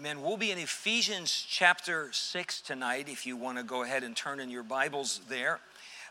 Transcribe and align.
Amen. 0.00 0.22
We'll 0.22 0.38
be 0.38 0.50
in 0.50 0.56
Ephesians 0.56 1.44
chapter 1.46 2.08
6 2.10 2.62
tonight 2.62 3.10
if 3.10 3.26
you 3.26 3.36
want 3.36 3.58
to 3.58 3.62
go 3.62 3.82
ahead 3.82 4.02
and 4.02 4.16
turn 4.16 4.40
in 4.40 4.48
your 4.48 4.62
Bibles 4.62 5.20
there. 5.28 5.60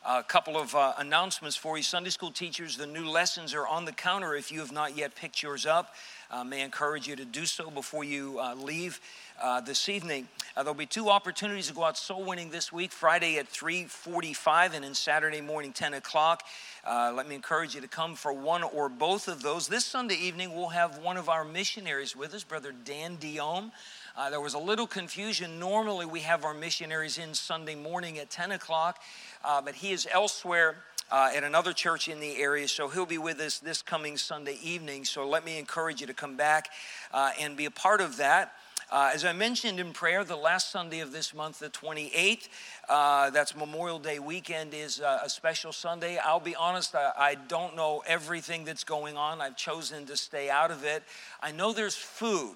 A 0.06 0.22
couple 0.22 0.58
of 0.58 0.76
uh, 0.76 0.94
announcements 1.00 1.56
for 1.56 1.76
you. 1.76 1.82
Sunday 1.82 2.12
school 2.12 2.30
teachers, 2.30 2.78
the 2.78 2.86
new 2.86 3.10
lessons 3.10 3.56
are 3.56 3.68
on 3.68 3.86
the 3.86 3.92
counter 3.92 4.36
if 4.36 4.52
you 4.52 4.60
have 4.60 4.72
not 4.72 4.96
yet 4.96 5.16
picked 5.16 5.42
yours 5.42 5.66
up. 5.66 5.96
Uh, 6.32 6.44
may 6.44 6.62
encourage 6.62 7.08
you 7.08 7.16
to 7.16 7.26
do 7.26 7.44
so 7.46 7.72
before 7.72 8.04
you 8.04 8.40
uh, 8.40 8.54
leave 8.54 9.02
uh, 9.42 9.60
this 9.62 9.90
evening. 9.90 10.28
Uh, 10.56 10.62
there'll 10.62 10.76
be 10.76 10.86
two 10.86 11.10
opportunities 11.10 11.68
to 11.68 11.74
go 11.74 11.84
out 11.84 11.98
soul 11.98 12.24
winning 12.24 12.52
this 12.52 12.72
week 12.72 12.92
Friday 12.92 13.38
at 13.40 13.52
3.45 13.52 14.76
and 14.76 14.84
then 14.84 14.94
Saturday 14.94 15.42
morning 15.42 15.74
10 15.74 15.96
o'clock. 15.96 16.44
Uh, 16.86 17.12
let 17.16 17.28
me 17.28 17.34
encourage 17.34 17.74
you 17.74 17.82
to 17.82 17.88
come 17.88 18.14
for 18.14 18.32
one 18.32 18.62
or 18.62 18.90
both 18.90 19.28
of 19.28 19.42
those. 19.42 19.68
This 19.68 19.86
Sunday 19.86 20.16
evening, 20.16 20.56
we'll 20.56 20.68
have 20.68 21.00
one 21.00 21.18
of 21.18 21.30
our 21.30 21.44
missionaries 21.44 22.16
with 22.16 22.36
us, 22.36 22.44
Brother 22.44 22.74
Dan 22.86 23.18
Diome. 23.18 23.72
Uh, 24.16 24.30
there 24.30 24.42
was 24.42 24.54
a 24.54 24.60
little 24.60 24.88
confusion. 24.88 25.60
Normally, 25.60 26.06
we 26.06 26.20
have 26.20 26.46
our 26.46 26.54
missionaries 26.54 27.18
in 27.18 27.34
Sunday 27.34 27.76
morning 27.76 28.20
at 28.20 28.30
10 28.30 28.52
o'clock, 28.52 29.02
uh, 29.44 29.62
but 29.62 29.76
he 29.76 29.92
is 29.92 30.08
elsewhere 30.12 30.76
uh, 31.12 31.32
at 31.36 31.44
another 31.44 31.74
church 31.74 32.08
in 32.08 32.20
the 32.20 32.38
area, 32.38 32.68
so 32.68 32.88
he'll 32.88 33.06
be 33.06 33.18
with 33.18 33.40
us 33.40 33.60
this 33.60 33.82
coming 33.82 34.18
Sunday 34.18 34.58
evening. 34.62 35.06
So 35.06 35.28
let 35.28 35.46
me 35.46 35.58
encourage 35.58 36.02
you 36.02 36.08
to 36.08 36.14
come 36.14 36.36
back 36.36 36.70
uh, 37.12 37.32
and 37.40 37.58
be 37.58 37.66
a 37.66 37.72
part 37.72 38.02
of 38.02 38.18
that. 38.18 38.54
Uh, 38.92 39.12
as 39.14 39.24
I 39.24 39.34
mentioned 39.34 39.80
in 39.80 39.94
prayer, 39.94 40.24
the 40.24 40.36
last 40.36 40.72
Sunday 40.72 41.00
of 41.02 41.12
this 41.12 41.36
month, 41.36 41.60
the 41.60 41.70
28th, 41.70 42.48
uh, 42.88 43.30
that's 43.30 43.56
Memorial 43.56 44.00
Day 44.00 44.18
weekend, 44.18 44.74
is 44.74 45.00
uh, 45.00 45.20
a 45.24 45.30
special 45.30 45.72
Sunday. 45.72 46.18
I'll 46.18 46.40
be 46.40 46.56
honest, 46.56 46.96
I, 46.96 47.12
I, 47.16 47.36
don't 47.36 47.76
know 47.76 48.02
everything 48.08 48.66
that's 48.66 48.84
going 48.84 49.16
on. 49.16 49.42
I've 49.42 49.56
chosen 49.56 50.08
to 50.08 50.18
stay 50.18 50.50
out 50.50 50.72
of 50.72 50.84
it. 50.84 51.04
I 51.40 51.52
know 51.52 51.72
there's 51.72 51.96
food, 51.96 52.56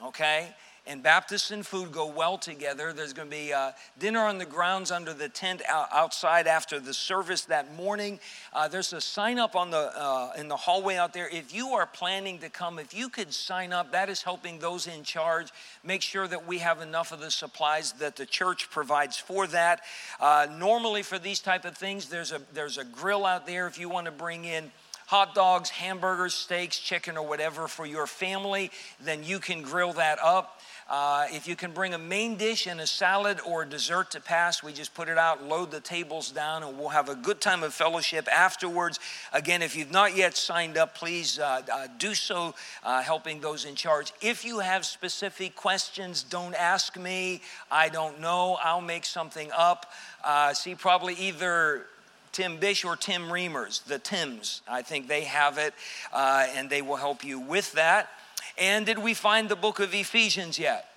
okay? 0.00 0.54
And 0.86 1.02
Baptists 1.02 1.50
and 1.50 1.66
food 1.66 1.92
go 1.92 2.06
well 2.06 2.36
together. 2.36 2.92
There's 2.92 3.12
going 3.14 3.30
to 3.30 3.36
be 3.36 3.52
uh, 3.52 3.72
dinner 3.98 4.20
on 4.20 4.38
the 4.38 4.44
grounds 4.44 4.90
under 4.90 5.14
the 5.14 5.28
tent 5.28 5.62
outside 5.70 6.46
after 6.46 6.78
the 6.78 6.92
service 6.92 7.42
that 7.46 7.74
morning. 7.74 8.20
Uh, 8.52 8.68
there's 8.68 8.92
a 8.92 9.00
sign 9.00 9.38
up 9.38 9.56
on 9.56 9.70
the 9.70 9.92
uh, 9.98 10.32
in 10.36 10.48
the 10.48 10.56
hallway 10.56 10.96
out 10.96 11.14
there. 11.14 11.28
If 11.28 11.54
you 11.54 11.68
are 11.68 11.86
planning 11.86 12.38
to 12.40 12.50
come, 12.50 12.78
if 12.78 12.92
you 12.92 13.08
could 13.08 13.32
sign 13.32 13.72
up, 13.72 13.92
that 13.92 14.08
is 14.10 14.22
helping 14.22 14.58
those 14.58 14.86
in 14.86 15.04
charge 15.04 15.50
make 15.82 16.02
sure 16.02 16.28
that 16.28 16.46
we 16.46 16.58
have 16.58 16.82
enough 16.82 17.12
of 17.12 17.20
the 17.20 17.30
supplies 17.30 17.92
that 17.92 18.16
the 18.16 18.26
church 18.26 18.70
provides 18.70 19.16
for 19.16 19.46
that. 19.48 19.80
Uh, 20.20 20.46
normally, 20.58 21.02
for 21.02 21.18
these 21.18 21.40
type 21.40 21.64
of 21.64 21.76
things, 21.76 22.08
there's 22.08 22.32
a 22.32 22.42
there's 22.52 22.76
a 22.76 22.84
grill 22.84 23.24
out 23.24 23.46
there. 23.46 23.66
If 23.66 23.78
you 23.78 23.88
want 23.88 24.04
to 24.04 24.12
bring 24.12 24.44
in 24.44 24.70
hot 25.06 25.34
dogs, 25.34 25.70
hamburgers, 25.70 26.34
steaks, 26.34 26.78
chicken, 26.78 27.16
or 27.16 27.26
whatever 27.26 27.68
for 27.68 27.86
your 27.86 28.06
family, 28.06 28.70
then 29.00 29.22
you 29.22 29.38
can 29.38 29.62
grill 29.62 29.92
that 29.94 30.18
up. 30.22 30.60
Uh, 30.88 31.24
if 31.30 31.48
you 31.48 31.56
can 31.56 31.72
bring 31.72 31.94
a 31.94 31.98
main 31.98 32.36
dish 32.36 32.66
and 32.66 32.78
a 32.78 32.86
salad 32.86 33.40
or 33.46 33.62
a 33.62 33.68
dessert 33.68 34.10
to 34.10 34.20
pass, 34.20 34.62
we 34.62 34.70
just 34.70 34.94
put 34.94 35.08
it 35.08 35.16
out, 35.16 35.42
load 35.42 35.70
the 35.70 35.80
tables 35.80 36.30
down, 36.30 36.62
and 36.62 36.78
we'll 36.78 36.90
have 36.90 37.08
a 37.08 37.14
good 37.14 37.40
time 37.40 37.62
of 37.62 37.72
fellowship 37.72 38.28
afterwards. 38.28 39.00
Again, 39.32 39.62
if 39.62 39.74
you've 39.76 39.90
not 39.90 40.14
yet 40.14 40.36
signed 40.36 40.76
up, 40.76 40.94
please 40.94 41.38
uh, 41.38 41.62
uh, 41.72 41.86
do 41.98 42.14
so, 42.14 42.54
uh, 42.82 43.02
helping 43.02 43.40
those 43.40 43.64
in 43.64 43.74
charge. 43.74 44.12
If 44.20 44.44
you 44.44 44.58
have 44.58 44.84
specific 44.84 45.56
questions, 45.56 46.22
don't 46.22 46.54
ask 46.54 46.98
me. 46.98 47.40
I 47.70 47.88
don't 47.88 48.20
know. 48.20 48.58
I'll 48.62 48.82
make 48.82 49.06
something 49.06 49.50
up. 49.56 49.90
Uh, 50.22 50.52
see, 50.52 50.74
probably 50.74 51.14
either 51.14 51.86
Tim 52.34 52.56
Bish 52.58 52.84
or 52.84 52.96
Tim 52.96 53.28
Reamers, 53.28 53.84
the 53.84 54.00
Tims. 54.00 54.60
I 54.68 54.82
think 54.82 55.06
they 55.06 55.22
have 55.22 55.56
it, 55.56 55.72
uh, 56.12 56.48
and 56.56 56.68
they 56.68 56.82
will 56.82 56.96
help 56.96 57.24
you 57.24 57.38
with 57.38 57.72
that. 57.72 58.10
And 58.58 58.84
did 58.84 58.98
we 58.98 59.14
find 59.14 59.48
the 59.48 59.56
book 59.56 59.78
of 59.78 59.94
Ephesians 59.94 60.58
yet? 60.58 60.90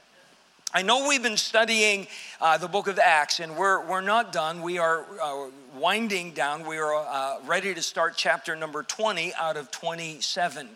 I 0.73 0.81
know 0.81 1.07
we've 1.07 1.21
been 1.21 1.37
studying 1.37 2.07
uh, 2.41 2.57
the 2.57 2.67
book 2.67 2.87
of 2.87 2.97
Acts, 2.97 3.39
and 3.39 3.55
we're, 3.55 3.85
we're 3.85 4.01
not 4.01 4.33
done. 4.33 4.63
We 4.63 4.79
are 4.79 5.05
uh, 5.21 5.49
winding 5.77 6.31
down. 6.31 6.65
We 6.65 6.79
are 6.79 6.93
uh, 6.93 7.37
ready 7.45 7.73
to 7.73 7.81
start 7.81 8.15
chapter 8.17 8.55
number 8.55 8.83
20 8.83 9.31
out 9.39 9.57
of 9.57 9.69
27. 9.69 10.67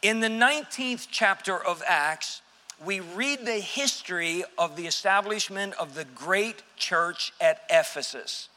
In 0.00 0.20
the 0.20 0.28
19th 0.28 1.08
chapter 1.10 1.56
of 1.62 1.82
Acts, 1.86 2.40
we 2.84 3.00
read 3.00 3.44
the 3.44 3.60
history 3.60 4.44
of 4.56 4.76
the 4.76 4.86
establishment 4.86 5.74
of 5.78 5.94
the 5.94 6.06
great 6.06 6.62
church 6.76 7.34
at 7.38 7.62
Ephesus. 7.68 8.49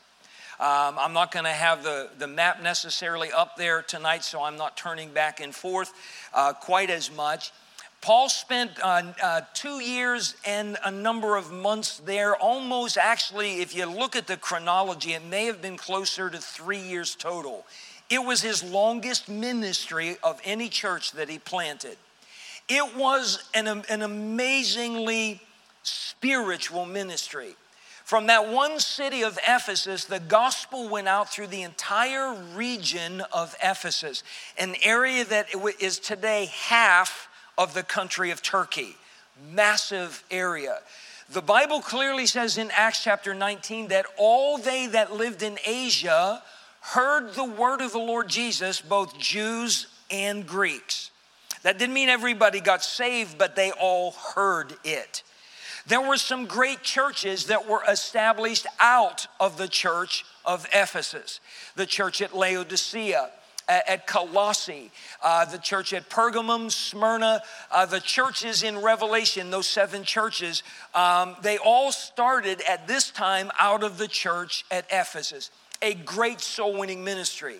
Um, 0.63 0.97
I'm 0.97 1.11
not 1.11 1.33
going 1.33 1.43
to 1.43 1.51
have 1.51 1.83
the, 1.83 2.07
the 2.19 2.27
map 2.27 2.63
necessarily 2.63 3.29
up 3.33 3.57
there 3.57 3.81
tonight, 3.81 4.23
so 4.23 4.41
I'm 4.41 4.55
not 4.55 4.77
turning 4.77 5.09
back 5.09 5.41
and 5.41 5.53
forth 5.53 5.91
uh, 6.33 6.53
quite 6.53 6.89
as 6.89 7.11
much. 7.11 7.51
Paul 7.99 8.29
spent 8.29 8.71
uh, 8.81 9.11
uh, 9.21 9.41
two 9.53 9.81
years 9.81 10.35
and 10.45 10.77
a 10.85 10.89
number 10.89 11.35
of 11.35 11.51
months 11.51 11.97
there, 12.05 12.37
almost 12.37 12.97
actually, 12.97 13.59
if 13.59 13.75
you 13.75 13.85
look 13.85 14.15
at 14.15 14.25
the 14.25 14.37
chronology, 14.37 15.11
it 15.11 15.25
may 15.25 15.47
have 15.47 15.61
been 15.61 15.75
closer 15.75 16.29
to 16.29 16.37
three 16.37 16.79
years 16.79 17.13
total. 17.13 17.65
It 18.09 18.23
was 18.23 18.41
his 18.41 18.63
longest 18.63 19.27
ministry 19.27 20.15
of 20.23 20.39
any 20.45 20.69
church 20.69 21.11
that 21.11 21.27
he 21.27 21.39
planted. 21.39 21.97
It 22.69 22.95
was 22.95 23.49
an, 23.53 23.67
an 23.67 24.01
amazingly 24.01 25.41
spiritual 25.83 26.85
ministry. 26.85 27.57
From 28.03 28.27
that 28.27 28.49
one 28.49 28.79
city 28.79 29.23
of 29.23 29.39
Ephesus, 29.47 30.05
the 30.05 30.19
gospel 30.19 30.89
went 30.89 31.07
out 31.07 31.31
through 31.31 31.47
the 31.47 31.61
entire 31.61 32.33
region 32.53 33.21
of 33.31 33.55
Ephesus, 33.63 34.23
an 34.57 34.75
area 34.83 35.23
that 35.25 35.47
is 35.79 35.99
today 35.99 36.51
half 36.53 37.29
of 37.57 37.73
the 37.73 37.83
country 37.83 38.31
of 38.31 38.41
Turkey. 38.41 38.97
Massive 39.51 40.23
area. 40.29 40.79
The 41.31 41.41
Bible 41.41 41.81
clearly 41.81 42.25
says 42.25 42.57
in 42.57 42.69
Acts 42.71 43.03
chapter 43.03 43.33
19 43.33 43.87
that 43.87 44.05
all 44.17 44.57
they 44.57 44.87
that 44.87 45.13
lived 45.13 45.41
in 45.41 45.57
Asia 45.65 46.43
heard 46.81 47.33
the 47.33 47.45
word 47.45 47.81
of 47.81 47.93
the 47.93 47.99
Lord 47.99 48.27
Jesus, 48.27 48.81
both 48.81 49.17
Jews 49.17 49.87
and 50.11 50.45
Greeks. 50.45 51.09
That 51.63 51.79
didn't 51.79 51.95
mean 51.95 52.09
everybody 52.09 52.59
got 52.59 52.83
saved, 52.83 53.37
but 53.37 53.55
they 53.55 53.71
all 53.71 54.11
heard 54.11 54.73
it. 54.83 55.23
There 55.85 56.01
were 56.01 56.17
some 56.17 56.45
great 56.45 56.81
churches 56.81 57.47
that 57.47 57.67
were 57.67 57.83
established 57.87 58.67
out 58.79 59.27
of 59.39 59.57
the 59.57 59.67
church 59.67 60.23
of 60.45 60.65
Ephesus, 60.73 61.39
the 61.75 61.85
church 61.85 62.21
at 62.21 62.35
Laodicea, 62.35 63.29
at 63.67 64.07
Colossae, 64.07 64.91
uh, 65.21 65.45
the 65.45 65.57
church 65.57 65.93
at 65.93 66.09
Pergamum, 66.09 66.71
Smyrna, 66.71 67.41
uh, 67.71 67.85
the 67.85 67.99
churches 67.99 68.63
in 68.63 68.81
Revelation, 68.81 69.51
those 69.51 69.67
seven 69.67 70.03
churches, 70.03 70.63
um, 70.93 71.35
they 71.41 71.57
all 71.57 71.91
started 71.91 72.61
at 72.67 72.87
this 72.87 73.09
time 73.09 73.51
out 73.59 73.83
of 73.83 73.97
the 73.97 74.07
church 74.07 74.65
at 74.69 74.85
Ephesus. 74.91 75.49
A 75.81 75.93
great 75.93 76.41
soul 76.41 76.77
winning 76.77 77.03
ministry. 77.03 77.57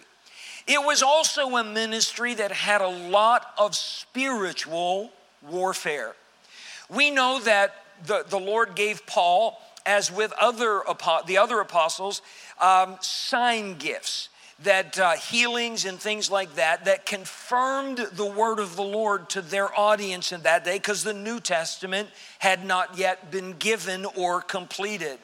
It 0.67 0.81
was 0.85 1.03
also 1.03 1.57
a 1.57 1.63
ministry 1.63 2.33
that 2.35 2.51
had 2.51 2.81
a 2.81 2.87
lot 2.87 3.53
of 3.57 3.75
spiritual 3.75 5.11
warfare. 5.41 6.15
We 6.89 7.11
know 7.11 7.41
that 7.43 7.82
the, 8.05 8.25
the 8.27 8.39
Lord 8.39 8.75
gave 8.75 9.05
Paul, 9.05 9.59
as 9.85 10.11
with 10.11 10.33
other 10.39 10.81
the 11.25 11.37
other 11.37 11.59
apostles, 11.59 12.21
um, 12.61 12.97
sign 13.01 13.75
gifts 13.77 14.29
that 14.63 14.97
uh, 14.99 15.11
healings 15.13 15.85
and 15.85 15.99
things 15.99 16.29
like 16.31 16.55
that 16.55 16.85
that 16.85 17.05
confirmed 17.05 17.97
the 18.13 18.25
word 18.25 18.59
of 18.59 18.75
the 18.75 18.83
Lord 18.83 19.29
to 19.31 19.41
their 19.41 19.77
audience 19.77 20.31
in 20.31 20.41
that 20.43 20.63
day 20.63 20.77
because 20.77 21.03
the 21.03 21.13
New 21.13 21.39
Testament 21.39 22.09
had 22.39 22.65
not 22.65 22.97
yet 22.97 23.31
been 23.31 23.53
given 23.53 24.05
or 24.15 24.41
completed. 24.41 25.17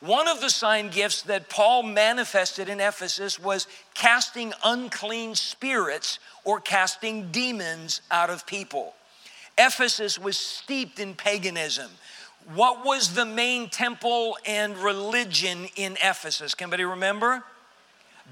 One 0.00 0.28
of 0.28 0.40
the 0.40 0.50
sign 0.50 0.90
gifts 0.90 1.22
that 1.22 1.48
Paul 1.48 1.82
manifested 1.82 2.68
in 2.68 2.78
Ephesus 2.78 3.40
was 3.40 3.66
casting 3.94 4.52
unclean 4.64 5.34
spirits 5.34 6.20
or 6.44 6.60
casting 6.60 7.32
demons 7.32 8.00
out 8.10 8.30
of 8.30 8.46
people. 8.46 8.94
Ephesus 9.56 10.16
was 10.16 10.36
steeped 10.36 11.00
in 11.00 11.14
paganism. 11.14 11.90
What 12.54 12.84
was 12.84 13.12
the 13.14 13.26
main 13.26 13.68
temple 13.68 14.38
and 14.46 14.78
religion 14.78 15.68
in 15.76 15.98
Ephesus? 16.02 16.54
Can 16.54 16.64
anybody 16.64 16.84
remember? 16.84 17.44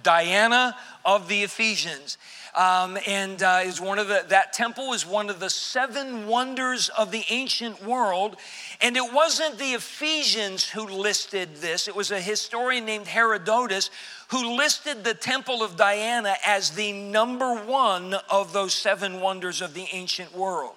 Diana 0.02 0.74
of 1.04 1.28
the 1.28 1.42
Ephesians. 1.42 2.16
Um, 2.54 2.96
and 3.06 3.42
uh, 3.42 3.60
is 3.64 3.78
one 3.78 3.98
of 3.98 4.08
the, 4.08 4.24
that 4.28 4.54
temple 4.54 4.94
is 4.94 5.04
one 5.04 5.28
of 5.28 5.38
the 5.40 5.50
seven 5.50 6.26
wonders 6.26 6.88
of 6.88 7.10
the 7.10 7.24
ancient 7.28 7.84
world. 7.84 8.36
And 8.80 8.96
it 8.96 9.12
wasn't 9.12 9.58
the 9.58 9.74
Ephesians 9.74 10.64
who 10.64 10.86
listed 10.86 11.56
this, 11.56 11.86
it 11.86 11.94
was 11.94 12.10
a 12.10 12.20
historian 12.20 12.86
named 12.86 13.08
Herodotus 13.08 13.90
who 14.28 14.56
listed 14.56 15.04
the 15.04 15.12
temple 15.12 15.62
of 15.62 15.76
Diana 15.76 16.36
as 16.46 16.70
the 16.70 16.94
number 16.94 17.54
one 17.54 18.14
of 18.30 18.54
those 18.54 18.72
seven 18.72 19.20
wonders 19.20 19.60
of 19.60 19.74
the 19.74 19.88
ancient 19.92 20.34
world 20.34 20.72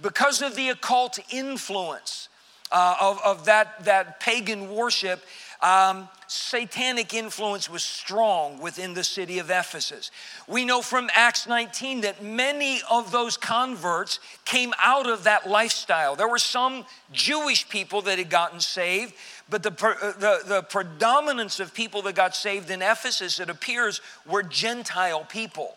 because 0.00 0.42
of 0.42 0.56
the 0.56 0.70
occult 0.70 1.20
influence 1.30 2.28
uh, 2.72 2.96
of, 3.00 3.20
of 3.24 3.44
that, 3.46 3.84
that 3.84 4.20
pagan 4.20 4.74
worship. 4.74 5.22
um, 5.62 6.08
satanic 6.26 7.14
influence 7.14 7.70
was 7.70 7.82
strong 7.82 8.58
within 8.58 8.94
the 8.94 9.04
city 9.04 9.38
of 9.38 9.50
Ephesus. 9.50 10.10
We 10.48 10.64
know 10.64 10.82
from 10.82 11.08
Acts 11.14 11.46
19 11.46 12.02
that 12.02 12.22
many 12.22 12.80
of 12.90 13.12
those 13.12 13.36
converts 13.36 14.20
came 14.44 14.72
out 14.82 15.08
of 15.08 15.24
that 15.24 15.48
lifestyle. 15.48 16.16
There 16.16 16.28
were 16.28 16.38
some 16.38 16.84
Jewish 17.12 17.68
people 17.68 18.02
that 18.02 18.18
had 18.18 18.30
gotten 18.30 18.60
saved, 18.60 19.14
but 19.48 19.62
the, 19.62 19.70
uh, 19.70 20.12
the, 20.18 20.42
the 20.46 20.62
predominance 20.62 21.60
of 21.60 21.72
people 21.72 22.02
that 22.02 22.14
got 22.14 22.34
saved 22.34 22.70
in 22.70 22.82
Ephesus, 22.82 23.40
it 23.40 23.48
appears, 23.48 24.00
were 24.26 24.42
Gentile 24.42 25.24
people. 25.24 25.76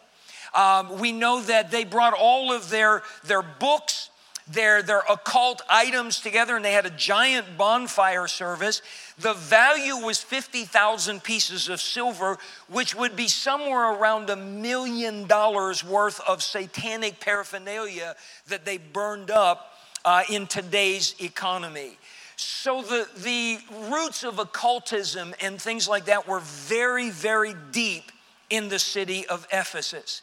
Um, 0.53 0.99
we 0.99 1.11
know 1.11 1.41
that 1.41 1.71
they 1.71 1.83
brought 1.83 2.13
all 2.13 2.51
of 2.51 2.69
their, 2.69 3.03
their 3.25 3.41
books, 3.41 4.09
their, 4.51 4.81
their 4.81 5.03
occult 5.09 5.61
items 5.69 6.19
together, 6.19 6.55
and 6.55 6.63
they 6.63 6.71
had 6.71 6.85
a 6.85 6.91
giant 6.91 7.57
bonfire 7.57 8.27
service. 8.27 8.81
The 9.19 9.33
value 9.33 9.97
was 9.97 10.21
50,000 10.21 11.21
pieces 11.21 11.67
of 11.67 11.81
silver, 11.81 12.37
which 12.69 12.95
would 12.95 13.15
be 13.15 13.27
somewhere 13.27 13.93
around 13.93 14.29
a 14.29 14.35
million 14.35 15.27
dollars 15.27 15.83
worth 15.83 16.21
of 16.27 16.41
satanic 16.41 17.19
paraphernalia 17.19 18.15
that 18.47 18.63
they 18.63 18.77
burned 18.77 19.31
up 19.31 19.73
uh, 20.05 20.23
in 20.29 20.47
today's 20.47 21.15
economy. 21.19 21.97
So 22.37 22.83
the, 22.83 23.07
the 23.17 23.57
roots 23.91 24.23
of 24.23 24.39
occultism 24.39 25.33
and 25.41 25.61
things 25.61 25.89
like 25.89 26.05
that 26.05 26.27
were 26.27 26.39
very, 26.39 27.09
very 27.09 27.55
deep 27.71 28.11
in 28.49 28.69
the 28.69 28.79
city 28.79 29.25
of 29.27 29.45
Ephesus. 29.51 30.21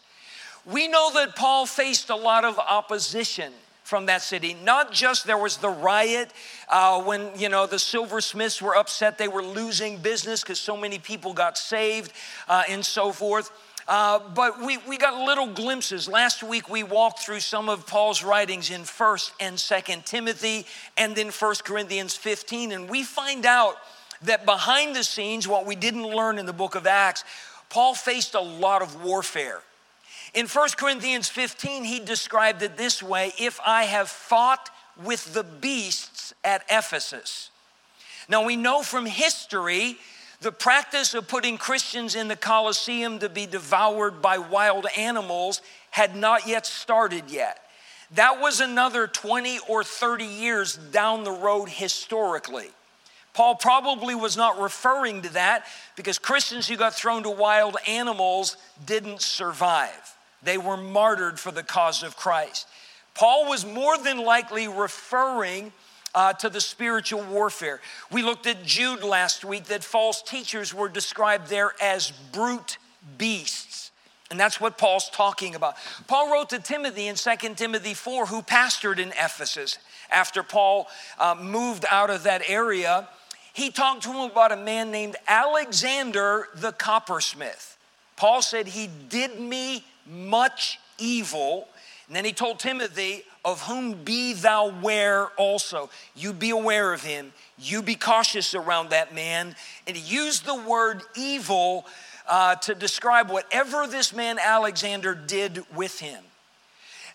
We 0.65 0.89
know 0.89 1.11
that 1.15 1.37
Paul 1.37 1.67
faced 1.67 2.09
a 2.09 2.17
lot 2.17 2.45
of 2.45 2.59
opposition 2.59 3.53
from 3.95 4.07
that 4.07 4.23
city. 4.23 4.57
Not 4.65 4.91
just 4.91 5.25
there 5.25 5.39
was 5.39 5.59
the 5.59 5.69
riot 5.69 6.33
uh, 6.69 7.01
when 7.01 7.31
you 7.37 7.49
know 7.49 7.69
the 7.69 7.79
silversmiths 7.79 8.61
were 8.61 8.77
upset 8.77 9.19
they 9.19 9.29
were 9.29 9.41
losing 9.41 9.99
business 9.99 10.41
because 10.41 10.59
so 10.59 10.77
many 10.77 10.99
people 10.99 11.33
got 11.33 11.57
saved 11.57 12.13
uh, 12.49 12.65
and 12.69 12.85
so 12.85 13.13
forth. 13.13 13.53
Uh, 13.87 14.19
but 14.35 14.61
we, 14.61 14.79
we 14.79 14.99
got 14.99 15.25
little 15.25 15.47
glimpses. 15.47 16.09
Last 16.09 16.43
week 16.43 16.69
we 16.69 16.83
walked 16.83 17.21
through 17.21 17.39
some 17.39 17.69
of 17.69 17.87
Paul's 17.87 18.25
writings 18.25 18.69
in 18.69 18.81
1st 18.81 19.31
and 19.39 19.57
2nd 19.57 20.05
Timothy 20.05 20.67
and 20.97 21.15
then 21.15 21.29
1st 21.29 21.63
Corinthians 21.63 22.17
15, 22.17 22.73
and 22.73 22.91
we 22.91 23.05
find 23.05 23.47
out 23.47 23.77
that 24.23 24.45
behind 24.45 24.97
the 24.97 25.05
scenes, 25.05 25.47
what 25.47 25.67
we 25.67 25.77
didn't 25.77 26.09
learn 26.09 26.39
in 26.39 26.47
the 26.47 26.53
book 26.53 26.75
of 26.75 26.85
Acts, 26.85 27.23
Paul 27.69 27.95
faced 27.95 28.35
a 28.35 28.41
lot 28.41 28.83
of 28.83 29.05
warfare. 29.05 29.63
In 30.35 30.47
1 30.47 30.69
Corinthians 30.77 31.29
15, 31.29 31.85
he 31.85 32.01
described 32.01 32.63
it 32.63 32.77
this 32.77 33.03
way 33.03 33.33
If 33.39 33.61
I 33.65 33.85
have 33.85 34.09
fought 34.09 34.69
with 35.03 35.33
the 35.33 35.45
beasts 35.45 36.35
at 36.43 36.65
Ephesus. 36.69 37.51
Now 38.29 38.45
we 38.45 38.57
know 38.57 38.83
from 38.83 39.07
history 39.07 39.97
the 40.41 40.53
practice 40.53 41.15
of 41.15 41.29
putting 41.29 41.57
Christians 41.57 42.15
in 42.15 42.29
the 42.29 42.37
Colosseum 42.37 43.21
to 43.21 43.29
be 43.29 43.47
devoured 43.47 44.21
by 44.21 44.39
wild 44.39 44.87
animals 44.97 45.63
had 45.91 46.17
not 46.17 46.47
yet 46.47 46.67
started 46.67 47.31
yet. 47.31 47.61
That 48.13 48.41
was 48.41 48.61
another 48.61 49.07
20 49.07 49.61
or 49.69 49.83
30 49.85 50.25
years 50.25 50.77
down 50.77 51.25
the 51.25 51.33
road 51.33 51.69
historically. 51.69 52.69
Paul 53.33 53.57
probably 53.57 54.15
was 54.15 54.37
not 54.37 54.61
referring 54.61 55.23
to 55.23 55.33
that 55.33 55.65
because 55.97 56.19
Christians 56.19 56.69
who 56.69 56.77
got 56.77 56.95
thrown 56.95 57.23
to 57.25 57.31
wild 57.31 57.77
animals 57.87 58.57
didn't 58.87 59.23
survive. 59.23 60.14
They 60.45 60.59
were 60.59 60.77
martyred 60.77 61.41
for 61.41 61.51
the 61.51 61.63
cause 61.63 62.03
of 62.03 62.17
Christ. 62.17 62.69
Paul 63.15 63.49
was 63.49 63.65
more 63.65 63.97
than 63.97 64.19
likely 64.19 64.69
referring 64.69 65.73
uh, 66.15 66.33
to 66.35 66.49
the 66.49 66.61
spiritual 66.61 67.23
warfare. 67.23 67.81
We 68.11 68.23
looked 68.23 68.47
at 68.47 68.65
Jude 68.65 69.03
last 69.03 69.45
week 69.45 69.65
that 69.65 69.83
false 69.83 70.23
teachers 70.23 70.73
were 70.73 70.89
described 70.89 71.49
there 71.49 71.73
as 71.81 72.13
brute 72.33 72.79
beasts. 73.19 73.91
And 74.31 74.41
that's 74.41 74.61
what 74.61 74.79
Paul's 74.79 75.11
talking 75.11 75.55
about. 75.55 75.77
Paul 76.07 76.33
wrote 76.33 76.51
to 76.51 76.59
Timothy 76.59 77.09
in 77.09 77.17
2 77.17 77.55
Timothy 77.55 77.95
4, 77.95 78.27
who 78.27 78.43
pastored 78.43 78.99
in 78.99 79.11
Ephesus 79.11 79.79
after 80.11 80.43
Paul 80.43 80.89
uh, 81.19 81.35
moved 81.39 81.85
out 81.91 82.11
of 82.11 82.23
that 82.25 82.43
area. 82.49 83.09
He 83.53 83.71
talked 83.71 84.03
to 84.05 84.11
him 84.11 84.31
about 84.31 84.51
a 84.51 84.57
man 84.57 84.91
named 84.91 85.17
Alexander 85.29 86.49
the 86.55 86.73
coppersmith. 86.73 87.77
Paul 88.17 88.43
said, 88.43 88.67
He 88.69 88.89
did 89.09 89.39
me 89.39 89.85
much 90.07 90.79
evil. 90.99 91.69
And 92.07 92.17
then 92.17 92.25
he 92.25 92.33
told 92.33 92.59
Timothy, 92.59 93.25
Of 93.45 93.63
whom 93.63 94.05
be 94.05 94.33
thou 94.35 94.69
aware 94.69 95.27
also. 95.37 95.91
You 96.15 96.33
be 96.33 96.51
aware 96.51 96.93
of 96.93 97.03
him. 97.03 97.33
You 97.59 97.83
be 97.83 97.95
cautious 97.95 98.55
around 98.55 98.91
that 98.91 99.15
man. 99.15 99.55
And 99.87 99.97
he 99.97 100.17
used 100.17 100.45
the 100.45 100.55
word 100.55 101.03
evil 101.15 101.87
uh, 102.29 102.57
to 102.57 102.75
describe 102.75 103.31
whatever 103.31 103.87
this 103.87 104.15
man 104.15 104.39
Alexander 104.39 105.15
did 105.15 105.65
with 105.75 106.01
him. 106.01 106.23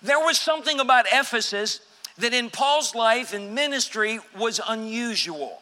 There 0.02 0.20
was 0.20 0.40
something 0.40 0.80
about 0.80 1.06
Ephesus 1.12 1.82
that 2.20 2.34
in 2.34 2.50
Paul's 2.50 2.96
life 2.96 3.34
and 3.34 3.56
ministry 3.56 4.20
was 4.38 4.62
unusual. 4.68 5.62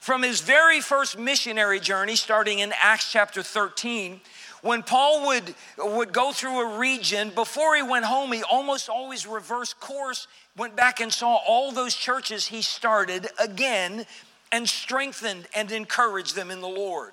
From 0.00 0.22
his 0.22 0.40
very 0.40 0.80
first 0.80 1.16
missionary 1.18 1.78
journey, 1.78 2.16
starting 2.16 2.58
in 2.58 2.72
Acts 2.80 3.10
chapter 3.10 3.42
13, 3.42 4.20
when 4.62 4.82
Paul 4.84 5.26
would, 5.26 5.54
would 5.78 6.12
go 6.12 6.32
through 6.32 6.60
a 6.60 6.78
region, 6.78 7.30
before 7.34 7.76
he 7.76 7.82
went 7.82 8.04
home, 8.04 8.32
he 8.32 8.42
almost 8.44 8.88
always 8.88 9.26
reversed 9.26 9.78
course, 9.80 10.28
went 10.56 10.76
back 10.76 11.00
and 11.00 11.12
saw 11.12 11.38
all 11.46 11.72
those 11.72 11.94
churches 11.94 12.46
he 12.46 12.62
started 12.62 13.28
again 13.38 14.06
and 14.52 14.68
strengthened 14.68 15.48
and 15.54 15.72
encouraged 15.72 16.36
them 16.36 16.50
in 16.50 16.60
the 16.60 16.68
Lord. 16.68 17.12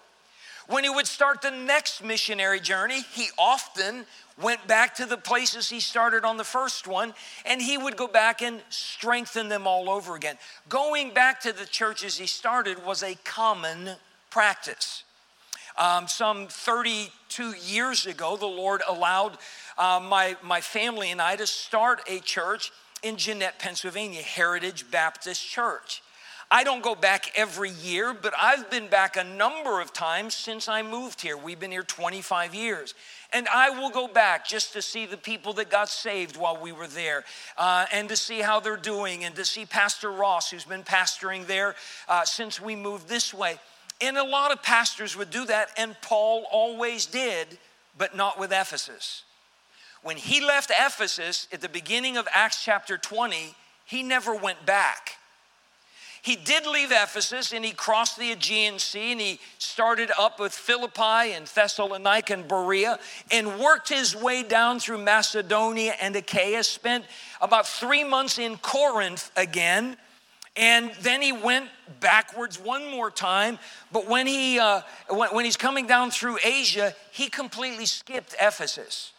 When 0.67 0.83
he 0.83 0.89
would 0.91 1.07
start 1.07 1.41
the 1.41 1.49
next 1.49 2.03
missionary 2.03 2.59
journey, 2.59 3.01
he 3.13 3.29
often 3.39 4.05
went 4.39 4.67
back 4.67 4.93
to 4.95 5.07
the 5.07 5.17
places 5.17 5.67
he 5.67 5.79
started 5.79 6.23
on 6.23 6.37
the 6.37 6.43
first 6.43 6.85
one, 6.85 7.15
and 7.45 7.59
he 7.59 7.79
would 7.79 7.97
go 7.97 8.07
back 8.07 8.43
and 8.43 8.61
strengthen 8.69 9.49
them 9.49 9.65
all 9.65 9.89
over 9.89 10.15
again. 10.15 10.37
Going 10.69 11.11
back 11.11 11.41
to 11.41 11.51
the 11.51 11.65
churches 11.65 12.19
he 12.19 12.27
started 12.27 12.85
was 12.85 13.01
a 13.01 13.15
common 13.23 13.95
practice. 14.29 15.03
Um, 15.75 16.07
some 16.07 16.49
32 17.29 17.71
years 17.71 18.05
ago, 18.05 18.35
the 18.37 18.45
Lord 18.45 18.81
allowed 18.87 19.37
uh, 19.77 19.99
my, 20.01 20.35
my 20.43 20.61
family 20.61 21.11
and 21.11 21.21
I 21.21 21.35
to 21.35 21.45
start 21.45 22.01
a 22.07 22.19
church 22.19 22.71
in 23.03 23.17
Jeannette, 23.17 23.59
Pennsylvania, 23.59 24.21
Heritage 24.21 24.89
Baptist 24.89 25.45
Church. 25.45 26.01
I 26.51 26.63
don't 26.63 26.81
go 26.81 26.95
back 26.95 27.31
every 27.35 27.69
year, 27.69 28.15
but 28.19 28.33
I've 28.39 28.71
been 28.71 28.87
back 28.87 29.17
a 29.17 29.23
number 29.23 29.79
of 29.79 29.93
times 29.93 30.33
since 30.33 30.67
I 30.67 30.81
moved 30.81 31.21
here. 31.21 31.37
We've 31.37 31.59
been 31.59 31.71
here 31.71 31.83
25 31.83 32.55
years. 32.55 32.95
And 33.31 33.47
I 33.47 33.69
will 33.69 33.91
go 33.91 34.07
back 34.07 34.47
just 34.47 34.73
to 34.73 34.81
see 34.81 35.05
the 35.05 35.15
people 35.15 35.53
that 35.53 35.69
got 35.69 35.89
saved 35.89 36.35
while 36.35 36.59
we 36.59 36.71
were 36.71 36.87
there 36.87 37.23
uh, 37.59 37.85
and 37.93 38.09
to 38.09 38.17
see 38.17 38.39
how 38.41 38.59
they're 38.59 38.75
doing 38.75 39.23
and 39.23 39.35
to 39.35 39.45
see 39.45 39.67
Pastor 39.67 40.11
Ross, 40.11 40.49
who's 40.49 40.65
been 40.65 40.83
pastoring 40.83 41.45
there 41.45 41.75
uh, 42.07 42.25
since 42.25 42.59
we 42.59 42.75
moved 42.75 43.07
this 43.07 43.31
way. 43.31 43.59
And 44.01 44.17
a 44.17 44.23
lot 44.23 44.51
of 44.51 44.63
pastors 44.63 45.17
would 45.17 45.29
do 45.29 45.45
that, 45.45 45.69
and 45.77 45.95
Paul 46.01 46.45
always 46.51 47.05
did, 47.05 47.57
but 47.97 48.15
not 48.15 48.39
with 48.39 48.51
Ephesus. 48.51 49.23
When 50.01 50.15
he 50.15 50.39
left 50.39 50.71
Ephesus 50.71 51.47
at 51.51 51.61
the 51.61 51.69
beginning 51.69 52.15
of 52.15 52.27
Acts 52.33 52.63
chapter 52.63 52.97
20, 52.97 53.53
he 53.85 54.03
never 54.03 54.33
went 54.33 54.65
back. 54.65 55.17
He 56.21 56.35
did 56.35 56.65
leave 56.65 56.91
Ephesus 56.91 57.53
and 57.53 57.63
he 57.63 57.71
crossed 57.71 58.17
the 58.17 58.31
Aegean 58.31 58.77
Sea 58.79 59.13
and 59.13 59.21
he 59.21 59.39
started 59.57 60.11
up 60.19 60.39
with 60.39 60.53
Philippi 60.53 61.33
and 61.33 61.47
Thessalonica 61.47 62.33
and 62.33 62.47
Berea 62.47 62.99
and 63.31 63.57
worked 63.57 63.89
his 63.89 64.15
way 64.15 64.43
down 64.43 64.79
through 64.79 64.97
Macedonia 64.97 65.95
and 66.01 66.15
Achaia. 66.15 66.63
Spent 66.63 67.05
about 67.39 67.67
three 67.67 68.03
months 68.03 68.37
in 68.37 68.57
Corinth 68.57 69.31
again 69.37 69.95
and 70.59 70.91
then 71.01 71.21
he 71.21 71.31
went 71.31 71.69
backwards 72.01 72.59
one 72.59 72.91
more 72.91 73.09
time. 73.09 73.57
But 73.93 74.07
when, 74.07 74.27
he, 74.27 74.59
uh, 74.59 74.81
when, 75.09 75.29
when 75.29 75.45
he's 75.45 75.55
coming 75.55 75.87
down 75.87 76.11
through 76.11 76.37
Asia, 76.43 76.93
he 77.11 77.29
completely 77.29 77.85
skipped 77.85 78.35
Ephesus. 78.39 79.13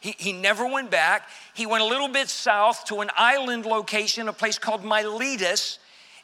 He, 0.00 0.14
he 0.18 0.32
never 0.34 0.66
went 0.66 0.90
back. 0.90 1.28
He 1.54 1.64
went 1.64 1.82
a 1.82 1.86
little 1.86 2.08
bit 2.08 2.28
south 2.28 2.84
to 2.86 3.00
an 3.00 3.10
island 3.16 3.64
location, 3.64 4.28
a 4.28 4.34
place 4.34 4.58
called 4.58 4.84
Miletus, 4.84 5.78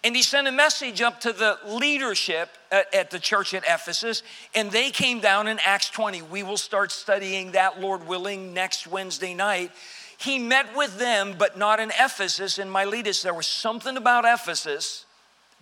and 0.04 0.14
he 0.14 0.22
sent 0.22 0.46
a 0.46 0.52
message 0.52 1.00
up 1.00 1.20
to 1.22 1.32
the 1.32 1.58
leadership 1.66 2.50
at, 2.70 2.94
at, 2.94 3.10
the 3.10 3.18
church 3.18 3.54
at 3.54 3.64
Ephesus, 3.64 4.22
and 4.54 4.70
they 4.70 4.90
came 4.90 5.20
down 5.20 5.48
in 5.48 5.58
Acts 5.64 5.88
20. 5.88 6.22
We 6.22 6.42
will 6.42 6.58
start 6.58 6.92
studying 6.92 7.52
that, 7.52 7.80
Lord 7.80 8.06
willing, 8.06 8.52
next 8.52 8.86
Wednesday 8.86 9.32
night. 9.34 9.72
He 10.18 10.38
met 10.38 10.76
with 10.76 10.98
them, 10.98 11.34
but 11.38 11.58
not 11.58 11.78
in 11.80 11.90
Ephesus, 11.90 12.58
in 12.58 12.70
Miletus. 12.70 13.22
There 13.22 13.34
was 13.34 13.46
something 13.46 13.96
about 13.96 14.24
Ephesus. 14.24 15.04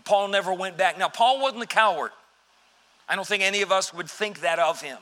Paul 0.04 0.28
never 0.28 0.52
went 0.52 0.76
back. 0.76 0.98
Now, 0.98 1.08
Paul 1.08 1.40
wasn't 1.40 1.62
a 1.62 1.66
coward. 1.66 2.12
I 3.08 3.16
don't 3.16 3.26
think 3.26 3.42
any 3.42 3.62
of 3.62 3.72
us 3.72 3.92
would 3.92 4.08
think 4.08 4.40
that 4.40 4.58
of 4.58 4.80
him. 4.80 4.98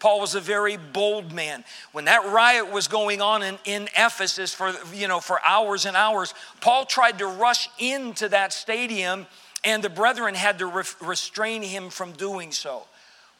Paul 0.00 0.20
was 0.20 0.34
a 0.34 0.40
very 0.40 0.76
bold 0.76 1.32
man. 1.32 1.64
When 1.92 2.06
that 2.06 2.26
riot 2.26 2.70
was 2.70 2.88
going 2.88 3.20
on 3.20 3.42
in, 3.42 3.58
in 3.64 3.88
Ephesus 3.96 4.52
for, 4.52 4.72
you 4.92 5.08
know, 5.08 5.20
for 5.20 5.40
hours 5.46 5.86
and 5.86 5.96
hours, 5.96 6.34
Paul 6.60 6.84
tried 6.84 7.18
to 7.18 7.26
rush 7.26 7.68
into 7.78 8.28
that 8.28 8.52
stadium 8.52 9.26
and 9.64 9.82
the 9.82 9.88
brethren 9.88 10.34
had 10.34 10.58
to 10.58 10.66
re- 10.66 10.84
restrain 11.00 11.62
him 11.62 11.88
from 11.88 12.12
doing 12.12 12.52
so. 12.52 12.82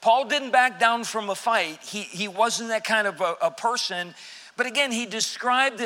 Paul 0.01 0.27
didn't 0.27 0.51
back 0.51 0.81
down 0.81 1.05
from 1.05 1.31
a 1.31 1.35
fight. 1.35 1.81
He, 1.83 2.03
he 2.03 2.29
wasn't 2.29 2.71
that 2.71 2.85
kind 2.85 3.07
of 3.07 3.21
a, 3.21 3.37
a 3.43 3.51
person. 3.51 4.15
But 4.57 4.67
again, 4.67 4.93
he 4.93 5.07
described 5.07 5.83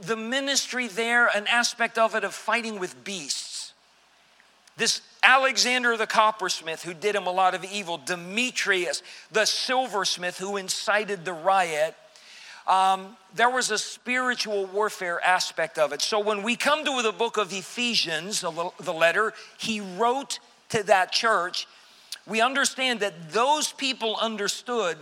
the, 0.00 0.16
ministry 0.16 0.88
there, 0.88 1.28
an 1.34 1.46
aspect 1.46 1.98
of 1.98 2.14
it 2.14 2.24
of 2.24 2.34
fighting 2.34 2.78
with 2.78 3.02
beasts. 3.04 3.72
This 4.76 5.02
Alexander 5.22 5.96
the 5.96 6.06
coppersmith, 6.06 6.82
who 6.82 6.94
did 6.94 7.14
him 7.14 7.26
a 7.26 7.30
lot 7.30 7.54
of 7.54 7.64
evil, 7.64 7.98
Demetrius 7.98 9.02
the 9.30 9.44
silversmith, 9.44 10.38
who 10.38 10.56
incited 10.56 11.24
the 11.24 11.32
riot, 11.32 11.94
um, 12.66 13.16
there 13.34 13.50
was 13.50 13.70
a 13.70 13.78
spiritual 13.78 14.66
warfare 14.66 15.20
aspect 15.24 15.78
of 15.78 15.92
it. 15.92 16.00
So 16.00 16.20
when 16.20 16.42
we 16.42 16.56
come 16.56 16.84
to 16.84 17.02
the 17.02 17.12
book 17.12 17.36
of 17.36 17.52
Ephesians, 17.52 18.40
the 18.40 18.92
letter 18.92 19.34
he 19.58 19.80
wrote 19.80 20.38
to 20.70 20.82
that 20.84 21.12
church, 21.12 21.66
we 22.26 22.40
understand 22.40 23.00
that 23.00 23.32
those 23.32 23.72
people 23.72 24.16
understood 24.16 24.96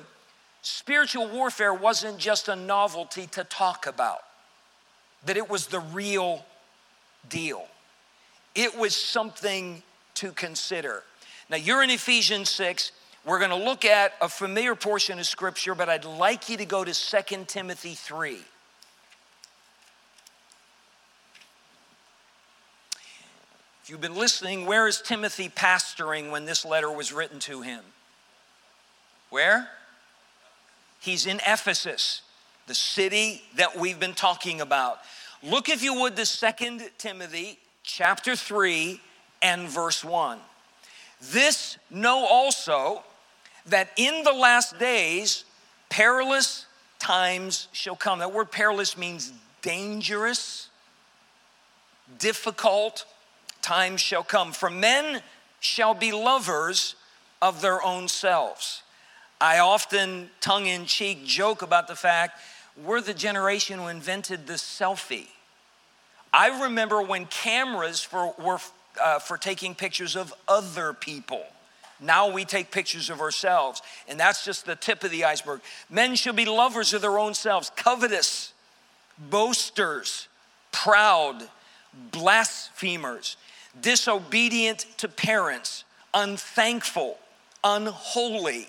spiritual 0.68 1.26
warfare 1.28 1.72
wasn't 1.72 2.18
just 2.18 2.48
a 2.48 2.56
novelty 2.56 3.26
to 3.28 3.44
talk 3.44 3.87
about, 3.87 4.20
that 5.25 5.37
it 5.37 5.48
was 5.48 5.68
the 5.68 5.80
real 5.80 6.44
deal. 7.28 7.66
It 8.54 8.76
was 8.76 8.94
something 8.94 9.82
to 10.14 10.32
consider. 10.32 11.02
Now, 11.48 11.56
you're 11.56 11.82
in 11.82 11.90
Ephesians 11.90 12.50
6. 12.50 12.92
We're 13.25 13.38
going 13.38 13.50
to 13.50 13.56
look 13.56 13.84
at 13.84 14.12
a 14.20 14.28
familiar 14.28 14.75
portion 14.75 15.18
of 15.18 15.26
scripture, 15.26 15.75
but 15.75 15.88
I'd 15.88 16.04
like 16.04 16.48
you 16.48 16.56
to 16.58 16.66
go 16.66 16.84
to 16.84 16.92
2 16.92 17.44
Timothy 17.46 17.94
3. 17.94 18.38
If 23.82 23.90
you've 23.90 24.00
been 24.02 24.16
listening, 24.16 24.66
where 24.66 24.87
is 24.87 25.00
Timothy 25.00 25.48
pastoring 25.48 26.30
when 26.30 26.44
this 26.44 26.64
letter 26.64 26.90
was 26.90 27.10
written 27.10 27.38
to 27.40 27.62
him? 27.62 27.82
Where? 29.30 29.70
He's 31.00 31.26
in 31.26 31.40
Ephesus, 31.47 32.23
the 32.67 32.75
city 32.75 33.43
that 33.57 33.76
we've 33.76 34.00
been 34.00 34.14
talking 34.14 34.61
about. 34.61 34.99
Look, 35.43 35.69
if 35.69 35.83
you 35.83 36.00
would, 36.00 36.17
to 36.17 36.25
2 36.25 36.81
Timothy 36.99 37.59
chapter 37.83 38.35
3 38.35 39.00
and 39.40 39.69
verse 39.69 40.05
1. 40.05 40.38
This 41.21 41.78
know 41.90 42.26
also 42.26 43.02
that 43.67 43.90
in 43.97 44.25
the 44.25 44.33
last 44.33 44.78
days 44.78 45.45
perilous 45.88 46.67
times 46.99 47.69
shall 47.73 47.97
come. 47.97 48.19
That 48.19 48.33
word 48.33 48.50
perilous 48.50 48.97
means 48.97 49.33
dangerous, 49.62 50.69
difficult 52.19 53.05
times 53.62 54.00
shall 54.00 54.23
come. 54.23 54.52
For 54.52 54.71
men 54.71 55.23
shall 55.61 55.95
be 55.95 56.12
lovers 56.12 56.95
of 57.40 57.61
their 57.61 57.83
own 57.83 58.09
selves. 58.09 58.83
I 59.40 59.59
often, 59.59 60.30
tongue 60.40 60.66
in 60.66 60.85
cheek, 60.87 61.25
joke 61.25 61.62
about 61.62 61.88
the 61.88 61.97
fact 61.97 62.40
we're 62.85 63.00
the 63.00 63.14
generation 63.14 63.78
who 63.78 63.88
invented 63.88 64.47
the 64.47 64.54
selfie. 64.54 65.26
I 66.33 66.62
remember 66.62 67.02
when 67.02 67.26
cameras 67.26 68.02
for, 68.02 68.35
were 68.38 68.59
uh, 69.02 69.18
for 69.18 69.37
taking 69.37 69.75
pictures 69.75 70.16
of 70.16 70.33
other 70.47 70.92
people. 70.92 71.45
Now 72.00 72.30
we 72.30 72.45
take 72.45 72.71
pictures 72.71 73.11
of 73.11 73.21
ourselves, 73.21 73.83
and 74.07 74.21
that's 74.21 74.45
just 74.45 74.66
the 74.66 74.76
tip 74.76 75.02
of 75.02 75.11
the 75.11 75.25
iceberg. 75.25 75.61
Men 75.90 76.14
should 76.14 76.37
be 76.37 76.45
lovers 76.45 76.95
of 76.95 77.02
their 77.02 77.18
own 77.18 77.35
selves, 77.35 77.71
covetous, 77.75 78.52
boasters, 79.18 80.28
proud, 80.71 81.49
blasphemers, 82.12 83.37
disobedient 83.80 84.87
to 84.99 85.09
parents, 85.09 85.85
unthankful, 86.14 87.18
unholy, 87.64 88.68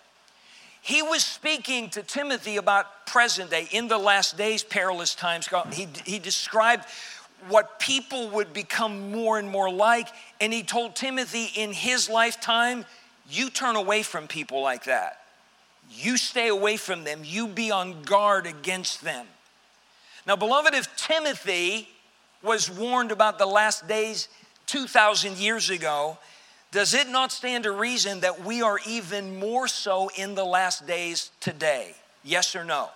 He 0.81 1.03
was 1.03 1.23
speaking 1.23 1.89
to 1.91 2.01
Timothy 2.01 2.57
about 2.57 3.05
present 3.05 3.51
day, 3.51 3.67
in 3.71 3.87
the 3.87 3.97
last 3.97 4.37
days, 4.37 4.63
perilous 4.63 5.13
times. 5.13 5.47
He, 5.73 5.87
he 6.05 6.17
described 6.17 6.85
what 7.49 7.79
people 7.79 8.29
would 8.29 8.53
become 8.53 9.11
more 9.11 9.37
and 9.37 9.49
more 9.49 9.71
like, 9.71 10.07
and 10.39 10.51
he 10.51 10.63
told 10.63 10.95
Timothy 10.95 11.49
in 11.55 11.71
his 11.71 12.09
lifetime, 12.09 12.85
you 13.29 13.49
turn 13.49 13.75
away 13.75 14.03
from 14.03 14.27
people 14.27 14.61
like 14.61 14.85
that. 14.85 15.19
You 15.89 16.17
stay 16.17 16.47
away 16.47 16.77
from 16.77 17.03
them. 17.03 17.21
You 17.23 17.47
be 17.47 17.71
on 17.71 18.03
guard 18.03 18.47
against 18.47 19.03
them. 19.03 19.27
Now, 20.25 20.35
beloved, 20.35 20.73
if 20.73 20.95
Timothy 20.95 21.89
was 22.41 22.69
warned 22.69 23.11
about 23.11 23.39
the 23.39 23.45
last 23.45 23.87
days 23.87 24.29
2,000 24.67 25.37
years 25.37 25.69
ago, 25.69 26.17
does 26.71 26.93
it 26.93 27.09
not 27.09 27.31
stand 27.31 27.65
to 27.65 27.71
reason 27.71 28.21
that 28.21 28.43
we 28.43 28.61
are 28.61 28.79
even 28.87 29.39
more 29.39 29.67
so 29.67 30.09
in 30.15 30.35
the 30.35 30.45
last 30.45 30.87
days 30.87 31.31
today? 31.39 31.93
Yes 32.23 32.55
or 32.55 32.63
no? 32.63 32.89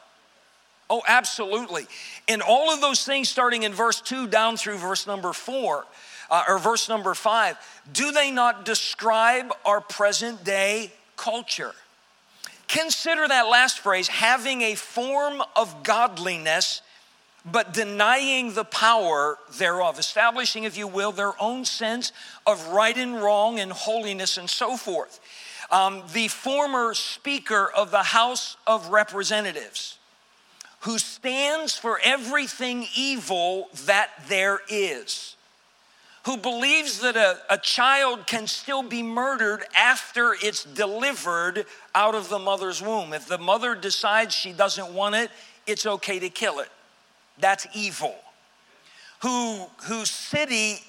Oh, 0.89 1.01
absolutely. 1.07 1.87
And 2.27 2.41
all 2.41 2.71
of 2.71 2.79
those 2.79 3.03
things, 3.05 3.27
starting 3.27 3.63
in 3.63 3.73
verse 3.73 4.01
2 4.01 4.27
down 4.27 4.55
through 4.55 4.77
verse 4.77 5.07
number 5.07 5.33
4, 5.33 5.85
uh, 6.29 6.43
or 6.47 6.59
verse 6.59 6.89
number 6.89 7.13
five, 7.13 7.57
do 7.91 8.11
they 8.11 8.31
not 8.31 8.65
describe 8.65 9.53
our 9.65 9.81
present 9.81 10.43
day 10.43 10.91
culture? 11.17 11.73
Consider 12.67 13.27
that 13.27 13.43
last 13.43 13.79
phrase 13.79 14.07
having 14.07 14.61
a 14.61 14.75
form 14.75 15.41
of 15.55 15.83
godliness, 15.83 16.81
but 17.49 17.73
denying 17.73 18.53
the 18.53 18.63
power 18.63 19.37
thereof, 19.57 19.99
establishing, 19.99 20.63
if 20.63 20.77
you 20.77 20.87
will, 20.87 21.11
their 21.11 21.39
own 21.41 21.63
sense 21.65 22.11
of 22.47 22.67
right 22.69 22.97
and 22.97 23.21
wrong 23.21 23.59
and 23.59 23.71
holiness 23.71 24.37
and 24.37 24.49
so 24.49 24.75
forth. 24.75 25.19
Um, 25.71 26.03
the 26.13 26.27
former 26.27 26.93
Speaker 26.93 27.71
of 27.75 27.91
the 27.91 28.03
House 28.03 28.57
of 28.65 28.89
Representatives, 28.89 29.97
who 30.81 30.97
stands 30.97 31.75
for 31.77 31.99
everything 32.03 32.85
evil 32.95 33.69
that 33.85 34.09
there 34.27 34.61
is 34.69 35.35
who 36.25 36.37
believes 36.37 37.01
that 37.01 37.15
a, 37.15 37.37
a 37.51 37.57
child 37.57 38.25
can 38.25 38.47
still 38.47 38.81
be 38.81 39.03
murdered 39.03 39.63
after 39.77 40.35
it's 40.41 40.63
delivered 40.63 41.65
out 41.93 42.15
of 42.15 42.29
the 42.29 42.39
mother's 42.39 42.81
womb. 42.81 43.13
If 43.13 43.27
the 43.27 43.37
mother 43.37 43.75
decides 43.75 44.33
she 44.33 44.51
doesn't 44.51 44.91
want 44.91 45.13
it, 45.13 45.29
it's 45.67 45.85
okay 45.85 46.17
to 46.17 46.29
kill 46.29 46.59
it. 46.59 46.69
That's 47.39 47.67
evil. 47.73 48.15
Who, 49.21 49.65
whose 49.83 50.09
city 50.09 50.79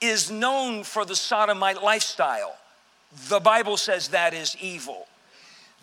is 0.00 0.30
known 0.30 0.84
for 0.84 1.04
the 1.04 1.16
sodomite 1.16 1.82
lifestyle. 1.82 2.56
The 3.28 3.40
Bible 3.40 3.76
says 3.76 4.08
that 4.08 4.34
is 4.34 4.56
evil. 4.60 5.06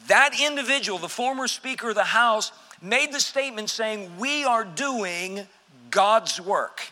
That 0.07 0.39
individual, 0.41 0.97
the 0.97 1.09
former 1.09 1.47
Speaker 1.47 1.89
of 1.89 1.95
the 1.95 2.03
House, 2.03 2.51
made 2.81 3.13
the 3.13 3.19
statement 3.19 3.69
saying, 3.69 4.11
We 4.17 4.43
are 4.43 4.63
doing 4.63 5.47
God's 5.89 6.39
work 6.39 6.91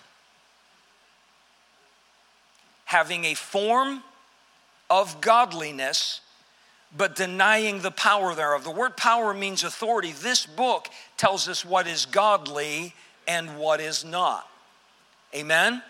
having 2.88 3.26
a 3.26 3.34
form 3.34 4.02
of 4.90 5.20
godliness, 5.20 6.22
but 6.96 7.18
denying 7.18 7.82
the 7.82 7.92
power 7.92 8.34
thereof. 8.34 8.64
The 8.64 8.72
word 8.72 8.96
power 8.96 9.34
means 9.34 9.66
authority. 9.66 10.14
This 10.14 10.46
book 10.46 10.88
tells 11.18 11.50
us 11.50 11.66
what 11.66 11.86
is 11.86 12.06
godly 12.06 12.94
and 13.27 13.57
what 13.57 13.79
is 13.79 14.05
not. 14.05 14.48
Amen? 15.36 15.84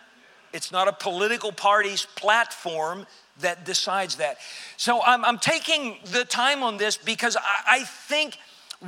It's 0.54 0.72
not 0.72 0.88
a 0.88 0.94
political 0.94 1.52
party's 1.52 2.06
platform 2.16 3.06
that 3.42 3.66
decides 3.66 4.16
that. 4.16 4.38
So 4.78 5.02
I'm, 5.04 5.24
I'm 5.24 5.38
taking 5.38 5.98
the 6.06 6.26
time 6.26 6.64
on 6.64 6.78
this 6.78 6.98
because 6.98 7.38
I, 7.38 7.82
I 7.82 7.84
think 7.84 8.38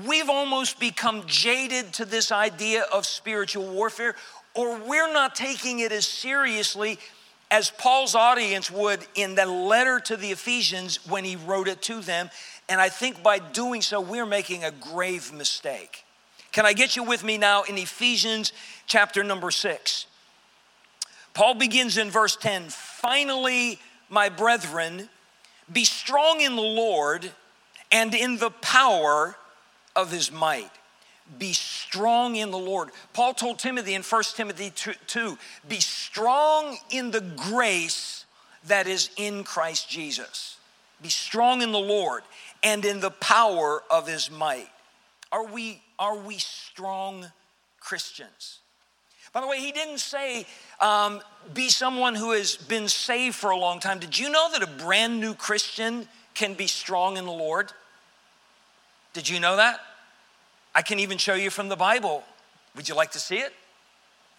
we've 0.08 0.30
almost 0.30 0.80
become 0.80 1.24
jaded 1.28 1.94
to 1.94 2.06
this 2.06 2.32
idea 2.32 2.86
of 2.92 3.06
spiritual 3.06 3.68
warfare, 3.68 4.16
or 4.56 4.80
we're 4.80 5.12
not 5.14 5.36
taking 5.36 5.80
it 5.80 5.92
as 5.92 6.08
seriously 6.08 6.98
as 7.52 7.72
Paul's 7.72 8.16
audience 8.16 8.70
would 8.70 9.06
in 9.16 9.36
the 9.36 9.46
letter 9.46 10.00
to 10.00 10.18
the 10.18 10.32
Ephesians 10.32 11.08
when 11.08 11.24
he 11.24 11.36
wrote 11.36 11.68
it 11.68 11.82
to 11.84 12.02
them. 12.02 12.30
And 12.68 12.80
I 12.80 12.90
think 12.90 13.24
by 13.24 13.40
doing 13.40 13.82
so, 13.82 14.00
we're 14.00 14.26
making 14.26 14.64
a 14.64 14.72
grave 14.72 15.34
mistake. 15.34 16.06
Can 16.60 16.66
I 16.66 16.74
get 16.74 16.98
you 16.98 17.06
with 17.06 17.24
me 17.24 17.38
now 17.38 17.64
in 17.64 17.78
Ephesians 17.78 18.52
chapter 18.86 19.24
number 19.24 19.50
six? 19.50 20.08
Paul 21.34 21.54
begins 21.54 21.98
in 21.98 22.12
verse 22.12 22.36
10 22.36 22.68
Finally, 22.68 23.80
my 24.10 24.28
brethren, 24.28 25.08
be 25.72 25.86
strong 25.86 26.42
in 26.42 26.58
the 26.58 26.62
Lord 26.62 27.32
and 27.94 28.14
in 28.14 28.40
the 28.40 28.50
power 28.50 29.38
of 29.96 30.12
his 30.12 30.34
might. 30.34 30.70
Be 31.38 31.54
strong 31.54 32.36
in 32.36 32.52
the 32.52 32.58
Lord. 32.58 32.90
Paul 33.14 33.34
told 33.34 33.58
Timothy 33.58 33.94
in 33.94 34.02
1 34.02 34.24
Timothy 34.36 34.74
2 35.08 35.38
be 35.70 35.80
strong 35.80 36.78
in 36.90 37.12
the 37.12 37.22
grace 37.22 38.26
that 38.66 38.86
is 38.86 39.12
in 39.16 39.46
Christ 39.46 39.90
Jesus. 39.90 40.58
Be 41.02 41.08
strong 41.08 41.62
in 41.62 41.72
the 41.72 41.80
Lord 41.80 42.24
and 42.62 42.84
in 42.84 43.00
the 43.00 43.12
power 43.12 43.82
of 43.90 44.10
his 44.10 44.30
might. 44.30 44.68
Are 45.32 45.46
we, 45.46 45.82
are 46.00 46.18
we 46.18 46.38
strong 46.38 47.28
Christians? 47.80 48.60
By 49.32 49.42
the 49.42 49.48
way, 49.48 49.60
he 49.60 49.72
didn't 49.72 50.00
say 50.00 50.48
um, 50.80 51.22
be 51.54 51.70
someone 51.70 52.16
who 52.16 52.32
has 52.32 52.56
been 52.56 52.88
saved 52.88 53.36
for 53.36 53.52
a 53.52 53.58
long 53.58 53.80
time. 53.80 54.00
Did 54.00 54.18
you 54.18 54.32
know 54.32 54.50
that 54.54 54.64
a 54.64 54.84
brand 54.84 55.20
new 55.20 55.36
Christian 55.36 56.08
can 56.34 56.56
be 56.56 56.66
strong 56.66 57.18
in 57.18 57.26
the 57.26 57.32
Lord? 57.32 57.72
Did 59.14 59.30
you 59.30 59.40
know 59.40 59.58
that? 59.58 59.82
I 60.74 60.82
can 60.82 61.00
even 61.00 61.18
show 61.18 61.36
you 61.36 61.50
from 61.50 61.70
the 61.70 61.76
Bible. 61.76 62.24
Would 62.76 62.90
you 62.90 62.96
like 62.96 63.12
to 63.12 63.20
see 63.20 63.38
it? 63.38 63.54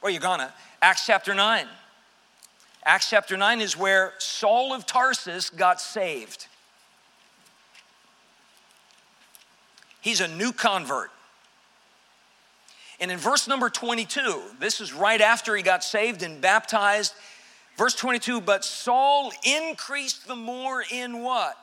Or 0.02 0.10
you're 0.10 0.20
gonna? 0.20 0.52
Acts 0.80 1.06
chapter 1.06 1.34
9. 1.34 1.66
Acts 2.84 3.10
chapter 3.10 3.36
9 3.36 3.60
is 3.60 3.76
where 3.76 4.14
Saul 4.18 4.72
of 4.72 4.86
Tarsus 4.86 5.50
got 5.50 5.80
saved. 5.80 6.46
He's 10.00 10.20
a 10.20 10.28
new 10.28 10.52
convert. 10.52 11.10
And 13.00 13.10
in 13.10 13.18
verse 13.18 13.48
number 13.48 13.70
22, 13.70 14.42
this 14.58 14.80
is 14.80 14.92
right 14.92 15.20
after 15.20 15.56
he 15.56 15.62
got 15.62 15.82
saved 15.82 16.22
and 16.22 16.40
baptized. 16.40 17.14
Verse 17.76 17.94
22, 17.94 18.42
but 18.42 18.64
Saul 18.64 19.32
increased 19.42 20.28
the 20.28 20.36
more 20.36 20.84
in 20.90 21.22
what? 21.22 21.56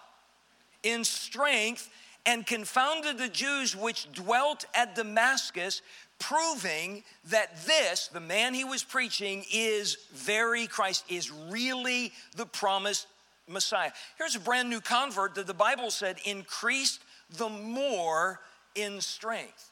In 0.82 1.03
strength 1.03 1.89
and 2.25 2.46
confounded 2.46 3.20
the 3.20 3.29
Jews 3.29 3.75
which 3.75 4.12
dwelt 4.12 4.65
at 4.74 4.96
Damascus, 4.96 5.84
proving 6.17 7.03
that 7.29 7.56
this, 7.67 8.08
the 8.08 8.20
man 8.20 8.56
he 8.56 8.63
was 8.63 8.84
preaching, 8.84 9.46
is 9.53 9.98
very 10.13 10.65
Christ, 10.65 11.06
is 11.08 11.32
really 11.32 12.12
the 12.36 12.48
promised 12.48 13.06
Messiah. 13.48 13.91
Here's 14.17 14.36
a 14.36 14.39
brand 14.39 14.70
new 14.70 14.82
convert 14.82 15.36
that 15.36 15.46
the 15.46 15.53
Bible 15.53 15.91
said 15.91 16.17
increased 16.25 17.01
the 17.38 17.50
more 17.50 18.39
in 18.75 19.00
strength. 19.01 19.72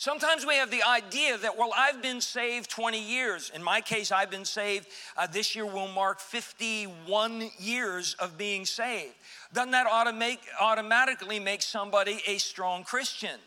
Sometimes 0.00 0.46
we 0.46 0.54
have 0.54 0.70
the 0.70 0.84
idea 0.84 1.36
that, 1.38 1.58
well, 1.58 1.72
I've 1.76 2.00
been 2.00 2.20
saved 2.20 2.70
20 2.70 3.02
years. 3.02 3.50
In 3.52 3.60
my 3.60 3.80
case, 3.80 4.12
I've 4.12 4.30
been 4.30 4.44
saved, 4.44 4.86
uh, 5.16 5.26
this 5.26 5.56
year 5.56 5.66
will 5.66 5.88
mark 5.88 6.20
51 6.20 7.50
years 7.58 8.14
of 8.20 8.38
being 8.38 8.64
saved. 8.64 9.14
Doesn't 9.52 9.72
that 9.72 9.88
automate, 9.88 10.38
automatically 10.60 11.40
make 11.40 11.62
somebody 11.62 12.20
a 12.28 12.38
strong 12.38 12.84
Christian? 12.84 13.40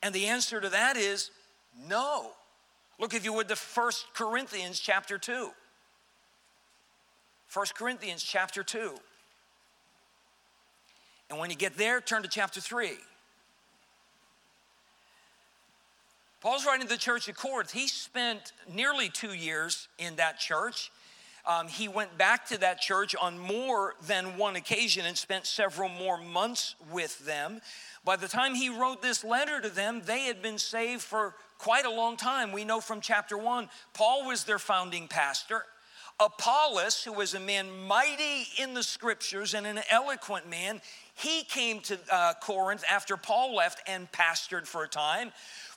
And 0.00 0.14
the 0.14 0.26
answer 0.26 0.60
to 0.60 0.68
that 0.68 0.96
is 0.96 1.32
no. 1.88 2.30
Look, 3.00 3.12
if 3.12 3.24
you 3.24 3.32
would, 3.32 3.48
to 3.48 3.56
1 3.56 3.92
Corinthians 4.14 4.78
chapter 4.78 5.18
2. 5.18 5.50
1 7.52 7.66
Corinthians 7.74 8.22
chapter 8.22 8.62
2. 8.62 8.94
And 11.30 11.38
when 11.40 11.50
you 11.50 11.56
get 11.56 11.76
there, 11.76 12.00
turn 12.00 12.22
to 12.22 12.28
chapter 12.28 12.60
3. 12.60 12.90
Paul's 16.40 16.64
writing 16.64 16.86
to 16.86 16.92
the 16.92 16.98
church 16.98 17.28
at 17.28 17.36
Corinth. 17.36 17.70
He 17.70 17.86
spent 17.86 18.52
nearly 18.72 19.10
two 19.10 19.34
years 19.34 19.88
in 19.98 20.16
that 20.16 20.38
church. 20.38 20.90
Um, 21.46 21.68
he 21.68 21.86
went 21.86 22.16
back 22.16 22.46
to 22.48 22.58
that 22.58 22.80
church 22.80 23.14
on 23.14 23.38
more 23.38 23.94
than 24.06 24.38
one 24.38 24.56
occasion 24.56 25.04
and 25.04 25.16
spent 25.16 25.46
several 25.46 25.88
more 25.88 26.18
months 26.18 26.76
with 26.90 27.18
them. 27.26 27.60
By 28.04 28.16
the 28.16 28.28
time 28.28 28.54
he 28.54 28.70
wrote 28.70 29.02
this 29.02 29.22
letter 29.22 29.60
to 29.60 29.68
them, 29.68 30.02
they 30.04 30.20
had 30.20 30.40
been 30.40 30.58
saved 30.58 31.02
for 31.02 31.34
quite 31.58 31.84
a 31.84 31.90
long 31.90 32.16
time. 32.16 32.52
We 32.52 32.64
know 32.64 32.80
from 32.80 33.00
chapter 33.00 33.36
one, 33.36 33.68
Paul 33.92 34.26
was 34.26 34.44
their 34.44 34.58
founding 34.58 35.08
pastor. 35.08 35.64
Apollos, 36.20 37.02
who 37.02 37.12
was 37.12 37.34
a 37.34 37.40
man 37.40 37.86
mighty 37.86 38.46
in 38.58 38.74
the 38.74 38.82
scriptures 38.82 39.54
and 39.54 39.66
an 39.66 39.80
eloquent 39.90 40.48
man, 40.48 40.82
he 41.14 41.42
came 41.44 41.80
to 41.80 41.98
uh, 42.12 42.34
Corinth 42.40 42.84
after 42.90 43.16
Paul 43.16 43.56
left 43.56 43.80
and 43.88 44.10
pastored 44.12 44.66
for 44.66 44.84
a 44.84 44.88
time. 44.88 45.32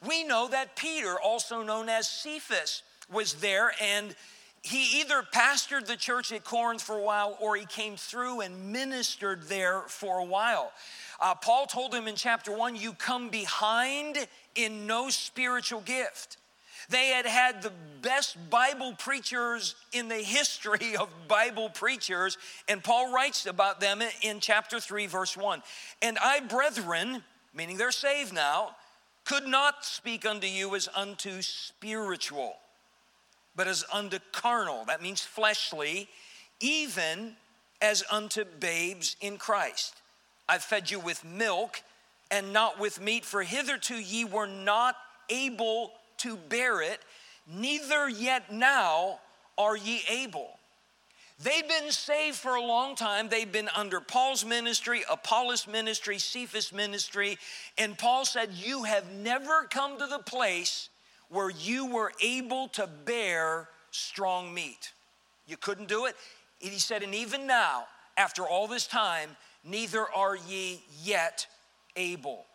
We 0.06 0.24
know 0.26 0.50
that 0.50 0.76
Peter, 0.76 1.18
also 1.20 1.63
known 1.63 1.88
as 1.88 2.10
Cephas, 2.10 2.84
was 3.12 3.36
there 3.36 3.72
and 3.82 4.15
he 4.63 5.02
either 5.02 5.24
pastored 5.34 5.88
the 5.88 5.98
church 5.98 6.32
at 6.32 6.46
Corinth 6.46 6.82
for 6.82 6.98
a 6.98 7.02
while 7.02 7.38
or 7.41 7.58
he 7.58 7.65
came 7.65 7.98
through 7.98 8.41
and 8.41 8.72
ministered 8.72 9.44
there 9.44 9.82
for 9.88 10.20
a 10.20 10.24
while. 10.24 10.72
Uh, 11.22 11.36
Paul 11.36 11.65
told 11.65 11.94
him 11.94 12.08
in 12.08 12.15
chapter 12.15 12.56
one, 12.56 12.76
You 12.76 12.94
come 12.94 13.30
behind 13.30 14.18
in 14.56 14.88
no 14.88 15.10
spiritual 15.10 15.82
gift. 15.82 16.38
They 16.89 17.08
had 17.08 17.26
had 17.26 17.62
the 17.62 17.72
best 18.02 18.38
Bible 18.50 18.93
preachers 18.93 19.76
in 19.93 20.08
the 20.10 20.15
history 20.17 20.96
of 20.98 21.10
Bible 21.28 21.69
preachers, 21.69 22.38
and 22.67 22.84
Paul 22.84 23.13
writes 23.13 23.46
about 23.46 23.80
them 23.80 24.02
in 24.22 24.39
chapter 24.39 24.80
3, 24.80 25.08
verse 25.08 25.38
1. 25.38 25.62
And 26.02 26.17
I, 26.19 26.41
brethren, 26.41 27.24
meaning 27.54 27.78
they're 27.78 27.91
saved 27.91 28.34
now, 28.34 28.76
could 29.26 29.48
not 29.48 29.86
speak 29.86 30.26
unto 30.26 30.48
you 30.48 30.76
as 30.76 30.89
unto 30.96 31.41
spiritual, 31.41 32.56
but 33.56 33.67
as 33.67 33.86
unto 33.91 34.19
carnal. 34.32 34.86
That 34.86 35.02
means 35.02 35.22
fleshly, 35.22 36.10
even 36.60 37.36
as 37.82 38.04
unto 38.12 38.43
babes 38.43 39.15
in 39.22 39.38
Christ. 39.38 39.96
I 40.50 40.58
fed 40.58 40.91
you 40.91 41.00
with 41.00 41.24
milk 41.24 41.82
and 42.30 42.52
not 42.52 42.80
with 42.80 43.00
meat, 43.00 43.24
for 43.24 43.43
hitherto 43.43 43.96
ye 43.96 44.26
were 44.26 44.48
not 44.48 44.96
able 45.30 45.93
to 46.24 46.36
bear 46.36 46.82
it, 46.82 47.00
neither 47.48 48.10
yet 48.10 48.52
now 48.52 49.20
are 49.58 49.78
ye 49.78 50.02
able. 50.10 50.58
They've 51.42 51.68
been 51.68 51.92
saved 51.92 52.38
for 52.38 52.56
a 52.56 52.62
long 52.62 52.96
time. 52.96 53.28
They've 53.28 53.52
been 53.52 53.70
under 53.76 54.00
Paul's 54.00 54.46
ministry, 54.46 55.04
Apollos' 55.10 55.68
ministry, 55.68 56.18
Cephas' 56.18 56.72
ministry. 56.72 57.38
And 57.78 57.98
Paul 57.98 58.24
said, 58.26 58.52
You 58.54 58.84
have 58.84 59.12
never 59.12 59.64
come 59.64 59.98
to 60.00 60.08
the 60.08 60.20
place 60.20 60.90
where 61.30 61.50
you 61.50 61.88
were 61.88 62.14
able 62.22 62.68
to 62.70 62.88
bear 62.88 63.68
strong 63.92 64.54
meat. 64.54 64.94
You 65.48 65.58
couldn't 65.58 65.90
do 65.90 66.06
it. 66.06 66.16
He 66.60 66.80
said, 66.80 67.04
And 67.04 67.14
even 67.16 67.46
now, 67.46 67.86
after 68.16 68.44
all 68.48 68.68
this 68.68 68.88
time, 68.88 69.36
neither 69.66 70.06
are 70.16 70.38
ye 70.38 70.82
yet 71.04 71.48
able. 71.96 72.46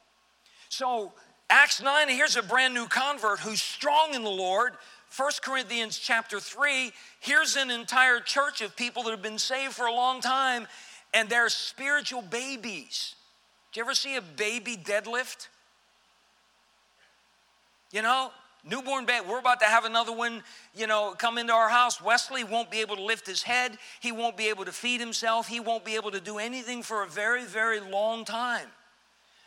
So 0.68 1.12
Acts 1.50 1.80
9, 1.82 2.08
here's 2.08 2.36
a 2.36 2.42
brand 2.42 2.74
new 2.74 2.86
convert 2.86 3.40
who's 3.40 3.62
strong 3.62 4.14
in 4.14 4.22
the 4.22 4.30
Lord. 4.30 4.74
1 5.16 5.30
Corinthians 5.42 5.98
chapter 5.98 6.38
3, 6.38 6.92
here's 7.20 7.56
an 7.56 7.70
entire 7.70 8.20
church 8.20 8.60
of 8.60 8.76
people 8.76 9.02
that 9.04 9.10
have 9.10 9.22
been 9.22 9.38
saved 9.38 9.72
for 9.72 9.86
a 9.86 9.92
long 9.92 10.20
time 10.20 10.66
and 11.14 11.30
they're 11.30 11.48
spiritual 11.48 12.20
babies. 12.20 13.14
Do 13.72 13.80
you 13.80 13.84
ever 13.84 13.94
see 13.94 14.16
a 14.16 14.20
baby 14.20 14.76
deadlift? 14.76 15.48
You 17.92 18.02
know, 18.02 18.30
newborn 18.68 19.06
baby. 19.06 19.24
We're 19.26 19.38
about 19.38 19.60
to 19.60 19.66
have 19.66 19.86
another 19.86 20.12
one, 20.12 20.42
you 20.74 20.86
know, 20.86 21.14
come 21.16 21.38
into 21.38 21.54
our 21.54 21.70
house. 21.70 22.02
Wesley 22.02 22.44
won't 22.44 22.70
be 22.70 22.80
able 22.80 22.96
to 22.96 23.02
lift 23.02 23.26
his 23.26 23.42
head. 23.42 23.78
He 24.00 24.12
won't 24.12 24.36
be 24.36 24.48
able 24.48 24.66
to 24.66 24.72
feed 24.72 25.00
himself. 25.00 25.48
He 25.48 25.60
won't 25.60 25.86
be 25.86 25.94
able 25.94 26.10
to 26.10 26.20
do 26.20 26.36
anything 26.36 26.82
for 26.82 27.02
a 27.02 27.06
very, 27.06 27.46
very 27.46 27.80
long 27.80 28.26
time. 28.26 28.68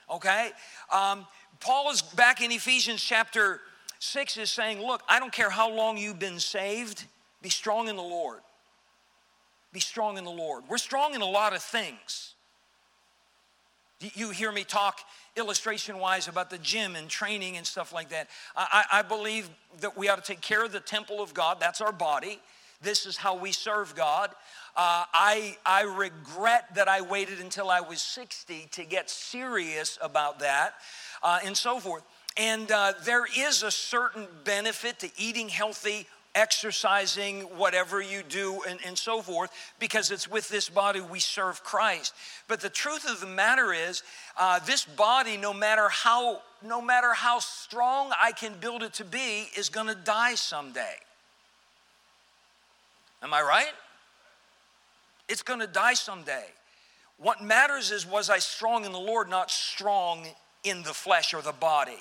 Okay? 0.09 0.51
Um, 0.91 1.25
Paul 1.61 1.91
is 1.91 2.01
back 2.01 2.41
in 2.41 2.51
Ephesians 2.51 3.01
chapter 3.01 3.61
6 3.99 4.37
is 4.37 4.49
saying, 4.51 4.81
Look, 4.81 5.03
I 5.07 5.19
don't 5.19 5.31
care 5.31 5.49
how 5.49 5.71
long 5.71 5.97
you've 5.97 6.19
been 6.19 6.39
saved, 6.39 7.05
be 7.41 7.49
strong 7.49 7.87
in 7.87 7.95
the 7.95 8.01
Lord. 8.01 8.39
Be 9.71 9.79
strong 9.79 10.17
in 10.17 10.25
the 10.25 10.31
Lord. 10.31 10.63
We're 10.67 10.77
strong 10.77 11.13
in 11.13 11.21
a 11.21 11.29
lot 11.29 11.53
of 11.55 11.61
things. 11.61 12.33
You 14.15 14.31
hear 14.31 14.51
me 14.51 14.63
talk 14.63 14.99
illustration 15.37 15.99
wise 15.99 16.27
about 16.27 16.49
the 16.49 16.57
gym 16.57 16.95
and 16.95 17.07
training 17.07 17.57
and 17.57 17.65
stuff 17.65 17.93
like 17.93 18.09
that. 18.09 18.27
I, 18.55 18.83
I, 18.91 19.01
believe 19.03 19.47
that 19.79 19.95
we 19.95 20.09
ought 20.09 20.15
to 20.15 20.23
take 20.23 20.41
care 20.41 20.65
of 20.65 20.71
the 20.71 20.79
temple 20.79 21.21
of 21.21 21.35
God. 21.35 21.57
That's 21.59 21.81
our 21.81 21.91
body. 21.91 22.41
This 22.81 23.05
is 23.05 23.15
how 23.15 23.37
we 23.37 23.51
serve 23.51 23.95
God. 23.95 24.31
Uh, 24.75 25.03
I, 25.13 25.57
I 25.65 25.83
regret 25.83 26.75
that 26.75 26.87
I 26.87 27.01
waited 27.01 27.39
until 27.39 27.69
I 27.69 27.81
was 27.81 28.01
60 28.01 28.67
to 28.71 28.85
get 28.85 29.09
serious 29.09 29.97
about 30.01 30.39
that 30.39 30.75
uh, 31.21 31.39
and 31.43 31.55
so 31.55 31.79
forth. 31.79 32.03
And 32.37 32.71
uh, 32.71 32.93
there 33.03 33.25
is 33.37 33.63
a 33.63 33.71
certain 33.71 34.27
benefit 34.45 34.99
to 34.99 35.09
eating 35.17 35.49
healthy, 35.49 36.07
exercising, 36.33 37.41
whatever 37.57 38.01
you 38.01 38.23
do, 38.23 38.61
and, 38.67 38.79
and 38.85 38.97
so 38.97 39.21
forth, 39.21 39.51
because 39.79 40.11
it's 40.11 40.29
with 40.29 40.47
this 40.47 40.69
body 40.69 41.01
we 41.01 41.19
serve 41.19 41.63
Christ. 41.63 42.13
But 42.47 42.61
the 42.61 42.69
truth 42.69 43.09
of 43.09 43.19
the 43.19 43.27
matter 43.27 43.73
is, 43.73 44.03
uh, 44.39 44.59
this 44.59 44.85
body, 44.85 45.35
no 45.35 45.53
matter 45.53 45.89
how 45.89 46.41
no 46.63 46.81
matter 46.81 47.13
how 47.13 47.39
strong 47.39 48.11
I 48.21 48.31
can 48.31 48.53
build 48.59 48.83
it 48.83 48.93
to 48.93 49.03
be, 49.03 49.47
is 49.57 49.69
going 49.69 49.87
to 49.87 49.95
die 49.95 50.35
someday. 50.35 50.95
Am 53.23 53.33
I 53.33 53.41
right? 53.41 53.73
It's 55.31 55.43
going 55.43 55.61
to 55.61 55.67
die 55.67 55.93
someday. 55.93 56.45
What 57.17 57.41
matters 57.41 57.89
is, 57.91 58.05
was 58.05 58.29
I 58.29 58.39
strong 58.39 58.83
in 58.83 58.91
the 58.91 58.99
Lord, 58.99 59.29
not 59.29 59.49
strong 59.49 60.27
in 60.65 60.83
the 60.83 60.93
flesh 60.93 61.33
or 61.33 61.41
the 61.41 61.53
body? 61.53 61.99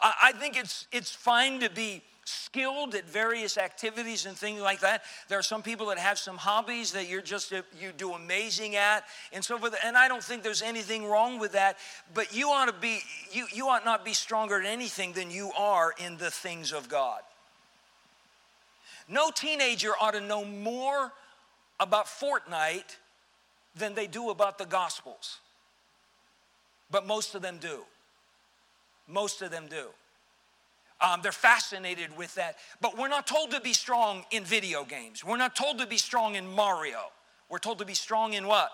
I 0.00 0.32
think 0.32 0.56
it's, 0.56 0.86
it's 0.92 1.10
fine 1.10 1.58
to 1.60 1.70
be 1.70 2.02
skilled 2.24 2.94
at 2.94 3.08
various 3.08 3.58
activities 3.58 4.26
and 4.26 4.36
things 4.36 4.60
like 4.60 4.80
that. 4.80 5.02
There 5.28 5.38
are 5.38 5.42
some 5.42 5.62
people 5.62 5.86
that 5.86 5.98
have 5.98 6.18
some 6.18 6.36
hobbies 6.36 6.92
that 6.92 7.08
you're 7.08 7.22
just 7.22 7.52
uh, 7.52 7.62
you 7.80 7.92
do 7.96 8.12
amazing 8.12 8.76
at 8.76 9.04
and 9.32 9.44
so 9.44 9.58
forth. 9.58 9.76
And 9.84 9.96
I 9.96 10.06
don't 10.06 10.22
think 10.22 10.42
there's 10.42 10.62
anything 10.62 11.06
wrong 11.06 11.38
with 11.38 11.52
that. 11.52 11.78
But 12.14 12.34
you 12.34 12.50
ought 12.50 12.66
to 12.66 12.72
be 12.72 13.00
you 13.32 13.46
you 13.52 13.68
ought 13.68 13.84
not 13.84 14.04
be 14.04 14.12
stronger 14.12 14.60
at 14.60 14.66
anything 14.66 15.12
than 15.12 15.30
you 15.30 15.52
are 15.56 15.94
in 15.98 16.16
the 16.16 16.30
things 16.30 16.72
of 16.72 16.88
God. 16.88 17.20
No 19.08 19.30
teenager 19.30 19.92
ought 20.00 20.14
to 20.14 20.20
know 20.20 20.44
more 20.44 21.12
about 21.78 22.06
Fortnite 22.06 22.96
than 23.74 23.94
they 23.94 24.06
do 24.06 24.30
about 24.30 24.58
the 24.58 24.64
Gospels. 24.64 25.38
But 26.90 27.06
most 27.06 27.34
of 27.34 27.42
them 27.42 27.58
do. 27.60 27.80
Most 29.08 29.42
of 29.42 29.50
them 29.50 29.66
do. 29.68 29.86
Um, 31.00 31.20
they're 31.22 31.32
fascinated 31.32 32.16
with 32.16 32.34
that. 32.36 32.56
But 32.80 32.96
we're 32.96 33.08
not 33.08 33.26
told 33.26 33.50
to 33.50 33.60
be 33.60 33.72
strong 33.72 34.24
in 34.30 34.44
video 34.44 34.84
games. 34.84 35.24
We're 35.24 35.36
not 35.36 35.54
told 35.54 35.78
to 35.78 35.86
be 35.86 35.98
strong 35.98 36.36
in 36.36 36.46
Mario. 36.46 37.00
We're 37.50 37.58
told 37.58 37.78
to 37.80 37.84
be 37.84 37.94
strong 37.94 38.32
in 38.32 38.46
what? 38.46 38.70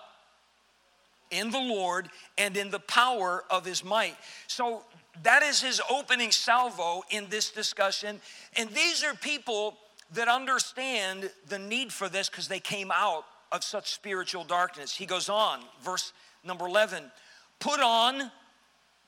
In 1.31 1.51
the 1.51 1.59
Lord 1.59 2.09
and 2.37 2.55
in 2.55 2.69
the 2.69 2.79
power 2.79 3.43
of 3.49 3.65
his 3.65 3.83
might. 3.83 4.15
So 4.47 4.83
that 5.23 5.43
is 5.43 5.61
his 5.61 5.81
opening 5.89 6.31
salvo 6.31 7.03
in 7.09 7.27
this 7.29 7.51
discussion. 7.51 8.21
And 8.55 8.69
these 8.69 9.03
are 9.03 9.13
people 9.15 9.77
that 10.13 10.27
understand 10.27 11.31
the 11.47 11.59
need 11.59 11.91
for 11.91 12.09
this 12.09 12.29
because 12.29 12.47
they 12.47 12.59
came 12.59 12.91
out 12.91 13.25
of 13.51 13.63
such 13.63 13.93
spiritual 13.93 14.43
darkness. 14.43 14.95
He 14.95 15.05
goes 15.05 15.29
on, 15.29 15.61
verse 15.83 16.13
number 16.43 16.67
11 16.67 17.11
put 17.63 17.79
on 17.79 18.29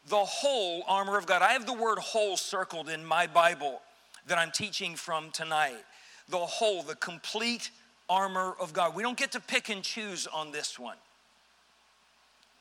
the 0.07 0.15
whole 0.15 0.83
armor 0.87 1.17
of 1.17 1.25
God. 1.25 1.41
I 1.41 1.51
have 1.51 1.65
the 1.65 1.73
word 1.73 1.99
whole 1.99 2.37
circled 2.37 2.87
in 2.89 3.03
my 3.03 3.27
Bible 3.27 3.81
that 4.27 4.37
I'm 4.37 4.51
teaching 4.51 4.95
from 4.95 5.31
tonight. 5.31 5.83
The 6.29 6.37
whole, 6.37 6.81
the 6.81 6.95
complete 6.95 7.69
armor 8.09 8.55
of 8.59 8.71
God. 8.71 8.95
We 8.95 9.03
don't 9.03 9.17
get 9.17 9.33
to 9.33 9.41
pick 9.41 9.69
and 9.69 9.83
choose 9.83 10.25
on 10.27 10.51
this 10.51 10.79
one. 10.79 10.97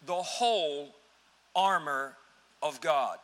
The 0.07 0.15
whole 0.15 0.89
armor 1.55 2.17
of 2.63 2.81
God, 2.81 3.19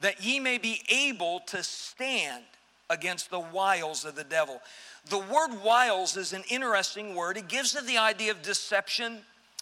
that 0.00 0.24
ye 0.24 0.40
may 0.40 0.58
be 0.58 0.80
able 0.88 1.40
to 1.48 1.62
stand 1.62 2.44
against 2.90 3.30
the 3.30 3.40
wiles 3.40 4.04
of 4.04 4.14
the 4.16 4.24
devil. 4.24 4.60
The 5.08 5.18
word 5.18 5.62
wiles 5.64 6.16
is 6.16 6.34
an 6.34 6.42
interesting 6.50 7.14
word. 7.14 7.38
It 7.38 7.48
gives 7.48 7.74
us 7.74 7.84
the 7.84 7.96
idea 7.96 8.32
of 8.32 8.42
deception, 8.42 9.20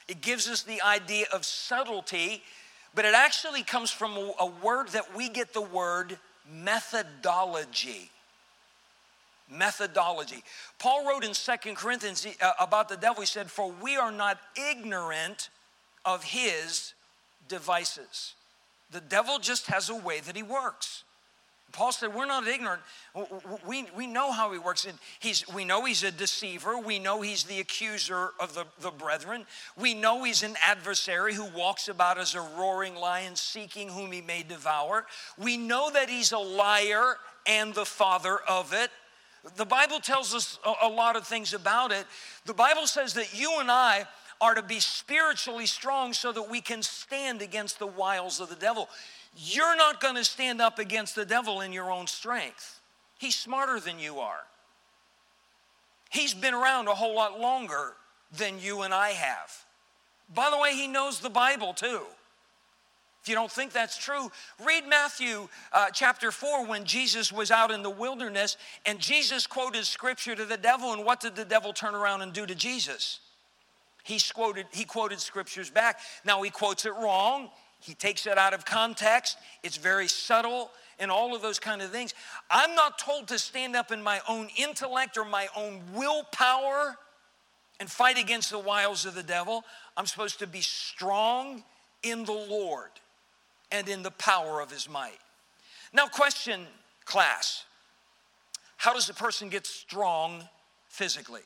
it 0.09 0.21
gives 0.21 0.49
us 0.49 0.63
the 0.63 0.83
idea 0.83 1.27
of 1.33 1.45
subtlety 1.45 2.43
but 2.95 3.05
it 3.05 3.15
actually 3.15 3.63
comes 3.63 3.91
from 3.91 4.17
a, 4.41 4.47
word 4.47 4.89
that 4.89 5.15
we 5.15 5.29
get 5.29 5.53
the 5.53 5.63
word 5.63 6.19
methodology 6.51 8.11
methodology. 9.51 10.43
Paul 10.79 11.09
wrote 11.09 11.25
in 11.25 11.33
Second 11.33 11.77
Corinthians 11.77 12.27
uh, 12.43 12.53
about 12.61 12.89
the 12.89 12.97
devil, 12.97 13.23
he 13.23 13.27
said, 13.27 13.51
For 13.51 13.73
we 13.81 13.97
are 13.97 14.13
not 14.13 14.39
ignorant 14.57 15.49
of 16.05 16.23
his 16.23 16.93
devices. 17.49 18.35
The 18.91 19.01
devil 19.01 19.39
just 19.39 19.69
has 19.69 19.89
a 19.89 19.95
way 19.95 20.21
that 20.21 20.37
he 20.37 20.43
works. 20.43 21.05
Paul 21.73 21.93
said, 21.93 22.15
We're 22.15 22.27
not 22.27 22.47
ignorant. 22.47 22.83
We, 23.67 23.87
we 23.97 24.07
know 24.07 24.33
how 24.33 24.53
he 24.53 24.59
works. 24.59 24.87
He's, 25.21 25.47
we 25.49 25.65
know 25.65 25.85
he's 25.85 26.03
a 26.03 26.11
deceiver. 26.11 26.79
We 26.79 26.99
know 26.99 27.21
he's 27.21 27.45
the 27.45 27.61
accuser 27.61 28.31
of 28.41 28.55
the, 28.55 28.65
the 28.81 28.91
brethren. 28.91 29.45
We 29.77 29.95
know 29.95 30.25
he's 30.25 30.43
an 30.43 30.57
adversary 30.65 31.35
who 31.35 31.45
walks 31.45 31.89
about 31.89 32.19
as 32.19 32.35
a 32.35 32.41
roaring 32.41 32.95
lion 32.95 33.37
seeking 33.37 33.89
whom 33.89 34.13
he 34.13 34.23
may 34.23 34.43
devour. 34.43 35.07
We 35.37 35.57
know 35.57 35.91
that 35.91 36.09
he's 36.09 36.33
a 36.33 36.39
liar 36.39 37.17
and 37.47 37.75
the 37.75 37.87
father 37.87 38.39
of 38.49 38.73
it. 38.73 38.91
The 39.57 39.67
Bible 39.67 40.01
tells 40.01 40.35
us 40.35 40.59
a, 40.65 40.87
a 40.87 40.89
lot 40.89 41.17
of 41.17 41.27
things 41.27 41.53
about 41.53 41.93
it. 41.93 42.07
The 42.47 42.55
Bible 42.55 42.87
says 42.87 43.15
that 43.15 43.39
you 43.39 43.61
and 43.61 43.71
I 43.71 44.07
are 44.41 44.55
to 44.55 44.63
be 44.63 44.81
spiritually 44.81 45.67
strong 45.67 46.13
so 46.13 46.33
that 46.33 46.49
we 46.49 46.61
can 46.61 46.83
stand 46.83 47.43
against 47.43 47.79
the 47.79 47.87
wiles 47.87 48.41
of 48.41 48.49
the 48.49 48.57
devil. 48.57 48.89
You're 49.41 49.77
not 49.77 50.01
going 50.01 50.17
to 50.17 50.25
stand 50.25 50.61
up 50.61 50.81
against 50.81 51.15
the 51.15 51.25
devil 51.25 51.61
in 51.61 51.73
your 51.73 51.93
own 51.93 52.09
strength. 52.09 52.81
He's 53.19 53.37
smarter 53.37 53.79
than 53.79 54.01
you 54.01 54.19
are. 54.19 54.43
He's 56.11 56.35
been 56.35 56.55
around 56.55 56.89
a 56.89 56.95
whole 56.95 57.15
lot 57.15 57.39
longer 57.39 57.95
than 58.37 58.59
you 58.59 58.83
and 58.83 58.93
I 58.93 59.11
have. 59.11 59.65
By 60.35 60.51
the 60.51 60.59
way, 60.59 60.75
he 60.75 60.89
knows 60.89 61.21
the 61.21 61.31
Bible 61.31 61.73
too. 61.73 62.03
If 63.23 63.29
you 63.29 63.35
don't 63.35 63.51
think 63.51 63.73
that's 63.73 63.97
true, 63.97 64.31
read 64.65 64.89
Matthew 64.89 65.49
uh, 65.73 65.91
chapter 65.93 66.33
4 66.33 66.67
when 66.67 66.85
Jesus 66.85 67.33
was 67.33 67.51
out 67.51 67.71
in 67.71 67.83
the 67.83 67.91
wilderness 67.91 68.57
and 68.87 68.99
Jesus 68.99 69.47
quoted 69.47 69.85
scripture 69.85 70.35
to 70.35 70.45
the 70.45 70.57
devil. 70.57 70.93
And 70.93 71.05
what 71.05 71.21
did 71.21 71.37
the 71.37 71.45
devil 71.45 71.73
turn 71.73 71.95
around 71.95 72.23
and 72.23 72.33
do 72.33 72.47
to 72.47 72.55
Jesus? 72.55 73.21
He 74.03 74.19
quoted, 74.35 74.67
he 74.73 74.85
quoted 74.85 75.21
scriptures 75.21 75.71
back. 75.71 76.01
Now, 76.25 76.43
he 76.43 76.51
quotes 76.51 76.87
it 76.87 76.95
wrong. 76.95 77.51
He 77.81 77.95
takes 77.95 78.27
it 78.27 78.39
out 78.39 78.55
of 78.55 78.65
context. 78.65 79.39
It's 79.63 79.77
very 79.77 80.09
subtle 80.09 80.71
and 80.99 81.11
all 81.11 81.35
of 81.35 81.43
those 81.43 81.59
kind 81.59 81.81
of 81.81 81.91
things. 81.91 82.13
I'm 82.51 82.75
not 82.75 82.99
told 82.99 83.29
to 83.29 83.39
stand 83.39 83.77
up 83.77 83.93
in 83.93 84.03
my 84.03 84.21
own 84.29 84.49
intellect 84.57 85.17
or 85.17 85.25
my 85.25 85.49
own 85.57 85.81
willpower 85.95 86.97
and 87.81 87.91
fight 87.91 88.19
against 88.19 88.51
the 88.51 88.59
wiles 88.59 89.07
of 89.07 89.15
the 89.15 89.23
devil. 89.23 89.65
I'm 89.97 90.07
supposed 90.07 90.41
to 90.41 90.47
be 90.47 90.61
strong 90.61 91.63
in 92.03 92.25
the 92.25 92.33
Lord 92.33 92.91
and 93.71 93.89
in 93.89 94.03
the 94.03 94.11
power 94.11 94.61
of 94.61 94.71
his 94.71 94.89
might. 94.89 95.19
Now, 95.93 96.07
question, 96.07 96.67
class 97.05 97.65
how 98.79 98.95
does 98.95 99.09
a 99.09 99.15
person 99.15 99.49
get 99.49 99.67
strong 99.67 100.49
physically? 100.89 101.43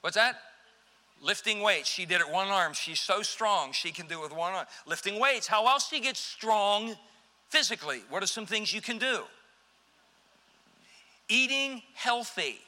What's 0.00 0.14
that? 0.14 0.36
Lifting 1.20 1.60
weights. 1.60 1.88
She 1.88 2.06
did 2.06 2.20
it 2.20 2.30
one 2.30 2.48
arm. 2.48 2.72
She's 2.72 3.00
so 3.00 3.22
strong, 3.22 3.72
she 3.72 3.92
can 3.92 4.06
do 4.06 4.20
it 4.20 4.22
with 4.22 4.32
one 4.32 4.54
arm. 4.54 4.66
Lifting 4.86 5.20
weights. 5.20 5.46
How 5.46 5.66
else 5.66 5.90
do 5.90 5.96
you 5.96 6.02
get 6.02 6.16
strong 6.16 6.96
physically? 7.48 8.02
What 8.08 8.22
are 8.22 8.26
some 8.26 8.46
things 8.46 8.72
you 8.72 8.80
can 8.80 8.98
do? 8.98 9.20
Eating 11.28 11.82
healthy. 11.94 12.58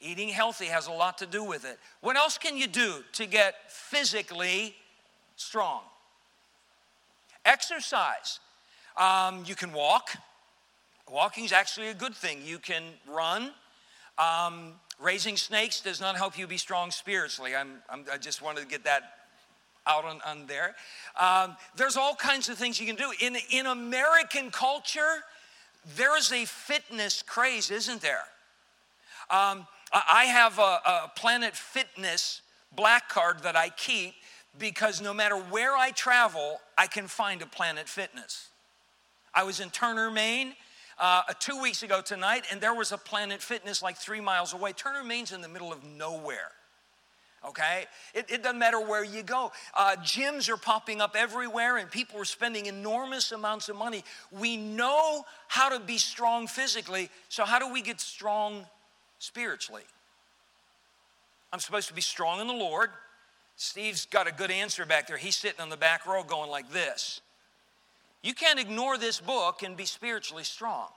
Eating 0.00 0.28
healthy 0.28 0.66
has 0.66 0.86
a 0.86 0.92
lot 0.92 1.18
to 1.18 1.26
do 1.26 1.42
with 1.42 1.64
it. 1.64 1.78
What 2.00 2.16
else 2.16 2.38
can 2.38 2.56
you 2.56 2.66
do 2.66 3.02
to 3.12 3.26
get 3.26 3.54
physically 3.70 4.74
strong? 5.36 5.82
Exercise. 7.44 8.40
Um, 8.96 9.44
you 9.46 9.54
can 9.54 9.72
walk. 9.72 10.10
Walking 11.10 11.44
is 11.44 11.52
actually 11.52 11.88
a 11.88 11.94
good 11.94 12.14
thing. 12.14 12.40
You 12.44 12.58
can 12.58 12.82
run. 13.08 13.52
Um, 14.20 14.74
Raising 15.00 15.38
snakes 15.38 15.80
does 15.80 15.98
not 15.98 16.16
help 16.16 16.38
you 16.38 16.46
be 16.46 16.58
strong 16.58 16.90
spiritually. 16.90 17.56
I'm, 17.56 17.78
I'm 17.88 18.04
i 18.12 18.18
just 18.18 18.42
wanted 18.42 18.60
to 18.60 18.66
get 18.66 18.84
that 18.84 19.14
out 19.86 20.04
on, 20.04 20.20
on 20.26 20.46
there. 20.46 20.74
Um, 21.18 21.56
there's 21.74 21.96
all 21.96 22.14
kinds 22.14 22.50
of 22.50 22.58
things 22.58 22.78
you 22.78 22.86
can 22.86 22.96
do. 22.96 23.10
In, 23.18 23.36
in 23.50 23.64
American 23.64 24.50
culture, 24.50 25.24
there 25.96 26.18
is 26.18 26.30
a 26.32 26.44
fitness 26.44 27.22
craze, 27.22 27.70
isn't 27.70 28.02
there? 28.02 28.24
Um, 29.30 29.66
I 29.92 30.24
have 30.24 30.58
a, 30.58 30.62
a 30.62 31.12
Planet 31.16 31.56
Fitness 31.56 32.42
black 32.76 33.08
card 33.08 33.42
that 33.42 33.56
I 33.56 33.70
keep 33.70 34.14
because 34.58 35.00
no 35.00 35.14
matter 35.14 35.36
where 35.36 35.76
I 35.76 35.92
travel, 35.92 36.60
I 36.76 36.86
can 36.88 37.06
find 37.06 37.40
a 37.40 37.46
Planet 37.46 37.88
Fitness. 37.88 38.50
I 39.34 39.44
was 39.44 39.60
in 39.60 39.70
Turner, 39.70 40.10
Maine 40.10 40.54
uh, 41.00 41.22
two 41.38 41.60
weeks 41.60 41.82
ago 41.82 42.02
tonight, 42.02 42.44
and 42.52 42.60
there 42.60 42.74
was 42.74 42.92
a 42.92 42.98
Planet 42.98 43.42
Fitness 43.42 43.82
like 43.82 43.96
three 43.96 44.20
miles 44.20 44.52
away. 44.52 44.72
Turner, 44.72 45.02
Maine's 45.02 45.32
in 45.32 45.40
the 45.40 45.48
middle 45.48 45.72
of 45.72 45.82
nowhere. 45.82 46.52
Okay? 47.48 47.86
It, 48.14 48.30
it 48.30 48.42
doesn't 48.42 48.58
matter 48.58 48.78
where 48.78 49.02
you 49.02 49.22
go. 49.22 49.50
Uh, 49.74 49.96
gyms 50.02 50.50
are 50.50 50.58
popping 50.58 51.00
up 51.00 51.16
everywhere, 51.16 51.78
and 51.78 51.90
people 51.90 52.20
are 52.20 52.26
spending 52.26 52.66
enormous 52.66 53.32
amounts 53.32 53.70
of 53.70 53.76
money. 53.76 54.04
We 54.30 54.58
know 54.58 55.24
how 55.48 55.70
to 55.70 55.80
be 55.80 55.96
strong 55.96 56.46
physically, 56.46 57.08
so 57.30 57.44
how 57.46 57.58
do 57.58 57.72
we 57.72 57.80
get 57.80 57.98
strong 57.98 58.66
spiritually? 59.18 59.84
I'm 61.50 61.60
supposed 61.60 61.88
to 61.88 61.94
be 61.94 62.02
strong 62.02 62.40
in 62.40 62.46
the 62.46 62.52
Lord. 62.52 62.90
Steve's 63.56 64.06
got 64.06 64.28
a 64.28 64.32
good 64.32 64.50
answer 64.50 64.84
back 64.84 65.06
there. 65.06 65.16
He's 65.16 65.36
sitting 65.36 65.60
on 65.60 65.70
the 65.70 65.76
back 65.76 66.06
row 66.06 66.22
going 66.22 66.50
like 66.50 66.70
this. 66.70 67.22
You 68.22 68.34
can't 68.34 68.58
ignore 68.58 68.98
this 68.98 69.20
book 69.20 69.62
and 69.62 69.76
be 69.76 69.86
spiritually 69.86 70.44
strong. 70.44 70.88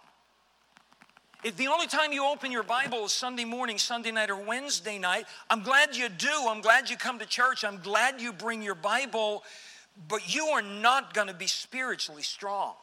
If 1.43 1.57
the 1.57 1.67
only 1.67 1.87
time 1.87 2.13
you 2.13 2.25
open 2.25 2.51
your 2.51 2.63
Bible 2.63 3.05
is 3.05 3.11
Sunday 3.11 3.43
morning, 3.43 3.77
Sunday 3.77 4.11
night, 4.11 4.29
or 4.29 4.37
Wednesday 4.37 4.97
night, 4.97 5.25
I'm 5.49 5.61
glad 5.61 5.95
you 5.95 6.07
do. 6.07 6.31
I'm 6.47 6.61
glad 6.61 6.89
you 6.89 6.95
come 6.95 7.19
to 7.19 7.25
church. 7.25 7.65
I'm 7.65 7.79
glad 7.81 8.21
you 8.21 8.31
bring 8.31 8.61
your 8.61 8.75
Bible, 8.75 9.43
but 10.07 10.33
you 10.33 10.45
are 10.47 10.61
not 10.61 11.13
going 11.13 11.27
to 11.27 11.33
be 11.33 11.47
spiritually 11.47 12.23
strong. 12.23 12.75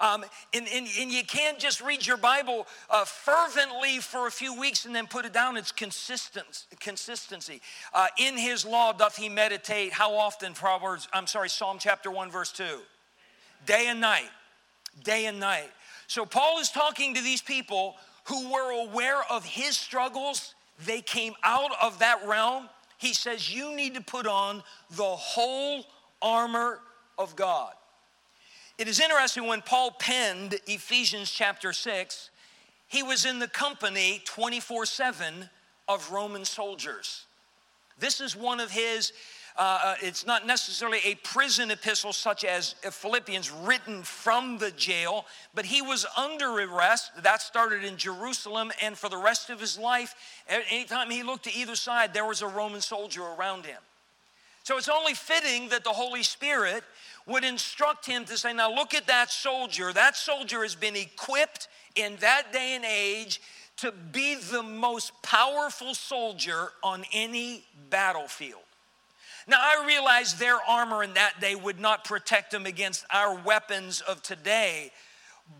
Um, 0.00 0.24
and, 0.52 0.66
and, 0.72 0.86
and, 0.98 1.10
you 1.10 1.24
can't 1.24 1.58
just 1.58 1.80
read 1.80 2.06
your 2.06 2.16
Bible 2.18 2.66
uh, 2.90 3.04
fervently 3.04 3.98
for 3.98 4.26
a 4.26 4.30
few 4.30 4.58
weeks 4.58 4.84
and 4.84 4.94
then 4.94 5.06
put 5.06 5.24
it 5.24 5.32
down. 5.32 5.56
It's 5.56 5.72
consistent, 5.72 6.66
consistency. 6.80 7.62
Uh, 7.94 8.08
in 8.18 8.36
his 8.36 8.64
law 8.64 8.92
doth 8.92 9.16
he 9.16 9.28
meditate. 9.28 9.92
How 9.92 10.14
often? 10.14 10.52
Proverbs, 10.52 11.08
I'm 11.12 11.26
sorry, 11.26 11.48
Psalm 11.48 11.78
chapter 11.80 12.10
1, 12.10 12.30
verse 12.30 12.52
2. 12.52 12.64
Day 13.64 13.86
and 13.88 14.00
night. 14.00 14.28
Day 15.02 15.26
and 15.26 15.40
night. 15.40 15.70
So 16.08 16.26
Paul 16.26 16.58
is 16.58 16.70
talking 16.70 17.14
to 17.14 17.22
these 17.22 17.42
people 17.42 17.96
who 18.24 18.52
were 18.52 18.72
aware 18.84 19.22
of 19.30 19.44
his 19.44 19.76
struggles. 19.76 20.54
They 20.84 21.00
came 21.00 21.34
out 21.42 21.70
of 21.82 22.00
that 22.00 22.26
realm. 22.26 22.68
He 22.98 23.14
says, 23.14 23.52
You 23.52 23.74
need 23.74 23.94
to 23.94 24.00
put 24.00 24.26
on 24.26 24.62
the 24.90 25.04
whole 25.04 25.84
armor 26.20 26.80
of 27.18 27.34
God. 27.36 27.72
It 28.78 28.88
is 28.88 29.00
interesting 29.00 29.46
when 29.46 29.62
Paul 29.62 29.92
penned 29.92 30.56
Ephesians 30.66 31.30
chapter 31.30 31.72
6, 31.72 32.30
he 32.88 33.02
was 33.02 33.24
in 33.24 33.38
the 33.38 33.48
company 33.48 34.20
24 34.26 34.84
7 34.84 35.48
of 35.88 36.10
Roman 36.12 36.44
soldiers. 36.44 37.24
This 37.98 38.20
is 38.20 38.36
one 38.36 38.60
of 38.60 38.70
his, 38.70 39.14
uh, 39.56 39.78
uh, 39.82 39.94
it's 40.02 40.26
not 40.26 40.46
necessarily 40.46 40.98
a 41.06 41.14
prison 41.16 41.70
epistle 41.70 42.12
such 42.12 42.44
as 42.44 42.74
Philippians 42.82 43.50
written 43.50 44.02
from 44.02 44.58
the 44.58 44.70
jail, 44.72 45.24
but 45.54 45.64
he 45.64 45.80
was 45.80 46.04
under 46.14 46.50
arrest. 46.50 47.12
That 47.22 47.40
started 47.40 47.82
in 47.82 47.96
Jerusalem, 47.96 48.70
and 48.82 48.98
for 48.98 49.08
the 49.08 49.16
rest 49.16 49.48
of 49.48 49.58
his 49.58 49.78
life, 49.78 50.14
anytime 50.48 51.08
he 51.08 51.22
looked 51.22 51.44
to 51.44 51.54
either 51.54 51.76
side, 51.76 52.12
there 52.12 52.26
was 52.26 52.42
a 52.42 52.46
Roman 52.46 52.82
soldier 52.82 53.22
around 53.22 53.64
him. 53.64 53.78
So 54.66 54.76
it's 54.78 54.88
only 54.88 55.14
fitting 55.14 55.68
that 55.68 55.84
the 55.84 55.90
Holy 55.90 56.24
Spirit 56.24 56.82
would 57.24 57.44
instruct 57.44 58.04
him 58.04 58.24
to 58.24 58.36
say, 58.36 58.52
Now 58.52 58.74
look 58.74 58.94
at 58.94 59.06
that 59.06 59.30
soldier. 59.30 59.92
That 59.92 60.16
soldier 60.16 60.62
has 60.62 60.74
been 60.74 60.96
equipped 60.96 61.68
in 61.94 62.16
that 62.16 62.52
day 62.52 62.74
and 62.74 62.84
age 62.84 63.40
to 63.76 63.92
be 63.92 64.34
the 64.34 64.64
most 64.64 65.12
powerful 65.22 65.94
soldier 65.94 66.70
on 66.82 67.04
any 67.12 67.62
battlefield. 67.90 68.62
Now, 69.46 69.58
I 69.60 69.84
realize 69.86 70.34
their 70.34 70.58
armor 70.68 71.04
in 71.04 71.14
that 71.14 71.40
day 71.40 71.54
would 71.54 71.78
not 71.78 72.02
protect 72.02 72.50
them 72.50 72.66
against 72.66 73.04
our 73.12 73.36
weapons 73.36 74.00
of 74.00 74.20
today, 74.20 74.90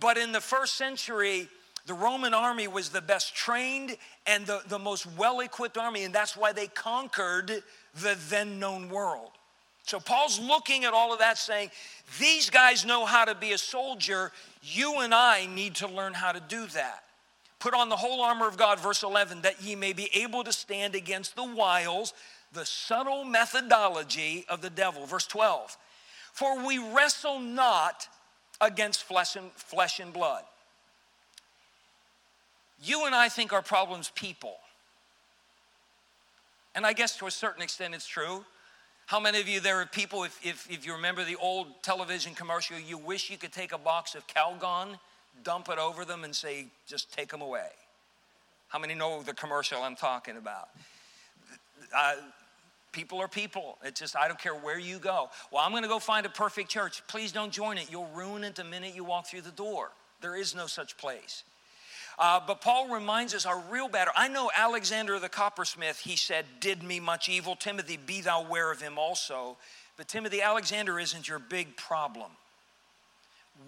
but 0.00 0.18
in 0.18 0.32
the 0.32 0.40
first 0.40 0.74
century, 0.74 1.48
the 1.86 1.94
Roman 1.94 2.34
army 2.34 2.66
was 2.66 2.88
the 2.88 3.00
best 3.00 3.36
trained 3.36 3.96
and 4.26 4.44
the, 4.44 4.62
the 4.66 4.80
most 4.80 5.06
well 5.16 5.38
equipped 5.38 5.78
army, 5.78 6.02
and 6.02 6.12
that's 6.12 6.36
why 6.36 6.50
they 6.50 6.66
conquered 6.66 7.62
the 8.00 8.16
then 8.28 8.58
known 8.58 8.88
world. 8.88 9.30
So 9.84 10.00
Paul's 10.00 10.40
looking 10.40 10.84
at 10.84 10.92
all 10.92 11.12
of 11.12 11.20
that 11.20 11.38
saying, 11.38 11.70
These 12.18 12.50
guys 12.50 12.84
know 12.84 13.04
how 13.04 13.24
to 13.24 13.34
be 13.34 13.52
a 13.52 13.58
soldier. 13.58 14.32
You 14.62 15.00
and 15.00 15.14
I 15.14 15.46
need 15.46 15.76
to 15.76 15.86
learn 15.86 16.12
how 16.12 16.32
to 16.32 16.40
do 16.40 16.66
that. 16.66 17.04
Put 17.60 17.72
on 17.72 17.88
the 17.88 17.96
whole 17.96 18.20
armor 18.20 18.48
of 18.48 18.56
God, 18.56 18.80
verse 18.80 19.02
11, 19.02 19.42
that 19.42 19.62
ye 19.62 19.74
may 19.74 19.92
be 19.92 20.10
able 20.12 20.44
to 20.44 20.52
stand 20.52 20.94
against 20.94 21.36
the 21.36 21.44
wiles, 21.44 22.12
the 22.52 22.66
subtle 22.66 23.24
methodology 23.24 24.44
of 24.48 24.60
the 24.60 24.70
devil. 24.70 25.06
Verse 25.06 25.26
12, 25.26 25.76
for 26.32 26.66
we 26.66 26.78
wrestle 26.78 27.38
not 27.38 28.08
against 28.60 29.04
flesh 29.04 29.36
and, 29.36 29.52
flesh 29.52 30.00
and 30.00 30.12
blood. 30.12 30.42
You 32.82 33.06
and 33.06 33.14
I 33.14 33.28
think 33.28 33.52
our 33.52 33.62
problem's 33.62 34.10
people. 34.10 34.56
And 36.76 36.86
I 36.86 36.92
guess 36.92 37.16
to 37.16 37.26
a 37.26 37.30
certain 37.30 37.62
extent 37.62 37.94
it's 37.94 38.06
true. 38.06 38.44
How 39.06 39.18
many 39.18 39.40
of 39.40 39.48
you, 39.48 39.60
there 39.60 39.80
are 39.80 39.86
people, 39.86 40.24
if, 40.24 40.38
if, 40.44 40.70
if 40.70 40.84
you 40.84 40.92
remember 40.92 41.24
the 41.24 41.36
old 41.36 41.82
television 41.82 42.34
commercial, 42.34 42.78
you 42.78 42.98
wish 42.98 43.30
you 43.30 43.38
could 43.38 43.52
take 43.52 43.72
a 43.72 43.78
box 43.78 44.14
of 44.14 44.26
Calgon, 44.26 44.98
dump 45.42 45.68
it 45.70 45.78
over 45.78 46.04
them, 46.04 46.22
and 46.22 46.36
say, 46.36 46.66
just 46.86 47.10
take 47.12 47.30
them 47.30 47.40
away? 47.40 47.68
How 48.68 48.78
many 48.78 48.94
know 48.94 49.22
the 49.22 49.32
commercial 49.32 49.80
I'm 49.80 49.96
talking 49.96 50.36
about? 50.36 50.68
Uh, 51.96 52.16
people 52.92 53.20
are 53.20 53.28
people. 53.28 53.78
It's 53.82 54.00
just, 54.00 54.16
I 54.16 54.28
don't 54.28 54.40
care 54.40 54.54
where 54.54 54.78
you 54.78 54.98
go. 54.98 55.30
Well, 55.50 55.62
I'm 55.64 55.70
going 55.70 55.84
to 55.84 55.88
go 55.88 55.98
find 55.98 56.26
a 56.26 56.30
perfect 56.30 56.68
church. 56.68 57.02
Please 57.06 57.32
don't 57.32 57.52
join 57.52 57.78
it. 57.78 57.90
You'll 57.90 58.10
ruin 58.14 58.44
it 58.44 58.56
the 58.56 58.64
minute 58.64 58.94
you 58.94 59.04
walk 59.04 59.28
through 59.28 59.42
the 59.42 59.50
door. 59.52 59.92
There 60.20 60.36
is 60.36 60.54
no 60.54 60.66
such 60.66 60.98
place. 60.98 61.44
Uh, 62.18 62.40
but 62.46 62.60
Paul 62.60 62.88
reminds 62.88 63.34
us 63.34 63.44
our 63.44 63.62
real 63.70 63.88
battle. 63.88 64.14
I 64.16 64.28
know 64.28 64.50
Alexander 64.56 65.18
the 65.18 65.28
coppersmith, 65.28 66.00
he 66.00 66.16
said, 66.16 66.46
did 66.60 66.82
me 66.82 66.98
much 66.98 67.28
evil. 67.28 67.56
Timothy, 67.56 67.98
be 67.98 68.22
thou 68.22 68.42
aware 68.42 68.72
of 68.72 68.80
him 68.80 68.98
also. 68.98 69.56
But 69.96 70.08
Timothy, 70.08 70.40
Alexander 70.40 70.98
isn't 70.98 71.28
your 71.28 71.38
big 71.38 71.76
problem. 71.76 72.30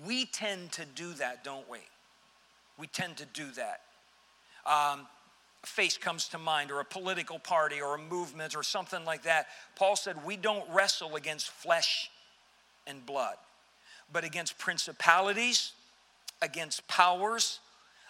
We 0.06 0.26
tend 0.26 0.72
to 0.72 0.84
do 0.84 1.12
that, 1.14 1.44
don't 1.44 1.68
we? 1.68 1.78
We 2.78 2.86
tend 2.86 3.18
to 3.18 3.26
do 3.26 3.50
that. 3.52 3.80
Um, 4.64 5.06
a 5.62 5.66
face 5.66 5.96
comes 5.98 6.28
to 6.28 6.38
mind, 6.38 6.70
or 6.70 6.80
a 6.80 6.84
political 6.84 7.38
party, 7.38 7.80
or 7.80 7.96
a 7.96 7.98
movement, 7.98 8.54
or 8.54 8.62
something 8.62 9.04
like 9.04 9.24
that. 9.24 9.46
Paul 9.76 9.96
said, 9.96 10.24
We 10.24 10.36
don't 10.36 10.68
wrestle 10.70 11.16
against 11.16 11.50
flesh 11.50 12.10
and 12.86 13.04
blood, 13.04 13.36
but 14.12 14.24
against 14.24 14.58
principalities, 14.58 15.72
against 16.40 16.86
powers, 16.86 17.60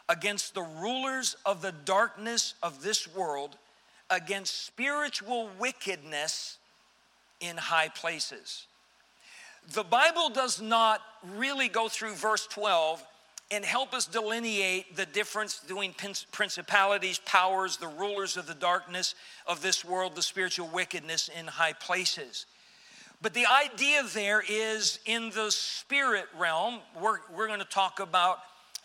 against 0.09 0.55
the 0.55 0.63
rulers 0.63 1.37
of 1.45 1.63
the 1.63 1.73
darkness 1.85 2.55
of 2.63 2.83
this 2.83 3.13
world, 3.15 3.57
against 4.11 4.65
spiritual 4.67 5.51
wickedness 5.59 6.59
in 7.41 7.57
high 7.57 7.89
places. 7.89 8.67
The 9.73 9.85
Bible 9.85 10.31
does 10.31 10.61
not 10.61 11.01
really 11.37 11.69
go 11.69 11.89
through 11.89 12.15
verse 12.15 12.47
12 12.47 13.05
and 13.51 13.65
help 13.65 13.95
us 13.95 14.07
delineate 14.07 14.97
the 14.97 15.07
difference 15.07 15.61
between 15.61 15.95
principalities, 16.33 17.19
powers, 17.21 17.77
the 17.77 17.89
rulers 17.89 18.37
of 18.37 18.47
the 18.47 18.55
darkness 18.55 19.15
of 19.47 19.63
this 19.63 19.85
world, 19.85 20.15
the 20.15 20.23
spiritual 20.23 20.69
wickedness 20.69 21.31
in 21.39 21.47
high 21.47 21.73
places. 21.73 22.47
But 23.21 23.35
the 23.35 23.47
idea 23.47 24.03
there 24.15 24.43
is 24.49 25.01
in 25.07 25.31
the 25.31 25.51
spirit 25.51 26.27
realm, 26.39 26.81
we're, 27.01 27.19
we're 27.35 27.47
going 27.49 27.59
to 27.59 27.65
talk 27.65 28.01
about 28.01 28.39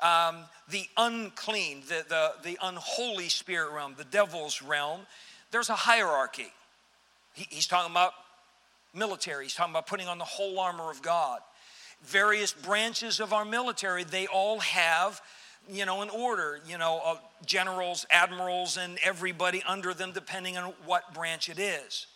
um, 0.04 0.38
the 0.70 0.86
unclean, 0.98 1.82
the, 1.88 2.06
the, 2.08 2.34
the 2.44 2.58
unholy 2.62 3.30
spirit 3.30 3.72
realm, 3.72 3.96
the 3.98 4.04
devil's 4.06 4.62
realm, 4.62 5.02
there's 5.52 5.70
a 5.70 5.76
hierarchy. 5.76 6.52
He, 7.34 7.48
he's 7.50 7.68
talking 7.68 7.92
about 7.92 8.14
military, 8.94 9.46
he's 9.46 9.56
talking 9.56 9.74
about 9.74 9.88
putting 9.88 10.08
on 10.08 10.18
the 10.18 10.26
whole 10.26 10.60
armor 10.60 10.92
of 10.92 11.02
God. 11.02 11.40
Various 12.04 12.52
branches 12.52 13.20
of 13.20 13.32
our 13.34 13.46
military, 13.46 14.04
they 14.04 14.28
all 14.28 14.60
have 14.60 15.22
you 15.72 15.86
know, 15.86 16.02
an 16.02 16.10
order, 16.10 16.60
you 16.68 16.78
know, 16.78 17.02
uh, 17.04 17.16
generals, 17.46 18.06
admirals, 18.10 18.78
and 18.78 18.98
everybody 19.04 19.64
under 19.68 19.94
them, 19.94 20.12
depending 20.12 20.58
on 20.58 20.74
what 20.86 21.14
branch 21.14 21.50
it 21.50 21.60
is. 21.60 22.08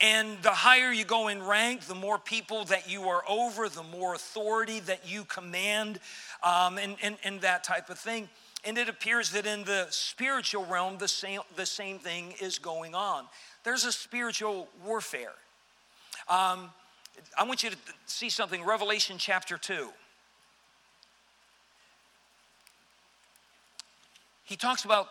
And 0.00 0.38
the 0.42 0.50
higher 0.50 0.90
you 0.90 1.04
go 1.04 1.28
in 1.28 1.42
rank, 1.42 1.82
the 1.82 1.94
more 1.94 2.18
people 2.18 2.64
that 2.66 2.90
you 2.90 3.08
are 3.08 3.22
over, 3.28 3.68
the 3.68 3.82
more 3.82 4.14
authority 4.14 4.80
that 4.80 5.06
you 5.06 5.24
command, 5.24 6.00
um, 6.42 6.78
and, 6.78 6.96
and, 7.02 7.16
and 7.24 7.40
that 7.42 7.64
type 7.64 7.90
of 7.90 7.98
thing. 7.98 8.28
And 8.64 8.76
it 8.76 8.88
appears 8.88 9.30
that 9.32 9.46
in 9.46 9.64
the 9.64 9.86
spiritual 9.90 10.66
realm, 10.66 10.98
the 10.98 11.08
same, 11.08 11.40
the 11.56 11.66
same 11.66 11.98
thing 11.98 12.34
is 12.40 12.58
going 12.58 12.94
on. 12.94 13.24
There's 13.64 13.84
a 13.84 13.92
spiritual 13.92 14.68
warfare. 14.84 15.32
Um, 16.28 16.70
I 17.38 17.44
want 17.44 17.62
you 17.62 17.70
to 17.70 17.76
see 18.06 18.28
something, 18.28 18.64
Revelation 18.64 19.16
chapter 19.18 19.56
2. 19.56 19.88
He 24.44 24.56
talks 24.56 24.84
about 24.84 25.08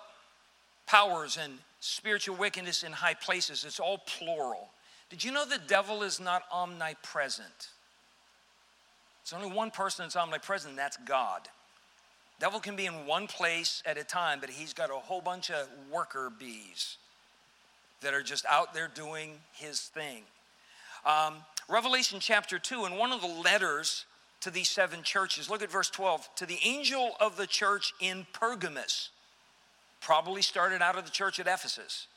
powers 0.85 1.37
and 1.41 1.53
spiritual 1.79 2.35
wickedness 2.35 2.83
in 2.83 2.91
high 2.91 3.13
places. 3.13 3.63
It's 3.65 3.79
all 3.79 3.99
plural. 3.99 4.69
Did 5.09 5.23
you 5.23 5.31
know 5.31 5.45
the 5.45 5.59
devil 5.67 6.03
is 6.03 6.19
not 6.19 6.43
omnipresent? 6.51 7.69
It's 9.21 9.33
only 9.33 9.51
one 9.51 9.71
person 9.71 10.05
that's 10.05 10.15
omnipresent, 10.15 10.71
and 10.71 10.79
that's 10.79 10.97
God. 11.05 11.47
Devil 12.39 12.59
can 12.59 12.75
be 12.75 12.85
in 12.85 13.05
one 13.05 13.27
place 13.27 13.83
at 13.85 13.97
a 13.97 14.03
time, 14.03 14.39
but 14.39 14.49
he's 14.49 14.73
got 14.73 14.89
a 14.89 14.93
whole 14.93 15.21
bunch 15.21 15.51
of 15.51 15.67
worker 15.91 16.31
bees 16.39 16.97
that 18.01 18.13
are 18.13 18.23
just 18.23 18.45
out 18.45 18.73
there 18.73 18.87
doing 18.87 19.39
his 19.53 19.81
thing. 19.81 20.23
Um, 21.05 21.35
Revelation 21.67 22.19
chapter 22.19 22.57
2, 22.57 22.85
in 22.85 22.97
one 22.97 23.11
of 23.11 23.21
the 23.21 23.27
letters 23.27 24.05
to 24.41 24.49
these 24.49 24.69
seven 24.69 25.03
churches, 25.03 25.49
look 25.49 25.61
at 25.61 25.69
verse 25.69 25.89
12. 25.89 26.29
To 26.37 26.45
the 26.45 26.59
angel 26.63 27.11
of 27.19 27.35
the 27.35 27.45
church 27.45 27.93
in 27.99 28.25
Pergamus, 28.31 29.09
probably 29.99 30.41
started 30.41 30.81
out 30.81 30.97
of 30.97 31.05
the 31.05 31.11
church 31.11 31.39
at 31.39 31.47
Ephesus, 31.47 32.07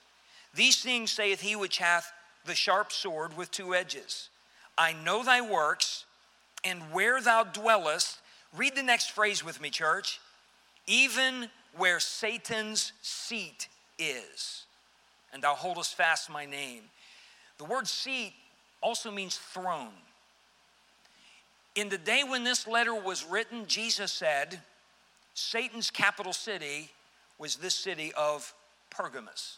these 0.54 0.82
things 0.82 1.10
saith 1.10 1.40
he 1.40 1.56
which 1.56 1.78
hath 1.78 2.12
the 2.44 2.54
sharp 2.54 2.92
sword 2.92 3.36
with 3.36 3.50
two 3.50 3.74
edges. 3.74 4.28
I 4.76 4.92
know 4.92 5.24
thy 5.24 5.40
works, 5.40 6.04
and 6.64 6.80
where 6.92 7.20
thou 7.20 7.44
dwellest, 7.44 8.18
read 8.56 8.74
the 8.74 8.82
next 8.82 9.10
phrase 9.10 9.44
with 9.44 9.60
me, 9.60 9.70
church, 9.70 10.20
even 10.86 11.48
where 11.76 12.00
Satan's 12.00 12.92
seat 13.02 13.68
is, 13.98 14.64
and 15.32 15.42
thou 15.42 15.54
holdest 15.54 15.94
fast 15.94 16.30
my 16.30 16.44
name. 16.44 16.82
The 17.58 17.64
word 17.64 17.86
seat 17.86 18.32
also 18.80 19.10
means 19.10 19.36
throne. 19.36 19.92
In 21.74 21.88
the 21.88 21.98
day 21.98 22.22
when 22.26 22.44
this 22.44 22.66
letter 22.66 22.94
was 22.94 23.24
written, 23.24 23.66
Jesus 23.66 24.12
said, 24.12 24.60
Satan's 25.34 25.90
capital 25.90 26.32
city 26.32 26.90
was 27.38 27.56
this 27.56 27.74
city 27.74 28.12
of 28.16 28.52
Pergamus. 28.90 29.56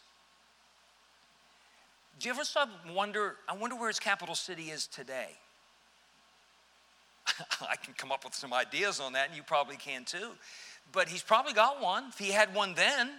Do 2.20 2.28
you 2.28 2.34
ever 2.34 2.44
stop 2.44 2.68
wonder? 2.94 3.36
I 3.48 3.56
wonder 3.56 3.74
where 3.74 3.88
his 3.88 3.98
capital 3.98 4.36
city 4.36 4.70
is 4.70 4.86
today. 4.86 5.30
I 7.60 7.76
can 7.76 7.94
come 7.94 8.12
up 8.12 8.24
with 8.24 8.34
some 8.34 8.52
ideas 8.52 9.00
on 9.00 9.12
that, 9.14 9.28
and 9.28 9.36
you 9.36 9.42
probably 9.42 9.76
can 9.76 10.04
too. 10.04 10.30
But 10.92 11.08
he's 11.08 11.22
probably 11.22 11.52
got 11.52 11.82
one. 11.82 12.04
If 12.08 12.18
he 12.18 12.30
had 12.30 12.54
one 12.54 12.74
then, 12.74 13.10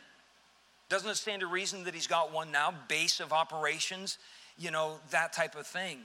doesn't 0.90 1.10
it 1.10 1.16
stand 1.16 1.42
to 1.42 1.48
reason 1.48 1.84
that 1.86 1.94
he's 1.94 2.08
got 2.08 2.32
one 2.32 2.52
now? 2.52 2.74
Base 2.88 3.20
of 3.20 3.34
operations, 3.34 4.18
you 4.58 4.72
know, 4.72 4.98
that 5.12 5.34
type 5.34 5.56
of 5.56 5.66
thing. 5.66 6.00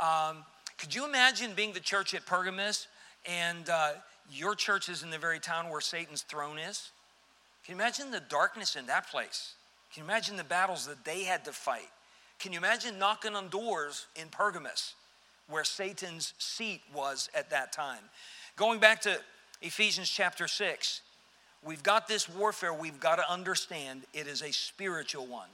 Um, 0.00 0.44
could 0.76 0.94
you 0.94 1.04
imagine 1.04 1.52
being 1.54 1.72
the 1.72 1.80
church 1.80 2.14
at 2.14 2.24
Pergamus 2.26 2.86
and 3.26 3.68
uh, 3.68 3.92
your 4.30 4.54
church 4.54 4.88
is 4.88 5.02
in 5.02 5.10
the 5.10 5.18
very 5.18 5.40
town 5.40 5.70
where 5.70 5.80
Satan's 5.80 6.22
throne 6.22 6.58
is? 6.58 6.90
Can 7.64 7.76
you 7.76 7.82
imagine 7.82 8.10
the 8.10 8.20
darkness 8.20 8.76
in 8.76 8.86
that 8.86 9.10
place? 9.10 9.54
Can 9.92 10.02
you 10.02 10.08
imagine 10.08 10.36
the 10.36 10.44
battles 10.44 10.86
that 10.86 11.04
they 11.04 11.24
had 11.24 11.44
to 11.46 11.52
fight? 11.52 11.88
Can 12.38 12.52
you 12.52 12.58
imagine 12.58 12.98
knocking 12.98 13.34
on 13.34 13.48
doors 13.48 14.06
in 14.14 14.28
Pergamus 14.28 14.94
where 15.48 15.64
Satan's 15.64 16.34
seat 16.38 16.82
was 16.94 17.28
at 17.34 17.50
that 17.50 17.72
time? 17.72 18.02
Going 18.56 18.80
back 18.80 19.00
to 19.02 19.18
Ephesians 19.62 20.08
chapter 20.08 20.48
6, 20.48 21.00
we've 21.64 21.82
got 21.82 22.08
this 22.08 22.28
warfare 22.28 22.72
we've 22.72 23.00
got 23.00 23.16
to 23.16 23.30
understand 23.30 24.02
it 24.14 24.26
is 24.26 24.42
a 24.42 24.52
spiritual 24.52 25.26
one. 25.26 25.48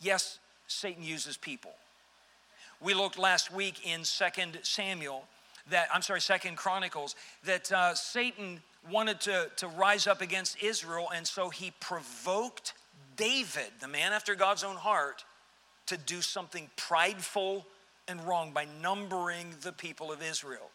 Yes, 0.00 0.38
Satan 0.66 1.02
uses 1.02 1.36
people. 1.36 1.72
We 2.80 2.94
looked 2.94 3.18
last 3.18 3.52
week 3.52 3.86
in 3.86 4.04
Second 4.04 4.58
Samuel 4.62 5.24
that 5.70 5.88
I'm 5.92 6.02
sorry, 6.02 6.20
Second 6.20 6.56
Chronicles, 6.56 7.16
that 7.44 7.70
uh, 7.72 7.94
Satan 7.94 8.60
wanted 8.90 9.20
to, 9.22 9.50
to 9.56 9.68
rise 9.68 10.06
up 10.06 10.20
against 10.20 10.62
Israel, 10.62 11.08
and 11.14 11.26
so 11.26 11.48
he 11.48 11.72
provoked 11.80 12.74
David, 13.16 13.70
the 13.80 13.88
man 13.88 14.12
after 14.12 14.34
God's 14.34 14.64
own 14.64 14.76
heart, 14.76 15.24
to 15.86 15.96
do 15.96 16.20
something 16.20 16.68
prideful 16.76 17.64
and 18.08 18.26
wrong 18.26 18.52
by 18.52 18.66
numbering 18.82 19.54
the 19.62 19.72
people 19.72 20.12
of 20.12 20.22
Israel. 20.22 20.70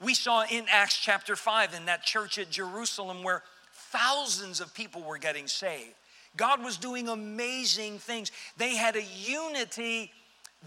We 0.00 0.14
saw 0.14 0.44
in 0.50 0.64
Acts 0.70 0.96
chapter 0.96 1.36
5 1.36 1.74
in 1.74 1.86
that 1.86 2.04
church 2.04 2.38
at 2.38 2.50
Jerusalem 2.50 3.22
where 3.22 3.42
thousands 3.72 4.60
of 4.60 4.72
people 4.74 5.02
were 5.02 5.18
getting 5.18 5.46
saved. 5.46 5.94
God 6.36 6.64
was 6.64 6.76
doing 6.76 7.08
amazing 7.08 7.98
things. 7.98 8.30
They 8.56 8.76
had 8.76 8.96
a 8.96 9.02
unity 9.02 10.12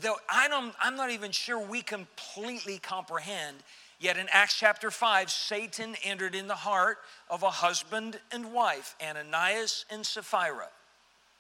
that 0.02 0.14
I 0.30 0.48
don't, 0.48 0.74
I'm 0.82 0.96
not 0.96 1.12
even 1.12 1.32
sure 1.32 1.60
we 1.60 1.82
completely 1.82 2.80
comprehend. 2.80 3.58
Yet 4.00 4.18
in 4.18 4.28
Acts 4.32 4.56
chapter 4.56 4.92
5, 4.92 5.32
Satan 5.32 5.96
entered 6.04 6.36
in 6.36 6.48
the 6.48 6.56
heart 6.56 6.98
of 7.30 7.44
a 7.44 7.50
husband 7.50 8.20
and 8.32 8.52
wife, 8.52 8.96
Ananias 9.02 9.86
and 9.90 10.06
Sapphira. 10.06 10.68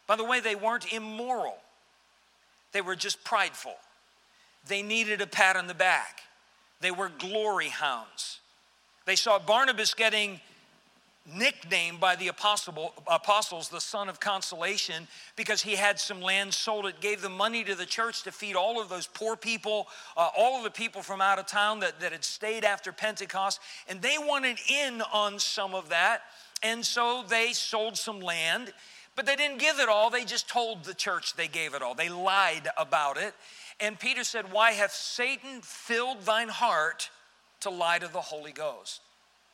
By 0.07 0.15
the 0.15 0.23
way, 0.23 0.39
they 0.39 0.55
weren't 0.55 0.93
immoral. 0.93 1.57
They 2.71 2.81
were 2.81 2.95
just 2.95 3.23
prideful. 3.23 3.75
They 4.67 4.81
needed 4.81 5.21
a 5.21 5.27
pat 5.27 5.55
on 5.55 5.67
the 5.67 5.73
back. 5.73 6.21
They 6.81 6.91
were 6.91 7.11
glory 7.17 7.69
hounds. 7.69 8.39
They 9.05 9.15
saw 9.15 9.39
Barnabas 9.39 9.93
getting 9.93 10.39
nicknamed 11.25 12.01
by 12.01 12.17
the 12.17 12.27
apostle, 12.27 12.93
apostles 13.07 13.69
the 13.69 13.79
son 13.79 14.09
of 14.09 14.19
consolation 14.19 15.07
because 15.37 15.61
he 15.61 15.75
had 15.75 15.97
some 15.97 16.21
land 16.21 16.53
sold 16.53 16.85
it 16.85 16.99
gave 16.99 17.21
the 17.21 17.29
money 17.29 17.63
to 17.63 17.75
the 17.75 17.85
church 17.85 18.23
to 18.23 18.31
feed 18.31 18.57
all 18.57 18.81
of 18.81 18.89
those 18.89 19.07
poor 19.07 19.37
people 19.37 19.87
uh, 20.17 20.27
all 20.37 20.57
of 20.57 20.65
the 20.65 20.69
people 20.69 21.01
from 21.01 21.21
out 21.21 21.39
of 21.39 21.45
town 21.45 21.79
that, 21.79 21.97
that 22.01 22.11
had 22.11 22.25
stayed 22.25 22.65
after 22.65 22.91
pentecost 22.91 23.61
and 23.87 24.01
they 24.01 24.17
wanted 24.19 24.57
in 24.69 25.01
on 25.13 25.39
some 25.39 25.73
of 25.73 25.87
that 25.87 26.23
and 26.61 26.85
so 26.85 27.23
they 27.29 27.53
sold 27.53 27.95
some 27.95 28.19
land 28.19 28.73
but 29.15 29.25
they 29.25 29.35
didn't 29.35 29.59
give 29.59 29.79
it 29.79 29.89
all, 29.89 30.09
they 30.09 30.25
just 30.25 30.49
told 30.49 30.83
the 30.83 30.93
church 30.93 31.35
they 31.35 31.47
gave 31.47 31.75
it 31.75 31.81
all. 31.81 31.93
They 31.93 32.09
lied 32.09 32.67
about 32.77 33.17
it. 33.17 33.33
And 33.79 33.99
Peter 33.99 34.23
said, 34.23 34.51
Why 34.51 34.71
hath 34.71 34.91
Satan 34.91 35.61
filled 35.61 36.21
thine 36.21 36.49
heart 36.49 37.09
to 37.61 37.69
lie 37.69 37.99
to 37.99 38.07
the 38.07 38.21
Holy 38.21 38.51
Ghost? 38.51 39.01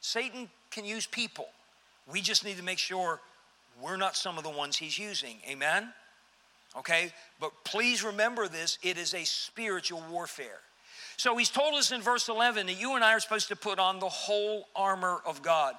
Satan 0.02 0.50
can 0.72 0.86
use 0.86 1.06
people. 1.06 1.48
We 2.12 2.22
just 2.22 2.46
need 2.46 2.58
to 2.58 2.64
make 2.64 2.80
sure 2.80 3.20
we're 3.82 3.98
not 3.98 4.16
some 4.16 4.38
of 4.38 4.44
the 4.44 4.50
ones 4.50 4.78
he's 4.78 4.98
using. 4.98 5.38
Amen? 5.50 5.90
Okay? 6.78 7.12
But 7.40 7.52
please 7.64 8.04
remember 8.04 8.48
this 8.48 8.78
it 8.84 8.98
is 8.98 9.14
a 9.14 9.24
spiritual 9.24 10.04
warfare. 10.12 10.60
So 11.18 11.36
he's 11.36 11.50
told 11.50 11.76
us 11.76 11.92
in 11.92 12.02
verse 12.02 12.30
11 12.30 12.68
that 12.68 12.80
you 12.80 12.96
and 12.96 13.04
I 13.04 13.14
are 13.14 13.20
supposed 13.20 13.50
to 13.50 13.56
put 13.56 13.78
on 13.78 14.00
the 14.00 14.10
whole 14.10 14.68
armor 14.76 15.22
of 15.26 15.42
God. 15.42 15.76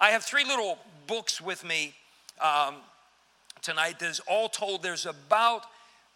I 0.00 0.10
have 0.10 0.24
three 0.24 0.44
little 0.44 0.78
books 1.06 1.40
with 1.40 1.64
me. 1.64 1.94
Um, 2.40 2.76
tonight. 3.62 3.98
There's 3.98 4.20
all 4.20 4.48
told, 4.48 4.82
there's 4.82 5.06
about 5.06 5.66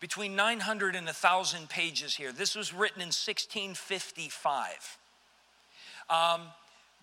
between 0.02 0.34
900 0.34 0.96
and 0.96 1.06
1,000 1.06 1.68
pages 1.68 2.16
here. 2.16 2.32
This 2.32 2.56
was 2.56 2.74
written 2.74 3.00
in 3.00 3.06
1655. 3.06 4.98
Um, 6.10 6.40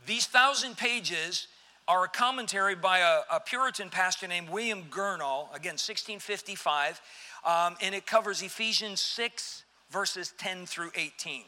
these 0.05 0.25
thousand 0.25 0.75
pages 0.75 1.47
are 1.88 2.03
a 2.03 2.09
commentary 2.09 2.75
by 2.75 2.99
a, 2.99 3.21
a, 3.31 3.39
Puritan 3.39 3.89
pastor 3.89 4.27
named 4.27 4.49
William 4.49 4.83
Gurnall, 4.91 5.47
again, 5.55 5.77
1655, 5.79 6.99
um, 7.45 7.77
and 7.81 7.95
it 7.95 8.05
covers 8.05 8.43
Ephesians 8.43 8.99
6, 8.99 9.63
verses 9.89 10.33
10 10.38 10.65
through 10.65 10.91
18. 10.93 11.43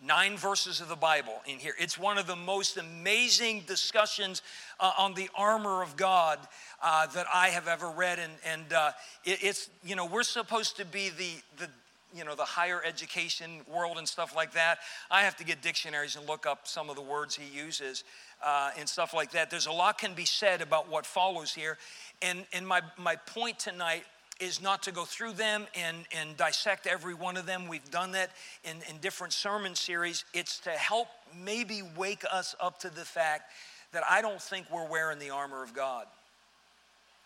Nine 0.00 0.36
verses 0.36 0.80
of 0.80 0.88
the 0.88 0.94
Bible 0.96 1.34
in 1.44 1.58
here. 1.58 1.74
It's 1.76 1.98
one 1.98 2.18
of 2.18 2.28
the 2.28 2.36
most 2.36 2.76
amazing 2.76 3.64
discussions 3.66 4.42
uh, 4.78 4.92
on 4.96 5.14
the 5.14 5.28
armor 5.34 5.82
of 5.82 5.96
God 5.96 6.38
uh, 6.80 7.06
that 7.08 7.26
I 7.34 7.48
have 7.48 7.66
ever 7.66 7.90
read. 7.90 8.20
And, 8.20 8.32
and 8.46 8.72
uh, 8.72 8.92
it, 9.24 9.38
it's, 9.42 9.68
you 9.84 9.96
know, 9.96 10.06
we're 10.06 10.22
supposed 10.22 10.76
to 10.76 10.84
be 10.84 11.08
the, 11.10 11.30
the, 11.56 11.68
you 12.14 12.24
know, 12.24 12.36
the 12.36 12.44
higher 12.44 12.80
education 12.84 13.62
world 13.66 13.98
and 13.98 14.06
stuff 14.06 14.36
like 14.36 14.52
that. 14.52 14.78
I 15.10 15.22
have 15.22 15.36
to 15.38 15.44
get 15.44 15.62
dictionaries 15.62 16.14
and 16.14 16.28
look 16.28 16.46
up 16.46 16.68
some 16.68 16.90
of 16.90 16.94
the 16.94 17.02
words 17.02 17.34
he 17.34 17.52
uses 17.52 18.04
uh, 18.44 18.70
and 18.78 18.88
stuff 18.88 19.12
like 19.12 19.32
that. 19.32 19.50
There's 19.50 19.66
a 19.66 19.72
lot 19.72 19.98
can 19.98 20.14
be 20.14 20.26
said 20.26 20.62
about 20.62 20.88
what 20.88 21.06
follows 21.06 21.52
here. 21.52 21.76
And, 22.22 22.46
and 22.52 22.66
my, 22.66 22.82
my 22.96 23.16
point 23.16 23.58
tonight 23.58 24.04
is 24.40 24.62
not 24.62 24.82
to 24.84 24.92
go 24.92 25.04
through 25.04 25.32
them 25.32 25.66
and, 25.74 25.96
and 26.16 26.36
dissect 26.36 26.86
every 26.86 27.14
one 27.14 27.36
of 27.36 27.46
them. 27.46 27.68
We've 27.68 27.90
done 27.90 28.12
that 28.12 28.30
in, 28.64 28.76
in 28.88 28.98
different 29.00 29.32
sermon 29.32 29.74
series. 29.74 30.24
It's 30.32 30.60
to 30.60 30.70
help 30.70 31.08
maybe 31.44 31.82
wake 31.96 32.24
us 32.30 32.54
up 32.60 32.78
to 32.80 32.90
the 32.90 33.04
fact 33.04 33.50
that 33.92 34.04
I 34.08 34.22
don't 34.22 34.40
think 34.40 34.66
we're 34.70 34.86
wearing 34.86 35.18
the 35.18 35.30
armor 35.30 35.62
of 35.62 35.74
God 35.74 36.06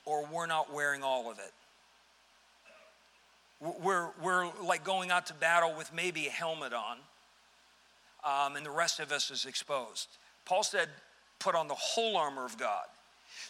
or 0.05 0.25
we're 0.27 0.47
not 0.47 0.73
wearing 0.73 1.03
all 1.03 1.31
of 1.31 1.39
it. 1.39 1.53
We're, 3.83 4.09
we're 4.21 4.51
like 4.65 4.83
going 4.83 5.11
out 5.11 5.27
to 5.27 5.35
battle 5.35 5.75
with 5.77 5.93
maybe 5.95 6.27
a 6.27 6.31
helmet 6.31 6.73
on, 6.73 6.97
um, 8.25 8.57
and 8.57 8.67
the 8.67 8.71
rest 8.71 8.99
of 8.99 9.13
us 9.13 9.31
is 9.31 9.45
exposed. 9.45 10.09
Paul 10.45 10.65
said, 10.65 10.89
put 11.39 11.55
on 11.55 11.69
the 11.69 11.75
whole 11.75 12.17
armor 12.17 12.45
of 12.45 12.59
God. 12.59 12.85